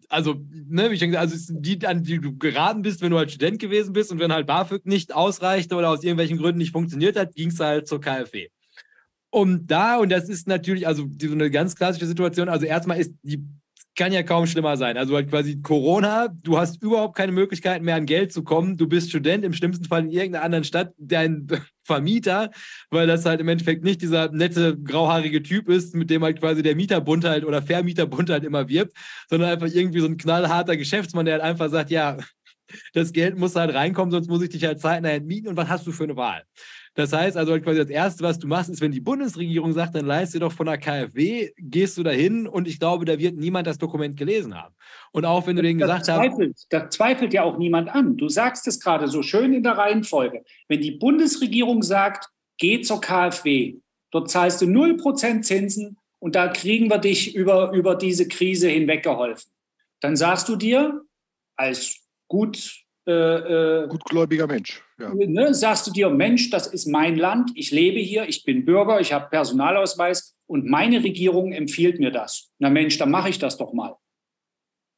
[0.08, 3.30] also, ne, wie ich gesagt, also die, an die du geraten bist, wenn du halt
[3.30, 7.16] Student gewesen bist und wenn halt BAföG nicht ausreichte oder aus irgendwelchen Gründen nicht funktioniert
[7.16, 8.48] hat, ging es halt zur KfW.
[9.30, 13.12] Und da, und das ist natürlich also so eine ganz klassische Situation, also erstmal ist
[13.22, 13.44] die
[13.98, 14.96] kann ja kaum schlimmer sein.
[14.96, 18.76] Also halt quasi Corona, du hast überhaupt keine Möglichkeit mehr an Geld zu kommen.
[18.76, 21.48] Du bist Student, im schlimmsten Fall in irgendeiner anderen Stadt, dein
[21.88, 22.50] Vermieter,
[22.90, 26.62] weil das halt im Endeffekt nicht dieser nette grauhaarige Typ ist, mit dem halt quasi
[26.62, 28.92] der Mieterbund halt oder Vermieterbund halt immer wirbt,
[29.28, 32.18] sondern einfach irgendwie so ein knallharter Geschäftsmann, der halt einfach sagt, ja,
[32.92, 35.86] das Geld muss halt reinkommen, sonst muss ich dich halt zeitnah entmieten und was hast
[35.86, 36.44] du für eine Wahl?
[36.98, 40.04] Das heißt also quasi das Erste, was du machst, ist, wenn die Bundesregierung sagt, dann
[40.04, 43.68] leist dir doch von der KfW, gehst du dahin und ich glaube, da wird niemand
[43.68, 44.74] das Dokument gelesen haben.
[45.12, 46.66] Und auch wenn du denen gesagt zweifelt, hast.
[46.70, 48.16] Da zweifelt ja auch niemand an.
[48.16, 50.42] Du sagst es gerade so schön in der Reihenfolge.
[50.66, 53.76] Wenn die Bundesregierung sagt, geh zur KfW,
[54.10, 59.04] dort zahlst du 0% Zinsen und da kriegen wir dich über, über diese Krise hinweg
[59.04, 59.52] geholfen.
[60.00, 61.02] Dann sagst du dir
[61.54, 64.82] als gut äh, äh, Gutgläubiger Mensch.
[64.98, 65.14] Ja.
[65.14, 69.00] Ne, sagst du dir, Mensch, das ist mein Land, ich lebe hier, ich bin Bürger,
[69.00, 72.50] ich habe Personalausweis und meine Regierung empfiehlt mir das.
[72.58, 73.96] Na Mensch, dann mache ich das doch mal.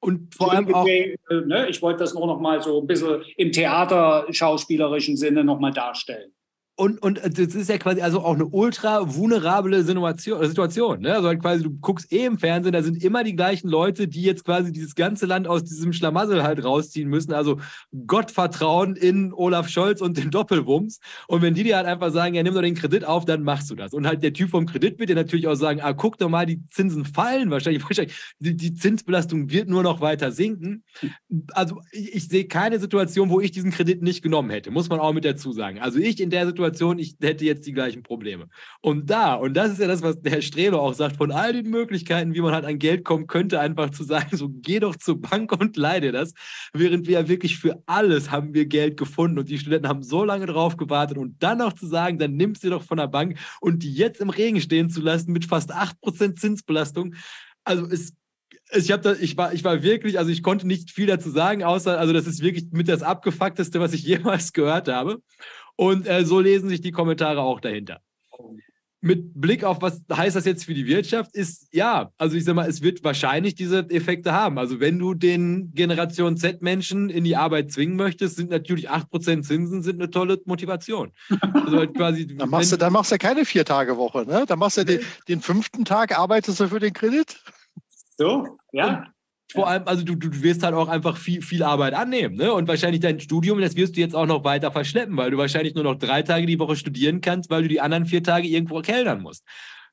[0.03, 3.23] Und vor allem auch, äh, ne, ich wollte das nur noch mal so ein bisschen
[3.37, 6.33] im theaterschauspielerischen Sinne noch mal darstellen.
[6.81, 10.43] Und, und das ist ja quasi also auch eine ultra vulnerable Situation.
[10.47, 11.15] Situation ne?
[11.15, 14.23] Also halt quasi, du guckst eh im Fernsehen, da sind immer die gleichen Leute, die
[14.23, 17.35] jetzt quasi dieses ganze Land aus diesem Schlamassel halt rausziehen müssen.
[17.35, 17.61] Also
[18.07, 21.01] Gottvertrauen in Olaf Scholz und den Doppelwumms.
[21.29, 23.71] Und wenn die dir halt einfach sagen, ja, nimm doch den Kredit auf, dann machst
[23.71, 23.93] du das.
[23.93, 26.47] Und halt der Typ vom Kredit wird dir natürlich auch sagen, ah, guck doch mal,
[26.47, 27.85] die Zinsen fallen wahrscheinlich.
[27.91, 30.85] wahrscheinlich die, die Zinsbelastung wird nur noch weiter sinken.
[31.53, 34.99] Also ich, ich sehe keine Situation, wo ich diesen Kredit nicht genommen hätte, muss man
[34.99, 35.79] auch mit dazu sagen.
[35.79, 38.49] Also ich in der Situation Situation, ich hätte jetzt die gleichen Probleme.
[38.81, 41.53] Und da, und das ist ja das, was der Herr Strelo auch sagt, von all
[41.53, 44.97] den Möglichkeiten, wie man halt an Geld kommen könnte, einfach zu sagen, so geh doch
[44.97, 46.33] zur Bank und leide das,
[46.73, 50.25] während wir ja wirklich für alles haben wir Geld gefunden und die Studenten haben so
[50.25, 53.39] lange drauf gewartet und dann noch zu sagen, dann nimmst du doch von der Bank
[53.61, 57.15] und die jetzt im Regen stehen zu lassen mit fast 8% Zinsbelastung,
[57.65, 58.15] also es
[58.73, 61.99] ich habe ich war ich war wirklich, also ich konnte nicht viel dazu sagen, außer
[61.99, 65.23] also das ist wirklich mit das abgefuckteste, was ich jemals gehört habe.
[65.81, 68.03] Und äh, so lesen sich die Kommentare auch dahinter.
[69.01, 72.55] Mit Blick auf, was heißt das jetzt für die Wirtschaft, ist ja, also ich sag
[72.55, 74.59] mal, es wird wahrscheinlich diese Effekte haben.
[74.59, 79.83] Also wenn du den Generation Z-Menschen in die Arbeit zwingen möchtest, sind natürlich 8% Zinsen
[79.83, 81.13] sind eine tolle Motivation.
[81.55, 84.45] Also halt quasi, dann, machst du, dann machst du keine Vier-Tage-Woche, ne?
[84.47, 87.43] Dann machst du den, den fünften Tag, arbeitest du für den Kredit.
[88.19, 89.07] So, ja
[89.53, 92.53] vor allem, also du, du wirst halt auch einfach viel, viel Arbeit annehmen, ne?
[92.53, 95.75] Und wahrscheinlich dein Studium, das wirst du jetzt auch noch weiter verschleppen, weil du wahrscheinlich
[95.75, 98.81] nur noch drei Tage die Woche studieren kannst, weil du die anderen vier Tage irgendwo
[98.81, 99.45] kellnern musst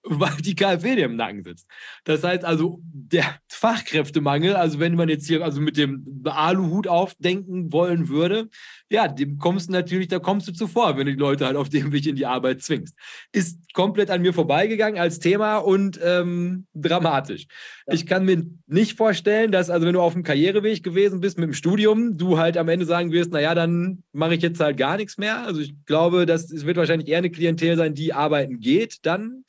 [0.04, 1.68] weil die KfW dir im Nacken sitzt.
[2.04, 7.72] Das heißt also, der Fachkräftemangel, also wenn man jetzt hier also mit dem Aluhut aufdenken
[7.72, 8.50] wollen würde,
[8.90, 11.70] ja, dem kommst du natürlich, da kommst du zuvor, wenn du die Leute halt auf
[11.70, 12.96] dem Weg in die Arbeit zwingst.
[13.32, 17.48] Ist komplett an mir vorbeigegangen als Thema und ähm, dramatisch.
[17.88, 17.94] Ja.
[17.94, 21.48] Ich kann mir nicht vorstellen, dass, also wenn du auf dem Karriereweg gewesen bist mit
[21.48, 24.98] dem Studium, du halt am Ende sagen wirst, naja, dann mache ich jetzt halt gar
[24.98, 25.46] nichts mehr.
[25.46, 29.44] Also ich glaube, das, es wird wahrscheinlich eher eine Klientel sein, die arbeiten geht dann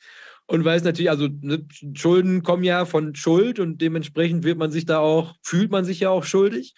[0.49, 4.83] und weiß natürlich, also ne, Schulden kommen ja von Schuld und dementsprechend wird man sich
[4.83, 6.73] da auch, fühlt man sich ja auch schuldig.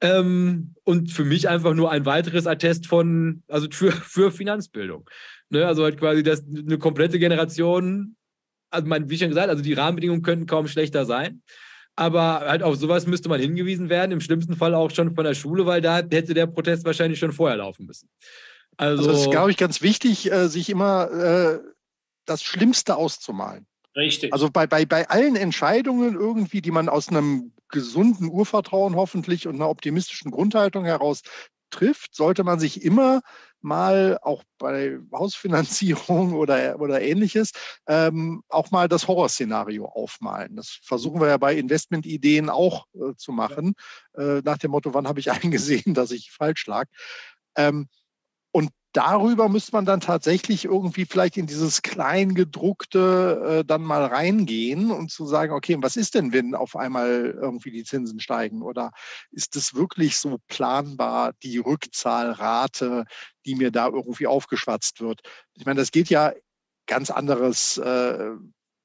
[0.00, 5.08] Ähm, und für mich einfach nur ein weiteres Attest von, also für, für Finanzbildung.
[5.50, 8.16] Ne, also halt quasi das, eine komplette Generation,
[8.70, 11.42] also mein, wie schon gesagt, also die Rahmenbedingungen könnten kaum schlechter sein.
[11.94, 15.34] Aber halt auf sowas müsste man hingewiesen werden, im schlimmsten Fall auch schon von der
[15.34, 18.08] Schule, weil da hätte der Protest wahrscheinlich schon vorher laufen müssen.
[18.76, 21.58] Also, also das ist, glaube ich, ganz wichtig, äh, sich immer äh,
[22.26, 23.66] das Schlimmste auszumalen.
[23.96, 24.32] Richtig.
[24.32, 29.56] Also bei, bei, bei allen Entscheidungen irgendwie, die man aus einem gesunden Urvertrauen hoffentlich und
[29.56, 31.22] einer optimistischen Grundhaltung heraus
[31.70, 33.22] trifft, sollte man sich immer
[33.60, 37.52] mal auch bei Hausfinanzierung oder, oder ähnliches
[37.88, 40.56] ähm, auch mal das Horrorszenario aufmalen.
[40.56, 43.74] Das versuchen wir ja bei Investmentideen auch äh, zu machen,
[44.16, 46.86] äh, nach dem Motto, wann habe ich eingesehen, dass ich falsch lag.
[47.56, 47.88] Ähm,
[48.96, 55.10] darüber müsste man dann tatsächlich irgendwie vielleicht in dieses Kleingedruckte äh, dann mal reingehen und
[55.10, 58.62] zu sagen, okay, was ist denn, wenn auf einmal irgendwie die Zinsen steigen?
[58.62, 58.92] Oder
[59.30, 63.04] ist es wirklich so planbar, die Rückzahlrate,
[63.44, 65.20] die mir da irgendwie aufgeschwatzt wird?
[65.54, 66.32] Ich meine, das geht ja
[66.86, 68.30] ganz anderes äh,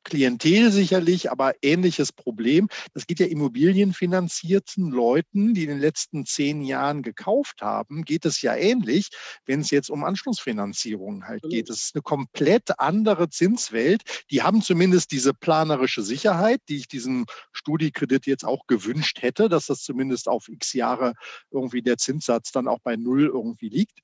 [0.03, 2.67] Klientel sicherlich, aber ähnliches Problem.
[2.93, 8.41] Das geht ja immobilienfinanzierten Leuten, die in den letzten zehn Jahren gekauft haben, geht es
[8.41, 9.09] ja ähnlich,
[9.45, 11.69] wenn es jetzt um Anschlussfinanzierungen halt geht.
[11.69, 14.01] Es ist eine komplett andere Zinswelt.
[14.31, 19.67] Die haben zumindest diese planerische Sicherheit, die ich diesem Studiekredit jetzt auch gewünscht hätte, dass
[19.67, 21.13] das zumindest auf x Jahre
[21.51, 23.99] irgendwie der Zinssatz dann auch bei Null irgendwie liegt.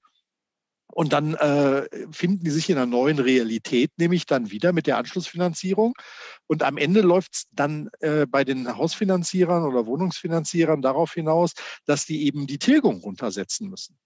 [0.93, 4.97] Und dann äh, finden die sich in einer neuen Realität, nämlich dann wieder mit der
[4.97, 5.93] Anschlussfinanzierung.
[6.47, 11.53] Und am Ende läuft es dann äh, bei den Hausfinanzierern oder Wohnungsfinanzierern darauf hinaus,
[11.85, 13.97] dass die eben die Tilgung runtersetzen müssen.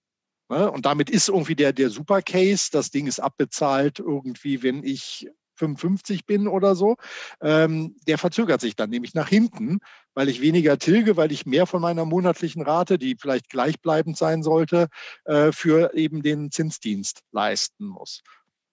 [0.48, 0.70] Ne?
[0.70, 6.26] Und damit ist irgendwie der, der Supercase, das Ding ist abbezahlt irgendwie, wenn ich 55
[6.26, 6.96] bin oder so,
[7.40, 9.78] ähm, der verzögert sich dann nämlich nach hinten,
[10.14, 14.42] weil ich weniger tilge, weil ich mehr von meiner monatlichen Rate, die vielleicht gleichbleibend sein
[14.42, 14.88] sollte,
[15.24, 18.22] äh, für eben den Zinsdienst leisten muss.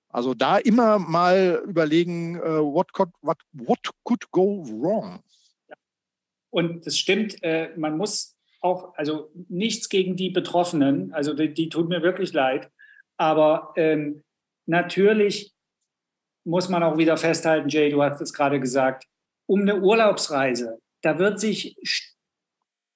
[0.10, 5.22] Also da immer mal überlegen, äh, what, could, what, what could go wrong?
[6.50, 11.70] Und es stimmt, äh, man muss auch, also nichts gegen die Betroffenen, also die, die
[11.70, 12.72] tut mir wirklich leid,
[13.18, 14.24] aber ähm,
[14.66, 15.54] natürlich
[16.44, 19.06] muss man auch wieder festhalten, Jay, du hast es gerade gesagt,
[19.46, 21.76] um eine Urlaubsreise, da wird sich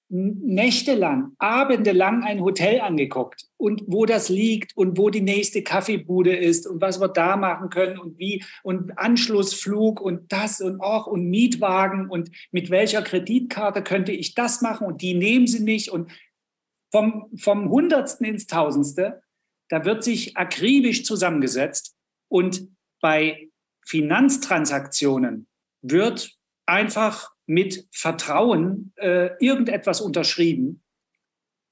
[0.09, 6.67] nächtelang, abendelang ein Hotel angeguckt und wo das liegt und wo die nächste Kaffeebude ist
[6.67, 11.29] und was wir da machen können und wie und Anschlussflug und das und auch und
[11.31, 16.11] Mietwagen und mit welcher Kreditkarte könnte ich das machen und die nehmen sie nicht und
[16.91, 19.23] vom, vom Hundertsten ins Tausendste,
[19.69, 21.95] da wird sich akribisch zusammengesetzt
[22.27, 22.67] und
[23.03, 23.49] bei
[23.85, 25.47] Finanztransaktionen
[25.81, 26.31] wird
[26.65, 30.81] einfach mit Vertrauen äh, irgendetwas unterschrieben,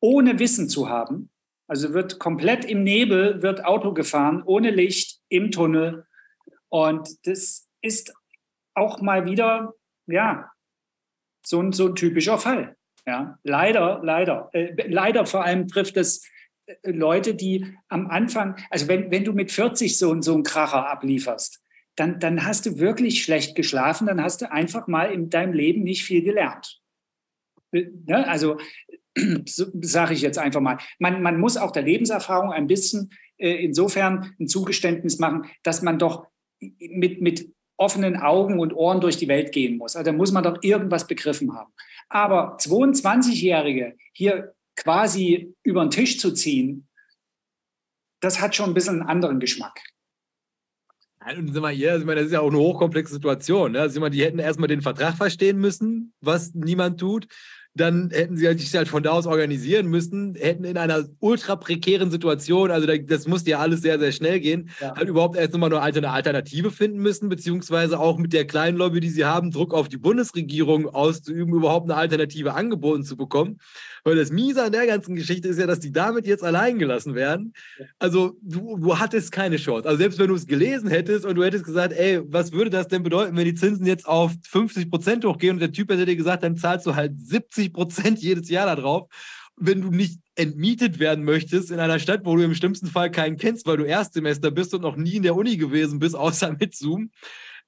[0.01, 1.32] ohne Wissen zu haben.
[1.67, 6.05] Also wird komplett im Nebel, wird Auto gefahren, ohne Licht, im Tunnel.
[6.67, 8.13] Und das ist
[8.73, 9.73] auch mal wieder,
[10.07, 10.51] ja,
[11.45, 12.75] so ein, so ein typischer Fall.
[13.07, 14.49] Ja, leider, leider.
[14.51, 16.29] Äh, leider vor allem trifft es
[16.84, 21.61] Leute, die am Anfang, also wenn, wenn du mit 40 so, so einen Kracher ablieferst,
[21.95, 25.84] dann, dann hast du wirklich schlecht geschlafen, dann hast du einfach mal in deinem Leben
[25.84, 26.82] nicht viel gelernt.
[27.72, 28.28] Ne?
[28.28, 28.57] Also
[29.45, 30.78] so, sage ich jetzt einfach mal.
[30.99, 35.99] Man, man muss auch der Lebenserfahrung ein bisschen äh, insofern ein Zugeständnis machen, dass man
[35.99, 36.28] doch
[36.59, 39.95] mit, mit offenen Augen und Ohren durch die Welt gehen muss.
[39.95, 41.74] Also da muss man doch irgendwas begriffen haben.
[42.09, 44.53] Aber 22-Jährige hier
[44.84, 46.88] quasi über den Tisch zu ziehen,
[48.19, 49.79] das hat schon ein bisschen einen anderen Geschmack.
[51.38, 53.73] und sind wir hier, das ist ja auch eine hochkomplexe Situation.
[53.73, 53.82] Ne?
[53.82, 57.27] Also die hätten erstmal den Vertrag verstehen müssen, was niemand tut
[57.73, 62.11] dann hätten sie sich halt von da aus organisieren müssen, hätten in einer ultra prekären
[62.11, 64.93] Situation, also das musste ja alles sehr, sehr schnell gehen, ja.
[64.95, 69.09] halt überhaupt erst nochmal eine Alternative finden müssen, beziehungsweise auch mit der kleinen Lobby, die
[69.09, 73.59] sie haben, Druck auf die Bundesregierung auszuüben, überhaupt eine Alternative angeboten zu bekommen.
[74.03, 77.15] Weil das Miese an der ganzen Geschichte ist ja, dass die damit jetzt allein gelassen
[77.15, 77.53] werden.
[77.99, 79.87] Also du, du hattest keine Chance.
[79.87, 82.87] Also selbst wenn du es gelesen hättest und du hättest gesagt, ey, was würde das
[82.87, 86.15] denn bedeuten, wenn die Zinsen jetzt auf 50 Prozent hochgehen und der Typ hätte dir
[86.15, 89.07] gesagt, dann zahlst du halt 70 Prozent jedes Jahr da drauf.
[89.55, 93.37] Wenn du nicht entmietet werden möchtest in einer Stadt, wo du im schlimmsten Fall keinen
[93.37, 96.75] kennst, weil du Erstsemester bist und noch nie in der Uni gewesen bist, außer mit
[96.75, 97.11] Zoom,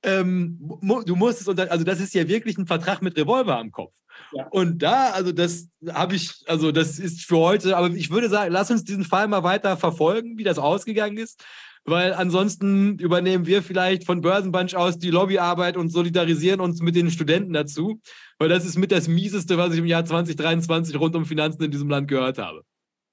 [0.04, 0.60] ähm,
[1.06, 3.94] du musst es unter, also das ist ja wirklich ein Vertrag mit Revolver am Kopf.
[4.32, 4.48] Ja.
[4.48, 8.52] Und da, also das habe ich, also das ist für heute, aber ich würde sagen,
[8.52, 11.44] lass uns diesen Fall mal weiter verfolgen, wie das ausgegangen ist,
[11.86, 17.12] weil ansonsten übernehmen wir vielleicht von Börsenbunch aus die Lobbyarbeit und solidarisieren uns mit den
[17.12, 18.00] Studenten dazu,
[18.40, 21.72] weil das ist mit das Mieseste, was ich im Jahr 2023 rund um Finanzen in
[21.72, 22.64] diesem Land gehört habe.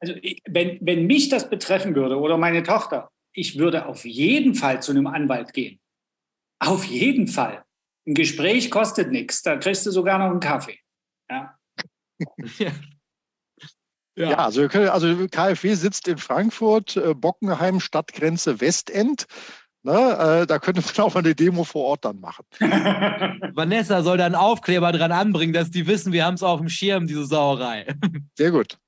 [0.00, 0.14] Also
[0.48, 4.92] wenn, wenn mich das betreffen würde oder meine Tochter, ich würde auf jeden Fall zu
[4.92, 5.78] einem Anwalt gehen.
[6.58, 7.64] Auf jeden Fall.
[8.06, 9.42] Ein Gespräch kostet nichts.
[9.42, 10.78] Da kriegst du sogar noch einen Kaffee.
[12.58, 12.72] Ja.
[14.16, 14.30] ja.
[14.30, 14.38] Ja.
[14.38, 19.26] also, können, also KfW sitzt in Frankfurt, äh, Bockenheim, Stadtgrenze Westend.
[19.82, 19.92] Ne,
[20.42, 22.44] äh, da könnte man auch mal eine Demo vor Ort dann machen.
[23.54, 26.68] Vanessa soll da einen Aufkleber dran anbringen, dass die wissen, wir haben es auf dem
[26.68, 27.86] Schirm, diese Sauerei.
[28.36, 28.78] Sehr gut.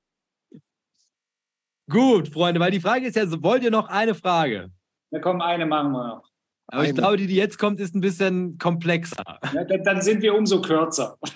[1.89, 4.71] Gut, Freunde, weil die Frage ist ja, wollt ihr noch eine Frage?
[5.09, 6.32] Na komm, eine machen wir noch.
[6.67, 9.39] Aber ich glaube, die, die jetzt kommt, ist ein bisschen komplexer.
[9.53, 11.17] Ja, dann sind wir umso kürzer.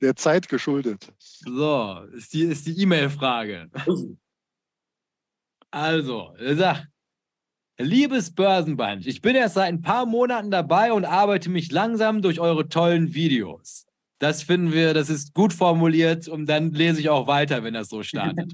[0.00, 1.12] Der Zeit geschuldet.
[1.18, 3.70] So, ist die ist die E-Mail-Frage.
[5.70, 6.88] Also, er sagt,
[7.78, 12.40] liebes Börsenbunch, ich bin erst seit ein paar Monaten dabei und arbeite mich langsam durch
[12.40, 13.87] eure tollen Videos.
[14.18, 17.88] Das finden wir, das ist gut formuliert und dann lese ich auch weiter, wenn das
[17.88, 18.52] so startet.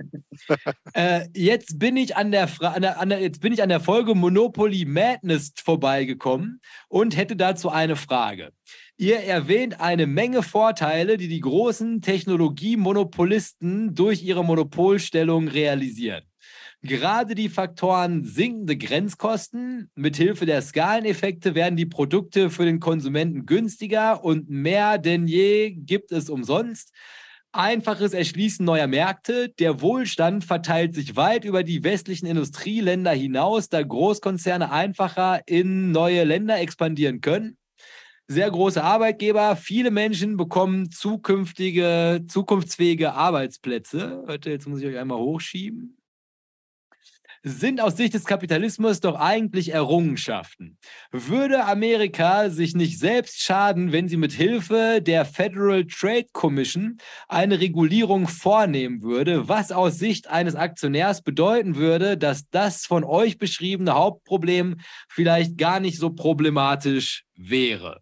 [0.93, 3.81] äh, jetzt bin ich an der, an der, an der, jetzt bin ich an der
[3.81, 8.53] Folge Monopoly Madness vorbeigekommen und hätte dazu eine Frage.
[8.97, 16.25] Ihr erwähnt eine Menge Vorteile, die die großen Technologiemonopolisten durch ihre Monopolstellung realisieren.
[16.87, 24.22] Gerade die Faktoren sinkende Grenzkosten, mithilfe der Skaleneffekte werden die Produkte für den Konsumenten günstiger
[24.22, 26.93] und mehr denn je gibt es umsonst.
[27.53, 29.49] Einfaches Erschließen neuer Märkte.
[29.59, 36.24] Der Wohlstand verteilt sich weit über die westlichen Industrieländer hinaus, da Großkonzerne einfacher in neue
[36.24, 37.57] Länder expandieren können.
[38.28, 44.22] Sehr große Arbeitgeber, viele Menschen bekommen zukünftige, zukunftsfähige Arbeitsplätze.
[44.26, 45.97] Warte, jetzt muss ich euch einmal hochschieben
[47.47, 50.78] sind aus Sicht des Kapitalismus doch eigentlich Errungenschaften.
[51.12, 56.97] Würde Amerika sich nicht selbst schaden, wenn sie mit Hilfe der Federal Trade Commission
[57.28, 63.36] eine Regulierung vornehmen würde, was aus Sicht eines Aktionärs bedeuten würde, dass das von euch
[63.36, 64.76] beschriebene Hauptproblem
[65.09, 68.01] vielleicht gar nicht so problematisch wäre?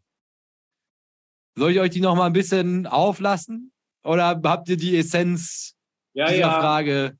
[1.56, 3.72] Soll ich euch die noch mal ein bisschen auflassen?
[4.04, 5.74] Oder habt ihr die Essenz
[6.14, 6.60] ja, dieser ja.
[6.60, 7.18] Frage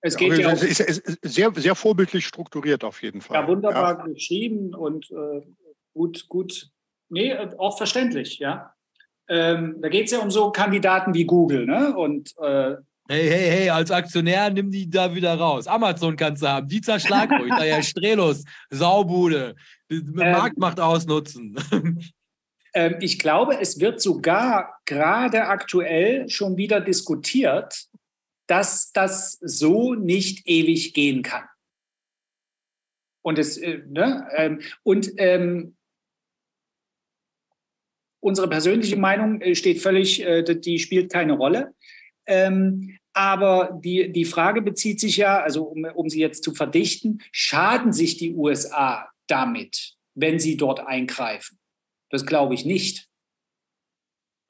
[0.00, 3.40] es geht ja, auch, ist, ist sehr, sehr vorbildlich strukturiert auf jeden Fall.
[3.40, 4.06] Ja, wunderbar ja.
[4.06, 5.42] geschrieben und äh,
[5.92, 6.70] gut, gut,
[7.08, 8.72] nee, auch verständlich, ja.
[9.28, 11.94] Ähm, da geht es ja um so Kandidaten wie Google, ne?
[11.94, 12.76] Und äh,
[13.10, 15.66] Hey, hey, hey, als Aktionär nimm die da wieder raus.
[15.66, 17.50] Amazon kannst du haben, die zerschlag ruhig.
[17.56, 19.56] da ja Strelos, Saubude,
[19.90, 21.56] ähm, Marktmacht ausnutzen.
[22.74, 27.86] Ähm, ich glaube, es wird sogar gerade aktuell schon wieder diskutiert,
[28.48, 31.44] dass das so nicht ewig gehen kann.
[33.22, 35.76] Und, es, äh, ne, ähm, und ähm,
[38.20, 41.74] unsere persönliche Meinung äh, steht völlig, äh, die spielt keine Rolle.
[42.26, 47.22] Ähm, aber die, die Frage bezieht sich ja, also um, um sie jetzt zu verdichten,
[47.32, 51.58] schaden sich die USA damit, wenn sie dort eingreifen?
[52.10, 53.08] Das glaube ich nicht.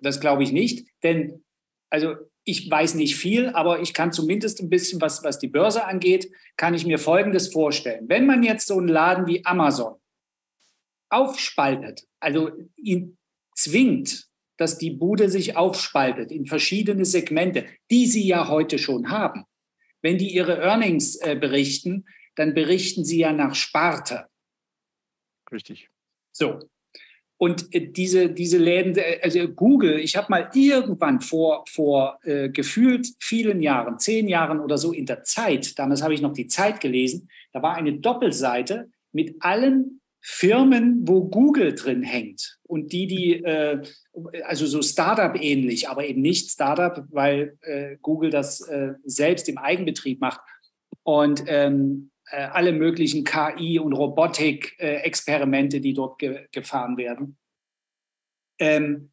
[0.00, 1.44] Das glaube ich nicht, denn
[1.90, 2.14] also
[2.48, 6.30] ich weiß nicht viel, aber ich kann zumindest ein bisschen, was, was die Börse angeht,
[6.56, 8.08] kann ich mir Folgendes vorstellen.
[8.08, 9.96] Wenn man jetzt so einen Laden wie Amazon
[11.10, 13.18] aufspaltet, also ihn
[13.54, 19.44] zwingt, dass die Bude sich aufspaltet in verschiedene Segmente, die sie ja heute schon haben.
[20.00, 24.26] Wenn die ihre Earnings äh, berichten, dann berichten sie ja nach Sparte.
[25.52, 25.90] Richtig.
[26.32, 26.60] So,
[27.38, 32.50] und äh, diese, diese Läden, äh, also Google, ich habe mal irgendwann vor, vor äh,
[32.50, 36.48] gefühlt vielen Jahren, zehn Jahren oder so in der Zeit, damals habe ich noch die
[36.48, 42.58] Zeit gelesen, da war eine Doppelseite mit allen Firmen, wo Google drin hängt.
[42.64, 43.82] Und die, die, äh,
[44.44, 49.58] also so Startup ähnlich, aber eben nicht Startup, weil äh, Google das äh, selbst im
[49.58, 50.40] Eigenbetrieb macht.
[51.04, 57.38] Und ähm, äh, alle möglichen KI- und Robotik-Experimente, die dort ge gefahren werden.
[58.58, 59.10] Ähm,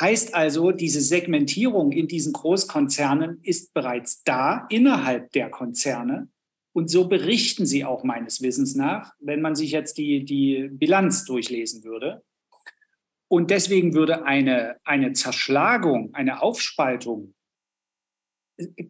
[0.00, 6.28] heißt also, diese Segmentierung in diesen Großkonzernen ist bereits da innerhalb der Konzerne.
[6.72, 11.24] Und so berichten sie auch meines Wissens nach, wenn man sich jetzt die, die Bilanz
[11.24, 12.22] durchlesen würde.
[13.28, 17.34] Und deswegen würde eine, eine Zerschlagung, eine Aufspaltung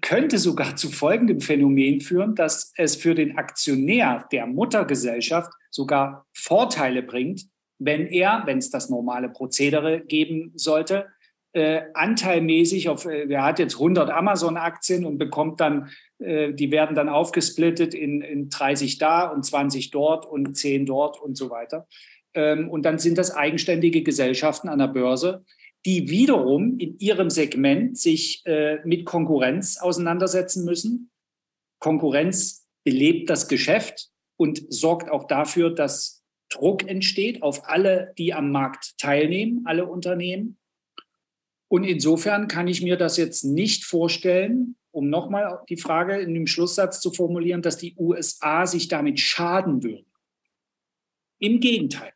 [0.01, 7.03] könnte sogar zu folgendem Phänomen führen, dass es für den Aktionär der Muttergesellschaft sogar Vorteile
[7.03, 7.47] bringt,
[7.79, 11.07] wenn er, wenn es das normale Prozedere geben sollte,
[11.53, 16.95] äh, anteilmäßig auf, äh, er hat jetzt 100 Amazon-Aktien und bekommt dann, äh, die werden
[16.95, 21.89] dann aufgesplittet in, in 30 da und 20 dort und 10 dort und so weiter.
[22.35, 25.45] Ähm, und dann sind das eigenständige Gesellschaften an der Börse,
[25.87, 31.11] die wiederum in ihrem Segment sich äh, mit Konkurrenz auseinandersetzen müssen.
[31.79, 38.51] Konkurrenz belebt das Geschäft und sorgt auch dafür, dass Druck entsteht auf alle, die am
[38.51, 40.59] Markt teilnehmen, alle Unternehmen.
[41.69, 46.49] Und insofern kann ich mir das jetzt nicht vorstellen, um nochmal die Frage in dem
[46.49, 50.07] Schlusssatz zu formulieren, dass die USA sich damit schaden würden.
[51.39, 52.13] Im Gegenteil.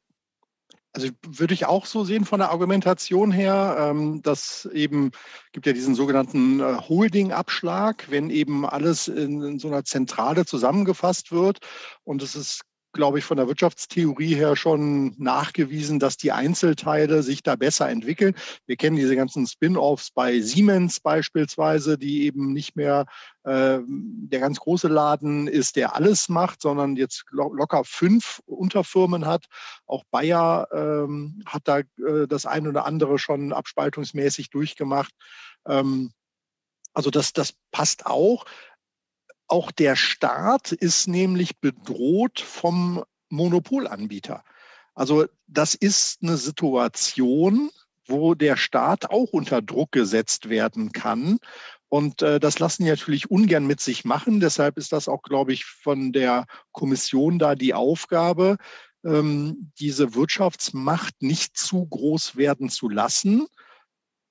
[0.95, 5.11] Also würde ich auch so sehen von der Argumentation her, ähm, dass eben
[5.53, 11.33] gibt ja diesen sogenannten äh, Holding-Abschlag, wenn eben alles in, in so einer Zentrale zusammengefasst
[11.33, 11.59] wird
[12.05, 12.63] und es ist
[12.95, 18.35] glaube ich, von der Wirtschaftstheorie her schon nachgewiesen, dass die Einzelteile sich da besser entwickeln.
[18.67, 23.05] Wir kennen diese ganzen Spin-offs bei Siemens beispielsweise, die eben nicht mehr
[23.43, 29.45] äh, der ganz große Laden ist, der alles macht, sondern jetzt locker fünf Unterfirmen hat.
[29.87, 35.13] Auch Bayer ähm, hat da äh, das ein oder andere schon abspaltungsmäßig durchgemacht.
[35.67, 36.13] Ähm,
[36.95, 38.45] also das, das passt auch.
[39.47, 44.43] Auch der Staat ist nämlich bedroht vom Monopolanbieter.
[44.95, 47.71] Also das ist eine Situation,
[48.07, 51.39] wo der Staat auch unter Druck gesetzt werden kann.
[51.89, 54.41] Und äh, das lassen die natürlich ungern mit sich machen.
[54.41, 58.57] Deshalb ist das auch, glaube ich, von der Kommission da die Aufgabe,
[59.05, 63.47] ähm, diese Wirtschaftsmacht nicht zu groß werden zu lassen,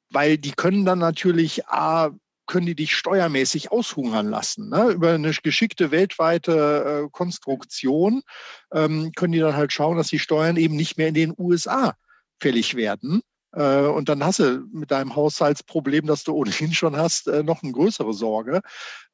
[0.10, 2.12] weil die können dann natürlich A,
[2.46, 4.70] können die dich steuermäßig aushungern lassen.
[4.70, 4.90] Ne?
[4.92, 8.22] Über eine geschickte weltweite äh, Konstruktion
[8.74, 11.96] ähm, können die dann halt schauen, dass die Steuern eben nicht mehr in den USA
[12.40, 13.22] fällig werden.
[13.54, 17.64] Äh, und dann hast du mit deinem Haushaltsproblem, das du ohnehin schon hast, äh, noch
[17.64, 18.62] eine größere Sorge.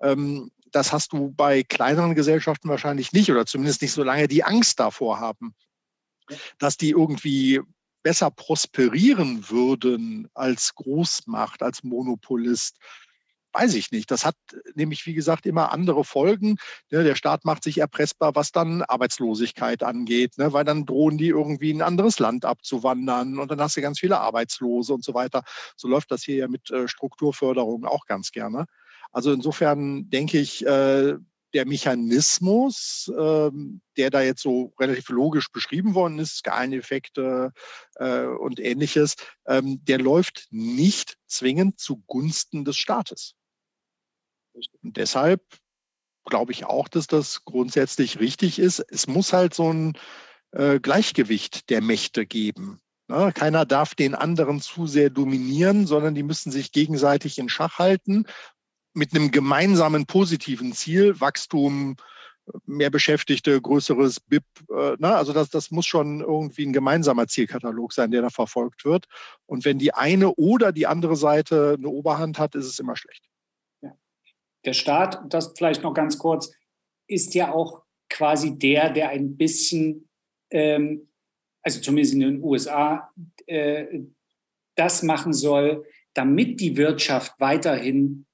[0.02, 4.44] Ähm, das hast du bei kleineren Gesellschaften wahrscheinlich nicht oder zumindest nicht so lange die
[4.44, 5.56] Angst davor haben,
[6.60, 7.62] dass die irgendwie
[8.04, 12.78] besser prosperieren würden als Großmacht, als Monopolist
[13.54, 14.12] weiß ich nicht.
[14.12, 14.36] Das hat
[14.76, 16.58] nämlich, wie gesagt, immer andere Folgen.
[16.92, 21.30] Ne, der Staat macht sich erpressbar, was dann Arbeitslosigkeit angeht, ne, weil dann drohen die
[21.30, 25.14] irgendwie in ein anderes Land abzuwandern und dann hast du ganz viele Arbeitslose und so
[25.14, 25.44] weiter.
[25.76, 28.66] So läuft das hier ja mit äh, Strukturförderung auch ganz gerne.
[29.12, 31.16] Also insofern denke ich, äh,
[31.54, 37.52] der Mechanismus, ähm, der da jetzt so relativ logisch beschrieben worden ist, Skaleneffekte
[37.96, 39.16] äh, und ähnliches,
[39.48, 43.36] ähm, der läuft nicht zwingend zugunsten des Staates.
[44.84, 45.42] Und deshalb
[46.26, 48.80] glaube ich auch, dass das grundsätzlich richtig ist.
[48.90, 49.98] Es muss halt so ein
[50.52, 52.80] äh, Gleichgewicht der Mächte geben.
[53.08, 53.32] Ne?
[53.34, 58.26] Keiner darf den anderen zu sehr dominieren, sondern die müssen sich gegenseitig in Schach halten
[58.94, 61.96] mit einem gemeinsamen positiven Ziel, Wachstum,
[62.66, 64.44] mehr Beschäftigte, größeres BIP.
[64.70, 65.16] Äh, ne?
[65.16, 69.06] Also das, das muss schon irgendwie ein gemeinsamer Zielkatalog sein, der da verfolgt wird.
[69.46, 73.30] Und wenn die eine oder die andere Seite eine Oberhand hat, ist es immer schlecht
[74.66, 76.54] der Staat, das vielleicht noch ganz kurz,
[77.08, 80.10] ist ja auch quasi der, der ein bisschen,
[80.52, 81.10] ähm,
[81.62, 83.12] also zumindest in den USA,
[83.46, 84.02] äh,
[84.76, 88.26] das machen soll, damit die Wirtschaft weiterhin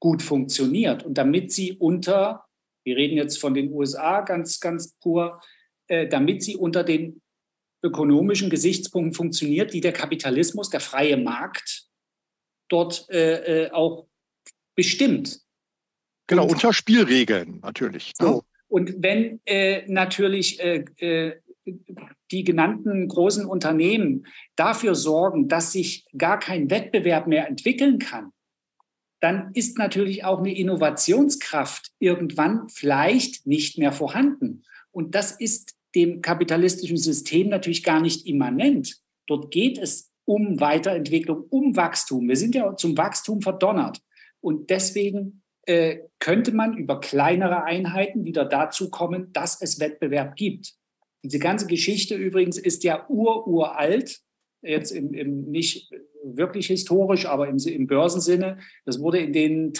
[0.00, 2.44] gut funktioniert und damit sie unter,
[2.84, 5.40] wir reden jetzt von den USA ganz, ganz pur,
[5.88, 7.20] äh, damit sie unter den
[7.82, 11.86] ökonomischen Gesichtspunkten funktioniert, die der Kapitalismus, der freie Markt
[12.68, 14.08] dort äh, äh auch
[14.74, 15.40] bestimmt.
[16.28, 18.12] Genau, und, unter Spielregeln natürlich.
[18.20, 18.26] Ne?
[18.26, 18.44] So.
[18.68, 21.40] Und wenn äh, natürlich äh, äh,
[22.30, 28.32] die genannten großen Unternehmen dafür sorgen, dass sich gar kein Wettbewerb mehr entwickeln kann,
[29.20, 34.62] dann ist natürlich auch eine Innovationskraft irgendwann vielleicht nicht mehr vorhanden.
[34.92, 38.98] Und das ist dem kapitalistischen System natürlich gar nicht immanent.
[39.26, 42.28] Dort geht es um Weiterentwicklung, um Wachstum.
[42.28, 44.00] Wir sind ja zum Wachstum verdonnert.
[44.40, 50.74] Und deswegen äh, könnte man über kleinere Einheiten wieder dazu kommen, dass es Wettbewerb gibt.
[51.22, 54.20] Diese ganze Geschichte übrigens ist ja ururalt,
[54.62, 55.92] jetzt im, im, nicht
[56.24, 58.58] wirklich historisch, aber im, im Börsensinne.
[58.86, 59.72] Das wurde in den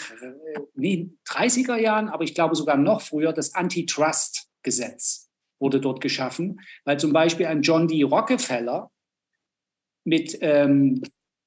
[0.75, 5.29] nee, 30er Jahren, aber ich glaube sogar noch früher, das Antitrust-Gesetz
[5.59, 8.03] wurde dort geschaffen, weil zum Beispiel ein John D.
[8.03, 8.91] Rockefeller
[10.05, 11.01] mit ähm,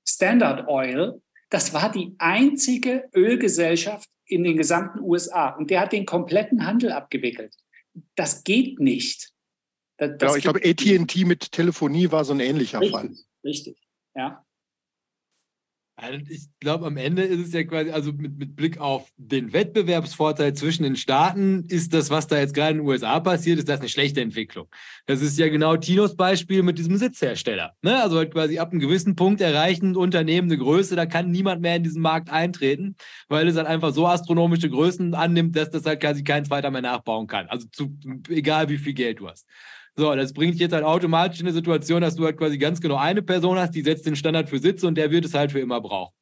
[0.07, 6.07] Standard Oil Das war die einzige Ölgesellschaft in den gesamten USA und der hat den
[6.07, 7.55] kompletten Handel abgewickelt.
[8.14, 9.33] Das geht nicht.
[9.99, 13.11] Das, das genau, ich glaube, AT&T mit Telefonie war so ein ähnlicher richtig, Fall.
[13.45, 13.78] Richtig,
[14.14, 14.45] ja.
[16.28, 20.55] Ich glaube, am Ende ist es ja quasi, also mit, mit Blick auf den Wettbewerbsvorteil
[20.55, 23.80] zwischen den Staaten, ist das, was da jetzt gerade in den USA passiert, ist das
[23.80, 24.68] eine schlechte Entwicklung.
[25.07, 27.74] Das ist ja genau Tinos Beispiel mit diesem Sitzhersteller.
[27.82, 28.03] Ne?
[28.03, 31.76] Also halt quasi ab einem gewissen Punkt erreichen Unternehmen eine Größe, da kann niemand mehr
[31.76, 32.97] in diesen Markt eintreten,
[33.28, 36.82] weil es halt einfach so astronomische Größen annimmt, dass das halt quasi kein zweiter mehr
[36.82, 37.47] nachbauen kann.
[37.49, 37.97] Also zu,
[38.28, 39.47] egal wie viel Geld du hast.
[39.97, 42.80] So, das bringt dich jetzt halt automatisch in eine Situation, dass du halt quasi ganz
[42.80, 45.53] genau eine Person hast, die setzt den Standard für Sitze und der wird es halt
[45.53, 46.14] für immer brauchen.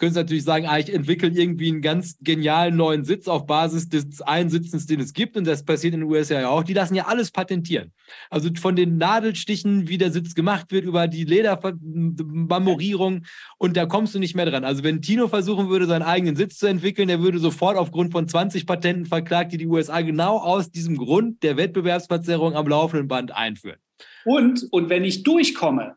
[0.00, 3.90] Könntest du natürlich sagen, ah, ich entwickle irgendwie einen ganz genialen neuen Sitz auf Basis
[3.90, 5.36] des Einsitzens, den es gibt.
[5.36, 6.62] Und das passiert in den USA ja auch.
[6.62, 7.92] Die lassen ja alles patentieren.
[8.30, 13.26] Also von den Nadelstichen, wie der Sitz gemacht wird, über die Ledermarmorierung.
[13.58, 14.64] Und da kommst du nicht mehr dran.
[14.64, 18.26] Also wenn Tino versuchen würde, seinen eigenen Sitz zu entwickeln, der würde sofort aufgrund von
[18.26, 23.36] 20 Patenten verklagt, die die USA genau aus diesem Grund der Wettbewerbsverzerrung am laufenden Band
[23.36, 23.80] einführen.
[24.24, 25.96] Und, und wenn ich durchkomme,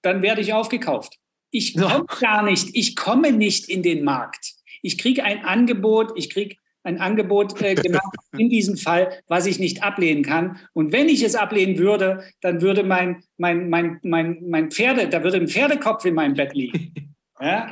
[0.00, 1.18] dann werde ich aufgekauft.
[1.56, 4.52] Ich komme gar nicht, ich komme nicht in den Markt.
[4.82, 7.98] Ich kriege ein Angebot, ich kriege ein Angebot äh, genau
[8.36, 10.58] in diesem Fall, was ich nicht ablehnen kann.
[10.74, 15.24] Und wenn ich es ablehnen würde, dann würde mein, mein, mein, mein, mein Pferde, da
[15.24, 16.92] würde ein Pferdekopf in meinem Bett liegen.
[17.40, 17.70] Ja?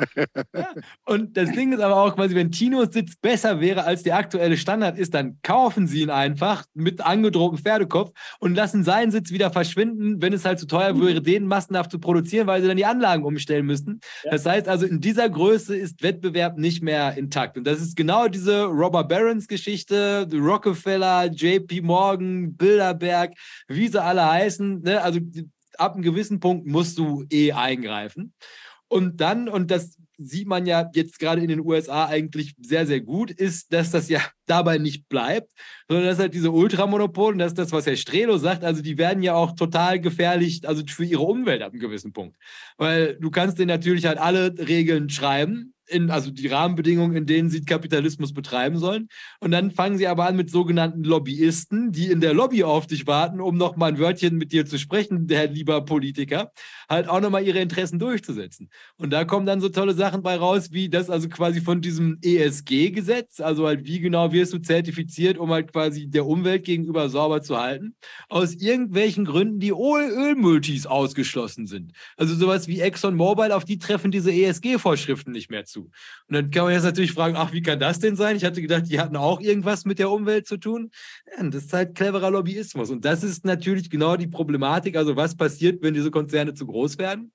[0.55, 0.69] ja?
[1.05, 4.57] Und das Ding ist aber auch quasi, wenn Tinos Sitz besser wäre als der aktuelle
[4.57, 9.51] Standard ist, dann kaufen sie ihn einfach mit angedrohtem Pferdekopf und lassen seinen Sitz wieder
[9.51, 12.85] verschwinden, wenn es halt zu teuer wäre, den massenhaft zu produzieren, weil sie dann die
[12.85, 14.01] Anlagen umstellen müssten.
[14.25, 14.33] Ja.
[14.33, 17.57] Das heißt also, in dieser Größe ist Wettbewerb nicht mehr intakt.
[17.57, 23.33] Und das ist genau diese Robert Barons Geschichte, Rockefeller, JP Morgan, Bilderberg,
[23.69, 24.83] wie sie alle heißen.
[24.83, 25.03] Ne?
[25.03, 25.21] Also
[25.79, 28.33] ab einem gewissen Punkt musst du eh eingreifen.
[28.89, 33.01] Und dann, und das sieht man ja jetzt gerade in den USA eigentlich sehr, sehr
[33.01, 35.53] gut, ist, dass das ja dabei nicht bleibt,
[35.89, 38.99] sondern dass halt diese Ultramonopole, und das ist das, was Herr Strelo sagt, also die
[38.99, 42.37] werden ja auch total gefährlich, also für ihre Umwelt ab einem gewissen Punkt.
[42.77, 47.51] Weil du kannst denen natürlich halt alle Regeln schreiben, in, also die Rahmenbedingungen, in denen
[47.51, 49.09] sie Kapitalismus betreiben sollen.
[49.41, 53.07] Und dann fangen sie aber an mit sogenannten Lobbyisten, die in der Lobby auf dich
[53.07, 56.53] warten, um noch mal ein Wörtchen mit dir zu sprechen, der lieber Politiker,
[56.89, 58.71] halt auch noch mal ihre Interessen durchzusetzen.
[58.97, 62.19] Und da kommen dann so tolle Sachen bei raus, wie das also quasi von diesem
[62.23, 67.43] ESG-Gesetz, also halt wie genau wirst du zertifiziert, um halt quasi der Umwelt gegenüber sauber
[67.43, 67.95] zu halten,
[68.29, 71.93] aus irgendwelchen Gründen die Ölmultis ausgeschlossen sind.
[72.17, 75.91] Also sowas wie ExxonMobil, auf die treffen diese ESG-Vorschriften nicht mehr zu zu.
[76.29, 78.37] Und dann kann man jetzt natürlich fragen, ach, wie kann das denn sein?
[78.37, 80.91] Ich hatte gedacht, die hatten auch irgendwas mit der Umwelt zu tun.
[81.37, 82.91] Ja, das ist halt cleverer Lobbyismus.
[82.91, 84.97] Und das ist natürlich genau die Problematik.
[84.97, 87.33] Also was passiert, wenn diese Konzerne zu groß werden?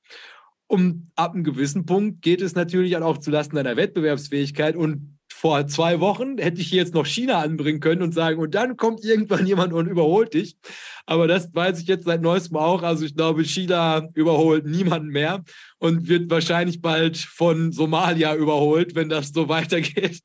[0.68, 6.02] Und ab einem gewissen Punkt geht es natürlich auch zulasten deiner Wettbewerbsfähigkeit und vor zwei
[6.02, 9.72] Wochen hätte ich jetzt noch China anbringen können und sagen, und dann kommt irgendwann jemand
[9.72, 10.58] und überholt dich.
[11.06, 12.84] Aber das weiß ich jetzt seit neuestem auch.
[12.84, 15.46] Also ich glaube, China überholt niemanden mehr
[15.78, 20.20] und wird wahrscheinlich bald von Somalia überholt, wenn das so weitergeht.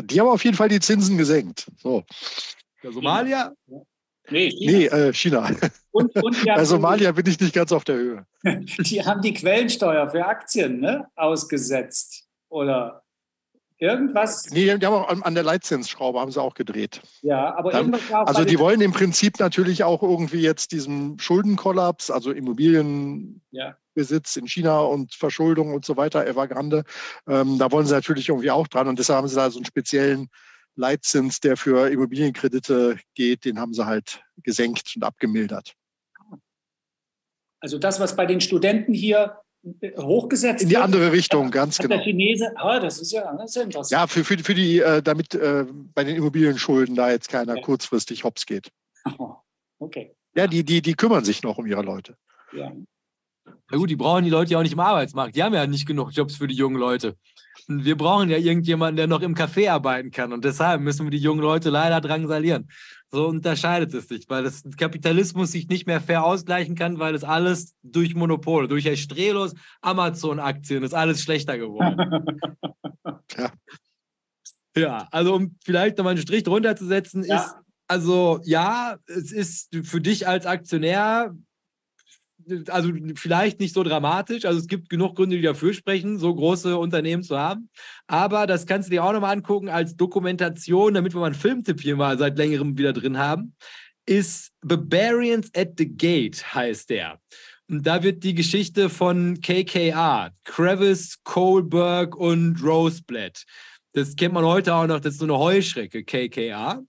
[0.00, 1.70] Die haben auf jeden Fall die Zinsen gesenkt.
[1.76, 2.02] So.
[2.82, 3.52] Der Somalia?
[4.30, 4.72] Nee, China.
[4.72, 5.50] Nee, äh, China.
[5.90, 8.26] Und, und Bei Somalia bin ich nicht ganz auf der Höhe.
[8.78, 12.26] Die haben die Quellensteuer für Aktien ne, ausgesetzt.
[12.48, 13.02] Oder
[13.80, 14.50] Irgendwas.
[14.50, 17.00] Nee, die haben auch an, der Leitzinsschraube haben sie auch gedreht.
[17.22, 20.72] Ja, aber Dann, irgendwas war auch Also die wollen im Prinzip natürlich auch irgendwie jetzt
[20.72, 24.42] diesen Schuldenkollaps, also Immobilienbesitz ja.
[24.42, 26.84] in China und Verschuldung und so weiter, Evergrande,
[27.26, 29.64] ähm, da wollen sie natürlich irgendwie auch dran und deshalb haben sie da so einen
[29.64, 30.28] speziellen
[30.76, 35.72] Leitzins, der für Immobilienkredite geht, den haben sie halt gesenkt und abgemildert.
[37.60, 39.38] Also das, was bei den Studenten hier
[39.96, 41.96] hochgesetzt In die andere Richtung, ganz genau.
[41.96, 43.90] Der Chinese, ah, das ist ja, das ist interessant.
[43.90, 47.62] Ja, für, für, für die, äh, damit äh, bei den Immobilienschulden da jetzt keiner okay.
[47.62, 48.70] kurzfristig hops geht.
[49.18, 49.34] Oh,
[49.78, 50.14] okay.
[50.34, 52.16] Ja, die, die, die kümmern sich noch um ihre Leute.
[52.52, 52.72] Ja.
[53.70, 55.36] Na gut, die brauchen die Leute ja auch nicht im Arbeitsmarkt.
[55.36, 57.16] Die haben ja nicht genug Jobs für die jungen Leute.
[57.66, 60.32] Wir brauchen ja irgendjemanden, der noch im Café arbeiten kann.
[60.32, 62.68] Und deshalb müssen wir die jungen Leute leider drangsalieren.
[63.10, 67.24] So unterscheidet es sich, weil das Kapitalismus sich nicht mehr fair ausgleichen kann, weil es
[67.24, 71.96] alles durch Monopole, durch Estrelos, Amazon-Aktien ist alles schlechter geworden.
[73.36, 73.52] ja.
[74.76, 77.36] ja, also um vielleicht nochmal einen Strich drunter zu setzen, ja.
[77.36, 77.56] ist,
[77.88, 81.34] also ja, es ist für dich als Aktionär
[82.68, 84.44] also vielleicht nicht so dramatisch.
[84.44, 87.68] Also es gibt genug Gründe, die dafür sprechen, so große Unternehmen zu haben.
[88.06, 91.80] Aber das kannst du dir auch nochmal angucken als Dokumentation, damit wir mal einen Filmtipp
[91.80, 93.54] hier mal seit längerem wieder drin haben.
[94.06, 97.20] Ist Barbarians at the Gate heißt der.
[97.68, 103.44] Und da wird die Geschichte von KKR, Crevice, Kohlberg und Roseblatt.
[103.92, 106.82] Das kennt man heute auch noch, das ist so eine Heuschrecke, KKR.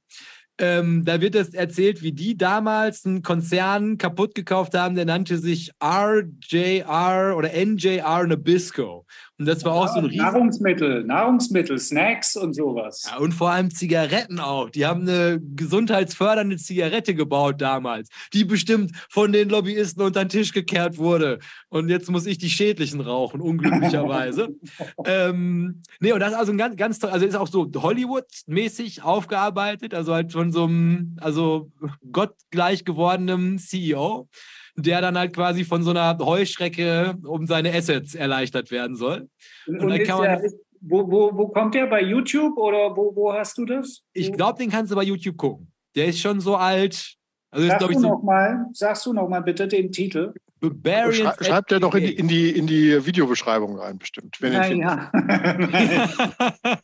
[0.61, 5.39] Ähm, da wird es erzählt, wie die damals einen Konzern kaputt gekauft haben, der nannte
[5.39, 9.07] sich RJR oder NJR Nabisco.
[9.41, 13.09] Und das war auch so ein riesen Nahrungsmittel, Nahrungsmittel, Snacks und sowas.
[13.09, 14.69] Ja, und vor allem Zigaretten auch.
[14.69, 20.53] Die haben eine gesundheitsfördernde Zigarette gebaut damals, die bestimmt von den Lobbyisten unter den Tisch
[20.53, 21.39] gekehrt wurde.
[21.69, 24.49] Und jetzt muss ich die schädlichen rauchen, unglücklicherweise.
[25.05, 29.01] ähm, nee, und das ist also ein ganz, ganz toll, also ist auch so Hollywood-mäßig
[29.01, 31.71] aufgearbeitet, also halt von so einem, also
[32.11, 34.29] gottgleich gewordenen CEO
[34.75, 39.29] der dann halt quasi von so einer Heuschrecke um seine Assets erleichtert werden soll.
[39.67, 41.87] Und, und dann kann man, der, wo, wo, wo kommt der?
[41.87, 44.01] Bei YouTube oder wo, wo hast du das?
[44.13, 45.71] Ich glaube, den kannst du bei YouTube gucken.
[45.95, 47.15] Der ist schon so alt.
[47.51, 50.33] Also Sag ist, du so noch mal, sagst du noch mal bitte den Titel?
[50.63, 54.37] Schrei schreibt er doch in die, in, die, in die Videobeschreibung rein, bestimmt.
[54.39, 55.11] Wenn Na, ja.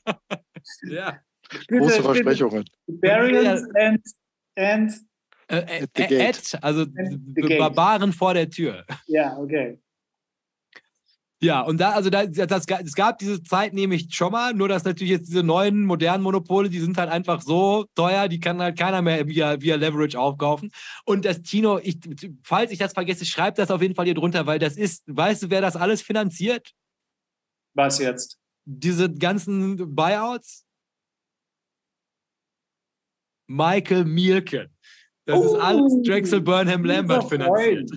[0.90, 1.20] ja.
[1.68, 2.66] Große Versprechungen.
[2.88, 4.02] Barbarians and,
[4.56, 4.94] and
[5.48, 6.86] äh, äh, Ed, also
[7.58, 8.86] Barbaren vor der Tür.
[9.08, 9.80] Ja, okay.
[11.40, 14.84] Ja, und da, also da, das, es gab diese Zeit nämlich schon mal, nur dass
[14.86, 18.78] natürlich jetzt diese neuen modernen Monopole, die sind halt einfach so teuer, die kann halt
[18.78, 20.72] keiner mehr via, via Leverage aufkaufen.
[21.06, 22.00] Und das Tino, ich,
[22.42, 25.44] falls ich das vergesse, schreibt das auf jeden Fall hier drunter, weil das ist, weißt
[25.44, 26.74] du, wer das alles finanziert?
[27.76, 28.40] Was jetzt?
[28.66, 30.66] Diese ganzen Buyouts?
[33.46, 34.76] Michael Mielken.
[35.28, 37.92] Das oh, ist alles Drexel Burnham Lambert finanziert.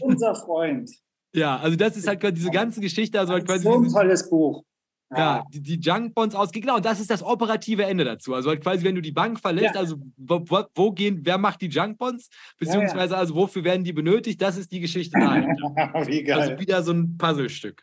[0.00, 0.90] Unser Freund.
[1.34, 3.18] ja, also das ist halt quasi diese ganze Geschichte.
[3.18, 4.62] Also halt quasi so ein tolles Buch.
[5.10, 6.60] Ja, ja die, die Junkbonds ausgehen.
[6.60, 8.34] Genau, und das ist das operative Ende dazu.
[8.34, 9.80] Also halt quasi, wenn du die Bank verlässt, ja.
[9.80, 10.44] also wo,
[10.74, 12.28] wo, gehen, wer macht die Junkbonds?
[12.58, 14.42] Beziehungsweise, ja, also wofür werden die benötigt?
[14.42, 15.54] Das ist die Geschichte dahinter.
[16.06, 16.38] Wie geil.
[16.38, 17.82] Also wieder so ein Puzzlestück.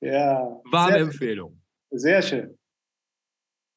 [0.00, 0.60] Ja.
[0.70, 1.60] Warme Empfehlung.
[1.90, 2.56] Sehr schön.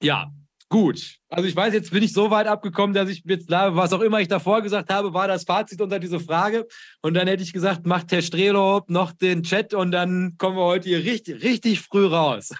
[0.03, 0.31] Ja,
[0.75, 4.01] Gut, also ich weiß, jetzt bin ich so weit abgekommen, dass ich jetzt, was auch
[4.01, 6.67] immer ich davor gesagt habe, war das Fazit unter diese Frage.
[7.01, 10.65] Und dann hätte ich gesagt, macht Herr Strelo noch den Chat und dann kommen wir
[10.65, 12.53] heute hier richtig, richtig früh raus.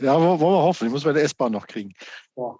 [0.00, 0.86] Ja, wollen wir hoffen.
[0.86, 1.94] Ich muss meine S-Bahn noch kriegen.
[2.36, 2.56] Ja.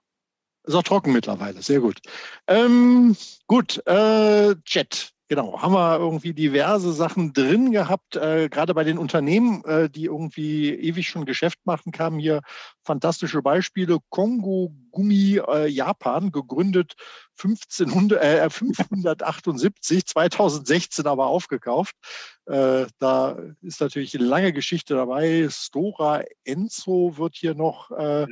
[0.63, 2.01] Ist auch trocken mittlerweile, sehr gut.
[2.47, 3.15] Ähm,
[3.47, 5.14] gut, äh, Chat.
[5.35, 8.15] Genau, haben wir irgendwie diverse Sachen drin gehabt.
[8.15, 12.41] Äh, gerade bei den Unternehmen, äh, die irgendwie ewig schon Geschäft machen, kamen hier
[12.85, 13.99] fantastische Beispiele.
[14.11, 16.95] Kongo Gummi äh, Japan, gegründet
[17.37, 21.97] 1500, äh, 578, 2016 aber aufgekauft.
[22.47, 25.49] Äh, da ist natürlich eine lange Geschichte dabei.
[25.51, 28.29] Stora Enzo wird hier noch äh,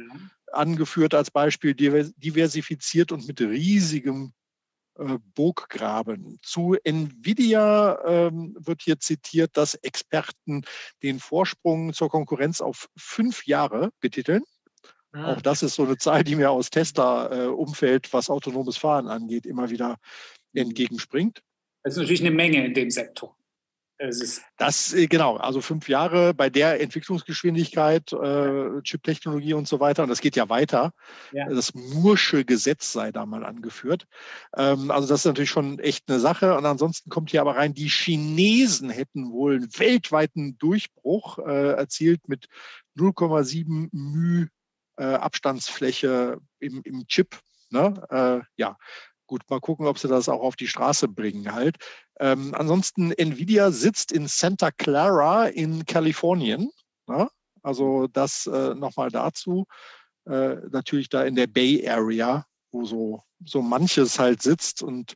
[0.53, 4.35] angeführt als Beispiel, diversifiziert und mit riesigem
[5.35, 6.39] Burggraben.
[6.43, 10.63] Zu Nvidia ähm, wird hier zitiert, dass Experten
[11.03, 14.43] den Vorsprung zur Konkurrenz auf fünf Jahre betiteln.
[15.13, 15.33] Ah.
[15.33, 19.47] Auch das ist so eine Zahl, die mir aus Tesla-Umfeld, äh, was autonomes Fahren angeht,
[19.47, 19.97] immer wieder
[20.55, 21.43] entgegenspringt.
[21.83, 23.37] Das ist natürlich eine Menge in dem Sektor.
[24.57, 30.03] Das, äh, genau, also fünf Jahre bei der Entwicklungsgeschwindigkeit, äh, Chip-Technologie und so weiter.
[30.03, 30.93] Und das geht ja weiter.
[31.33, 31.49] Ja.
[31.49, 34.07] Das Mursche Gesetz sei da mal angeführt.
[34.57, 36.57] Ähm, also das ist natürlich schon echt eine Sache.
[36.57, 42.29] Und ansonsten kommt hier aber rein, die Chinesen hätten wohl einen weltweiten Durchbruch äh, erzielt
[42.29, 42.49] mit
[42.97, 44.49] 0,7 μ
[44.97, 47.39] äh, Abstandsfläche im, im Chip.
[47.71, 47.95] Ne?
[48.11, 48.77] Äh, ja,
[49.33, 51.79] gut, mal gucken, ob sie das auch auf die Straße bringen halt.
[52.21, 56.71] Ähm, ansonsten, Nvidia sitzt in Santa Clara in Kalifornien.
[57.09, 57.31] Ja?
[57.63, 59.65] Also das äh, nochmal dazu.
[60.27, 64.83] Äh, natürlich da in der Bay Area, wo so, so manches halt sitzt.
[64.83, 65.15] Und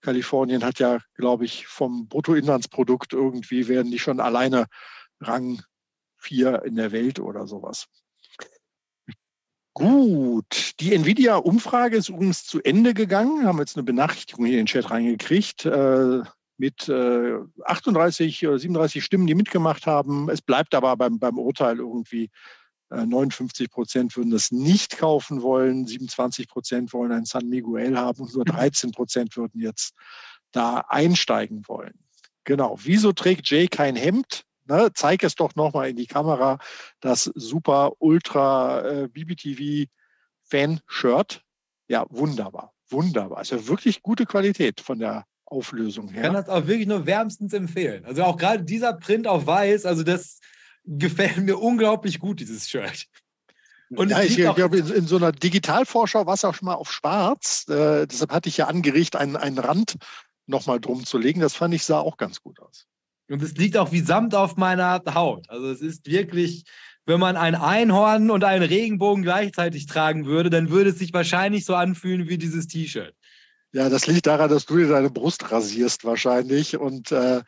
[0.00, 4.66] Kalifornien hat ja, glaube ich, vom Bruttoinlandsprodukt irgendwie werden die schon alleine
[5.20, 5.62] Rang
[6.16, 7.86] 4 in der Welt oder sowas.
[9.74, 13.46] Gut, die Nvidia-Umfrage ist übrigens zu Ende gegangen.
[13.46, 16.20] Haben jetzt eine Benachrichtigung hier in den Chat reingekriegt äh,
[16.58, 20.28] mit äh, 38 oder 37 Stimmen, die mitgemacht haben.
[20.28, 22.30] Es bleibt aber beim, beim Urteil irgendwie
[22.90, 28.22] äh, 59 Prozent würden das nicht kaufen wollen, 27 Prozent wollen ein San Miguel haben
[28.22, 29.94] und nur 13 Prozent würden jetzt
[30.52, 31.94] da einsteigen wollen.
[32.44, 32.76] Genau.
[32.82, 34.44] Wieso trägt Jay kein Hemd?
[34.72, 36.56] Ne, zeig es doch nochmal in die Kamera,
[37.00, 39.90] das super Ultra äh, BBTV
[40.44, 41.42] Fan-Shirt.
[41.88, 43.36] Ja, wunderbar, wunderbar.
[43.36, 46.22] Also wirklich gute Qualität von der Auflösung her.
[46.22, 48.06] Ich kann das auch wirklich nur wärmstens empfehlen.
[48.06, 50.40] Also auch gerade dieser Print auf weiß, also das
[50.86, 53.08] gefällt mir unglaublich gut, dieses Shirt.
[53.90, 56.90] Und ja, ich glaube, in, in, so einer Digitalvorschau war es auch schon mal auf
[56.90, 57.66] schwarz.
[57.68, 59.96] Äh, deshalb hatte ich ja angeregt, einen, einen Rand
[60.46, 61.40] nochmal drum zu legen.
[61.40, 62.86] Das fand ich, sah auch ganz gut aus.
[63.32, 65.48] Und es liegt auch wie Samt auf meiner Haut.
[65.48, 66.64] Also es ist wirklich,
[67.06, 71.64] wenn man ein Einhorn und einen Regenbogen gleichzeitig tragen würde, dann würde es sich wahrscheinlich
[71.64, 73.14] so anfühlen wie dieses T-Shirt.
[73.72, 76.76] Ja, das liegt daran, dass du dir deine Brust rasierst wahrscheinlich.
[76.76, 77.42] Und äh,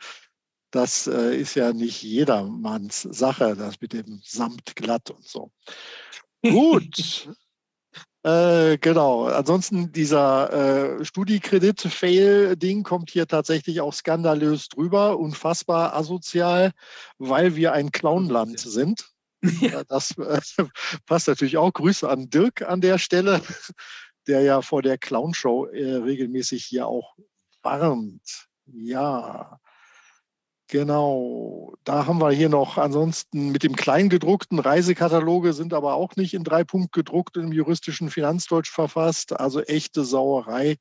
[0.71, 5.51] das äh, ist ja nicht jedermanns Sache, das mit dem Samt glatt und so.
[6.41, 7.29] Gut.
[8.25, 9.25] Äh, genau.
[9.25, 16.71] Ansonsten dieser äh, Studiekredit-Fail-Ding kommt hier tatsächlich auch skandalös drüber, unfassbar asozial,
[17.19, 19.05] weil wir ein Clownland sind.
[19.61, 19.83] Ja.
[19.83, 20.41] Das äh,
[21.05, 21.71] passt natürlich auch.
[21.71, 23.43] Grüße an Dirk an der Stelle,
[24.27, 27.15] der ja vor der Clownshow äh, regelmäßig hier auch
[27.61, 28.47] warnt.
[28.65, 29.59] Ja.
[30.67, 36.33] Genau, da haben wir hier noch ansonsten mit dem Kleingedruckten Reisekataloge sind aber auch nicht
[36.33, 39.39] in drei Punkt gedruckt im juristischen Finanzdeutsch verfasst.
[39.39, 40.77] Also echte Sauerei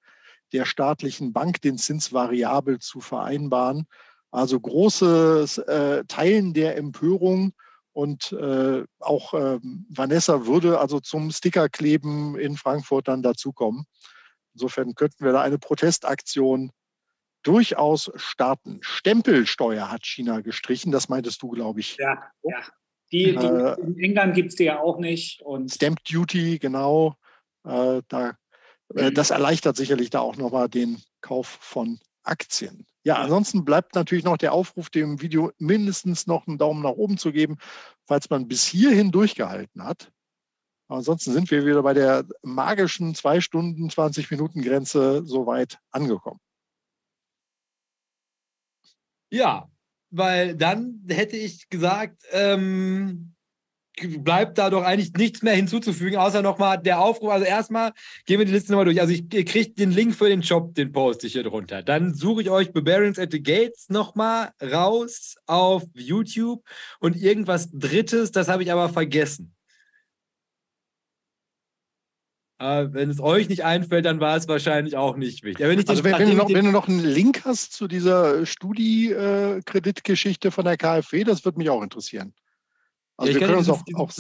[0.54, 3.86] der staatlichen Bank, den Zins variabel zu vereinbaren.
[4.30, 7.52] Also großes äh, Teilen der Empörung
[7.92, 9.58] und äh, auch äh,
[9.90, 13.84] Vanessa würde also zum Stickerkleben in Frankfurt dann dazukommen.
[14.54, 16.70] Insofern könnten wir da eine Protestaktion
[17.44, 18.80] durchaus starten.
[18.82, 21.96] Stempelsteuer hat China gestrichen, das meintest du, glaube ich.
[21.96, 22.62] Ja, ja.
[23.12, 25.40] Die, die äh, in England gibt es die ja auch nicht.
[25.42, 27.14] Und Stamp Duty, genau.
[27.64, 28.36] Äh, da,
[28.94, 32.86] äh, das erleichtert sicherlich da auch nochmal den Kauf von Aktien.
[33.04, 37.18] Ja, ansonsten bleibt natürlich noch der Aufruf, dem Video mindestens noch einen Daumen nach oben
[37.18, 37.58] zu geben,
[38.06, 40.10] falls man bis hierhin durchgehalten hat.
[40.88, 46.40] ansonsten sind wir wieder bei der magischen 2 Stunden, 20 Minuten Grenze soweit angekommen.
[49.30, 49.68] Ja,
[50.10, 53.34] weil dann hätte ich gesagt, ähm,
[54.18, 57.30] bleibt da doch eigentlich nichts mehr hinzuzufügen, außer nochmal der Aufruf.
[57.30, 57.92] Also erstmal
[58.26, 59.00] gehen wir die Liste nochmal durch.
[59.00, 61.82] Also ich, ihr kriegt den Link für den Job, den poste ich hier drunter.
[61.82, 66.64] Dann suche ich euch Barbarians at the Gates nochmal raus auf YouTube
[67.00, 69.53] und irgendwas Drittes, das habe ich aber vergessen.
[72.58, 75.66] Äh, wenn es euch nicht einfällt, dann war es wahrscheinlich auch nicht wichtig.
[75.66, 80.52] Wenn, also wenn, wenn, du noch, wenn, du noch, einen Link hast zu dieser Studi-Kreditgeschichte
[80.52, 82.32] von der KfW, das würde mich auch interessieren.
[83.16, 84.12] Also ja, wir können uns auch, auch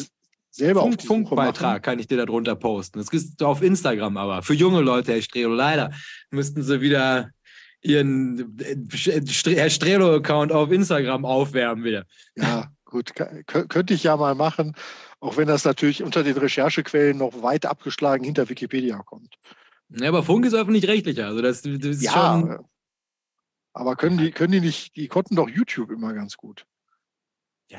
[0.50, 2.98] selber Funk, auf Funkbeitrag kann ich dir da drunter posten.
[2.98, 4.42] Das ist auf Instagram aber.
[4.42, 5.92] Für junge Leute, Herr Strelo, leider
[6.30, 7.30] müssten sie wieder
[7.82, 8.76] ihren äh,
[9.54, 12.04] Herr Strelo-Account auf Instagram aufwärmen wieder.
[12.36, 14.74] Ja, gut, könnte ich ja mal machen.
[15.24, 19.38] Auch wenn das natürlich unter den Recherchequellen noch weit abgeschlagen hinter Wikipedia kommt.
[19.88, 21.28] Ja, aber Funk ist öffentlich-rechtlicher.
[21.28, 22.58] Also das, das ja, schon.
[23.72, 26.66] Aber können die, können die nicht, die konnten doch YouTube immer ganz gut.
[27.70, 27.78] Ja,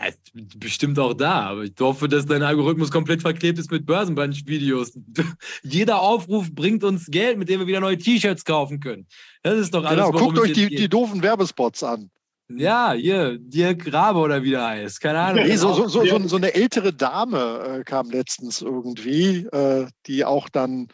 [0.56, 4.98] bestimmt auch da, aber ich hoffe, dass dein Algorithmus komplett verklebt ist mit Börsenbunch-Videos.
[5.62, 9.06] Jeder Aufruf bringt uns Geld, mit dem wir wieder neue T-Shirts kaufen können.
[9.44, 10.04] Das ist doch alles.
[10.04, 12.10] Genau, guckt euch die, die doofen Werbespots an.
[12.48, 15.02] Ja, hier, Dirk Rabe oder wie der heißt.
[15.02, 15.46] Keine Ahnung.
[15.46, 20.48] Nee, so, so, so, so, eine ältere Dame äh, kam letztens irgendwie, äh, die auch
[20.50, 20.88] dann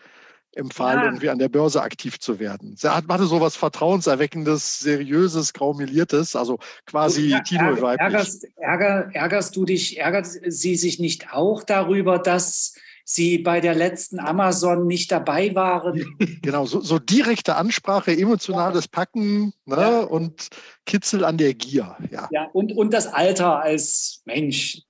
[0.54, 1.06] empfahl, ja.
[1.06, 2.76] irgendwie an der Börse aktiv zu werden.
[2.76, 7.76] Sie hatte so was Vertrauenserweckendes, Seriöses, Graumiliertes, also quasi ja, Tino.
[7.76, 12.76] Ärgerst, ärger, ärgerst du dich, ärgert sie sich nicht auch darüber, dass
[13.06, 16.06] Sie bei der letzten Amazon nicht dabei waren.
[16.42, 20.00] Genau, so, so direkte Ansprache, emotionales Packen ne, ja.
[20.00, 20.48] und
[20.86, 21.96] Kitzel an der Gier.
[22.10, 24.82] Ja, ja und, und das Alter als Mensch.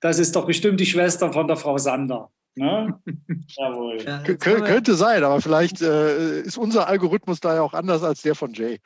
[0.00, 2.30] Das ist doch bestimmt die Schwester von der Frau Sander.
[2.56, 3.00] Ne?
[3.56, 4.02] Jawohl.
[4.04, 8.34] Ja, könnte sein, aber vielleicht äh, ist unser Algorithmus da ja auch anders als der
[8.34, 8.78] von Jay.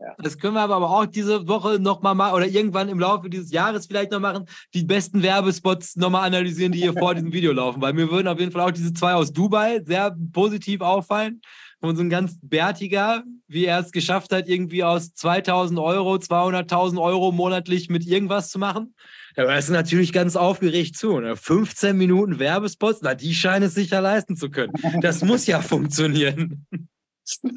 [0.00, 0.14] Ja.
[0.18, 3.86] Das können wir aber auch diese Woche nochmal mal oder irgendwann im Laufe dieses Jahres
[3.86, 7.82] vielleicht noch machen, die besten Werbespots nochmal analysieren, die hier vor diesem Video laufen.
[7.82, 11.42] Weil mir würden auf jeden Fall auch diese zwei aus Dubai sehr positiv auffallen.
[11.82, 17.00] Und so ein ganz bärtiger, wie er es geschafft hat, irgendwie aus 2000 Euro, 200.000
[17.00, 18.94] Euro monatlich mit irgendwas zu machen.
[19.34, 21.20] Da hörst du natürlich ganz aufgeregt zu.
[21.34, 21.94] 15 ne?
[21.94, 24.72] Minuten Werbespots, na, die scheinen es sicher leisten zu können.
[25.00, 26.66] Das muss ja funktionieren.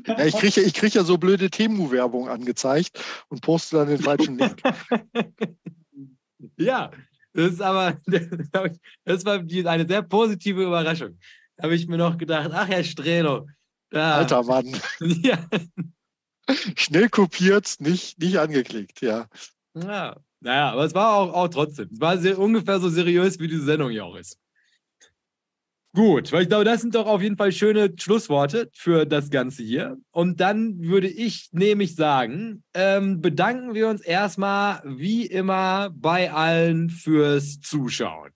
[0.06, 4.38] Ja, ich kriege ich krieg ja so blöde Temu-Werbung angezeigt und poste dann den falschen
[4.38, 4.62] Link.
[6.58, 6.91] ja,
[7.34, 7.98] das ist aber,
[9.06, 9.40] das war
[9.72, 11.18] eine sehr positive Überraschung.
[11.58, 13.48] Da habe ich mir noch gedacht, ach Herr Strelo.
[13.91, 14.16] Ja.
[14.16, 14.76] Alter Mann.
[15.00, 15.38] Ja.
[16.76, 19.28] Schnell kopiert, nicht, nicht angeklickt, ja.
[19.76, 21.88] Ja, naja, aber es war auch, auch trotzdem.
[21.94, 24.38] Es war sehr, ungefähr so seriös, wie diese Sendung hier auch ist.
[25.95, 29.61] Gut, weil ich glaube, das sind doch auf jeden Fall schöne Schlussworte für das Ganze
[29.61, 29.98] hier.
[30.10, 36.90] Und dann würde ich nämlich sagen, ähm, bedanken wir uns erstmal wie immer bei allen
[36.90, 38.32] fürs Zuschauen.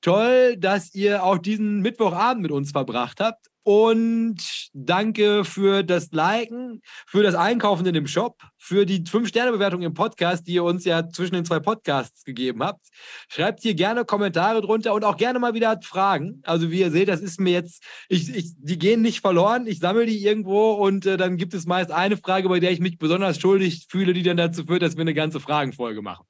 [0.00, 3.49] toll, dass ihr auch diesen Mittwochabend mit uns verbracht habt.
[3.62, 9.92] Und danke für das Liken, für das Einkaufen in dem Shop, für die 5-Sterne-Bewertung im
[9.92, 12.86] Podcast, die ihr uns ja zwischen den zwei Podcasts gegeben habt.
[13.28, 16.40] Schreibt hier gerne Kommentare drunter und auch gerne mal wieder Fragen.
[16.44, 19.66] Also wie ihr seht, das ist mir jetzt, ich, ich, die gehen nicht verloren.
[19.66, 22.80] Ich sammle die irgendwo und äh, dann gibt es meist eine Frage, bei der ich
[22.80, 26.24] mich besonders schuldig fühle, die dann dazu führt, dass wir eine ganze Fragenfolge machen.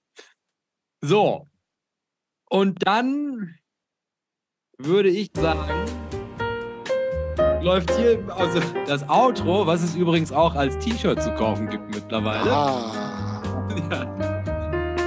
[1.01, 1.47] So.
[2.49, 3.55] Und dann
[4.79, 6.00] würde ich sagen,
[7.63, 12.51] läuft hier also das Outro, was es übrigens auch als T-Shirt zu kaufen gibt mittlerweile.
[12.51, 12.93] Ah.
[13.91, 14.05] Ja.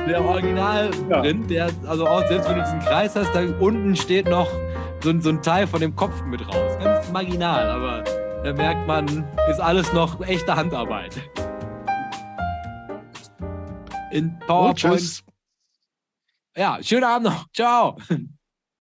[0.08, 1.68] Der Originalprint, ja.
[1.68, 4.50] der, also auch selbst wenn du diesen Kreis hast, da unten steht noch
[5.02, 6.78] so, so ein Teil von dem Kopf mit raus.
[6.84, 8.04] Ganz marginal, aber
[8.44, 11.22] da merkt man, ist alles noch echte Handarbeit.
[14.12, 15.24] In PowerPoint.
[16.56, 17.46] Ja, schönen Abend noch.
[17.54, 17.98] Ciao.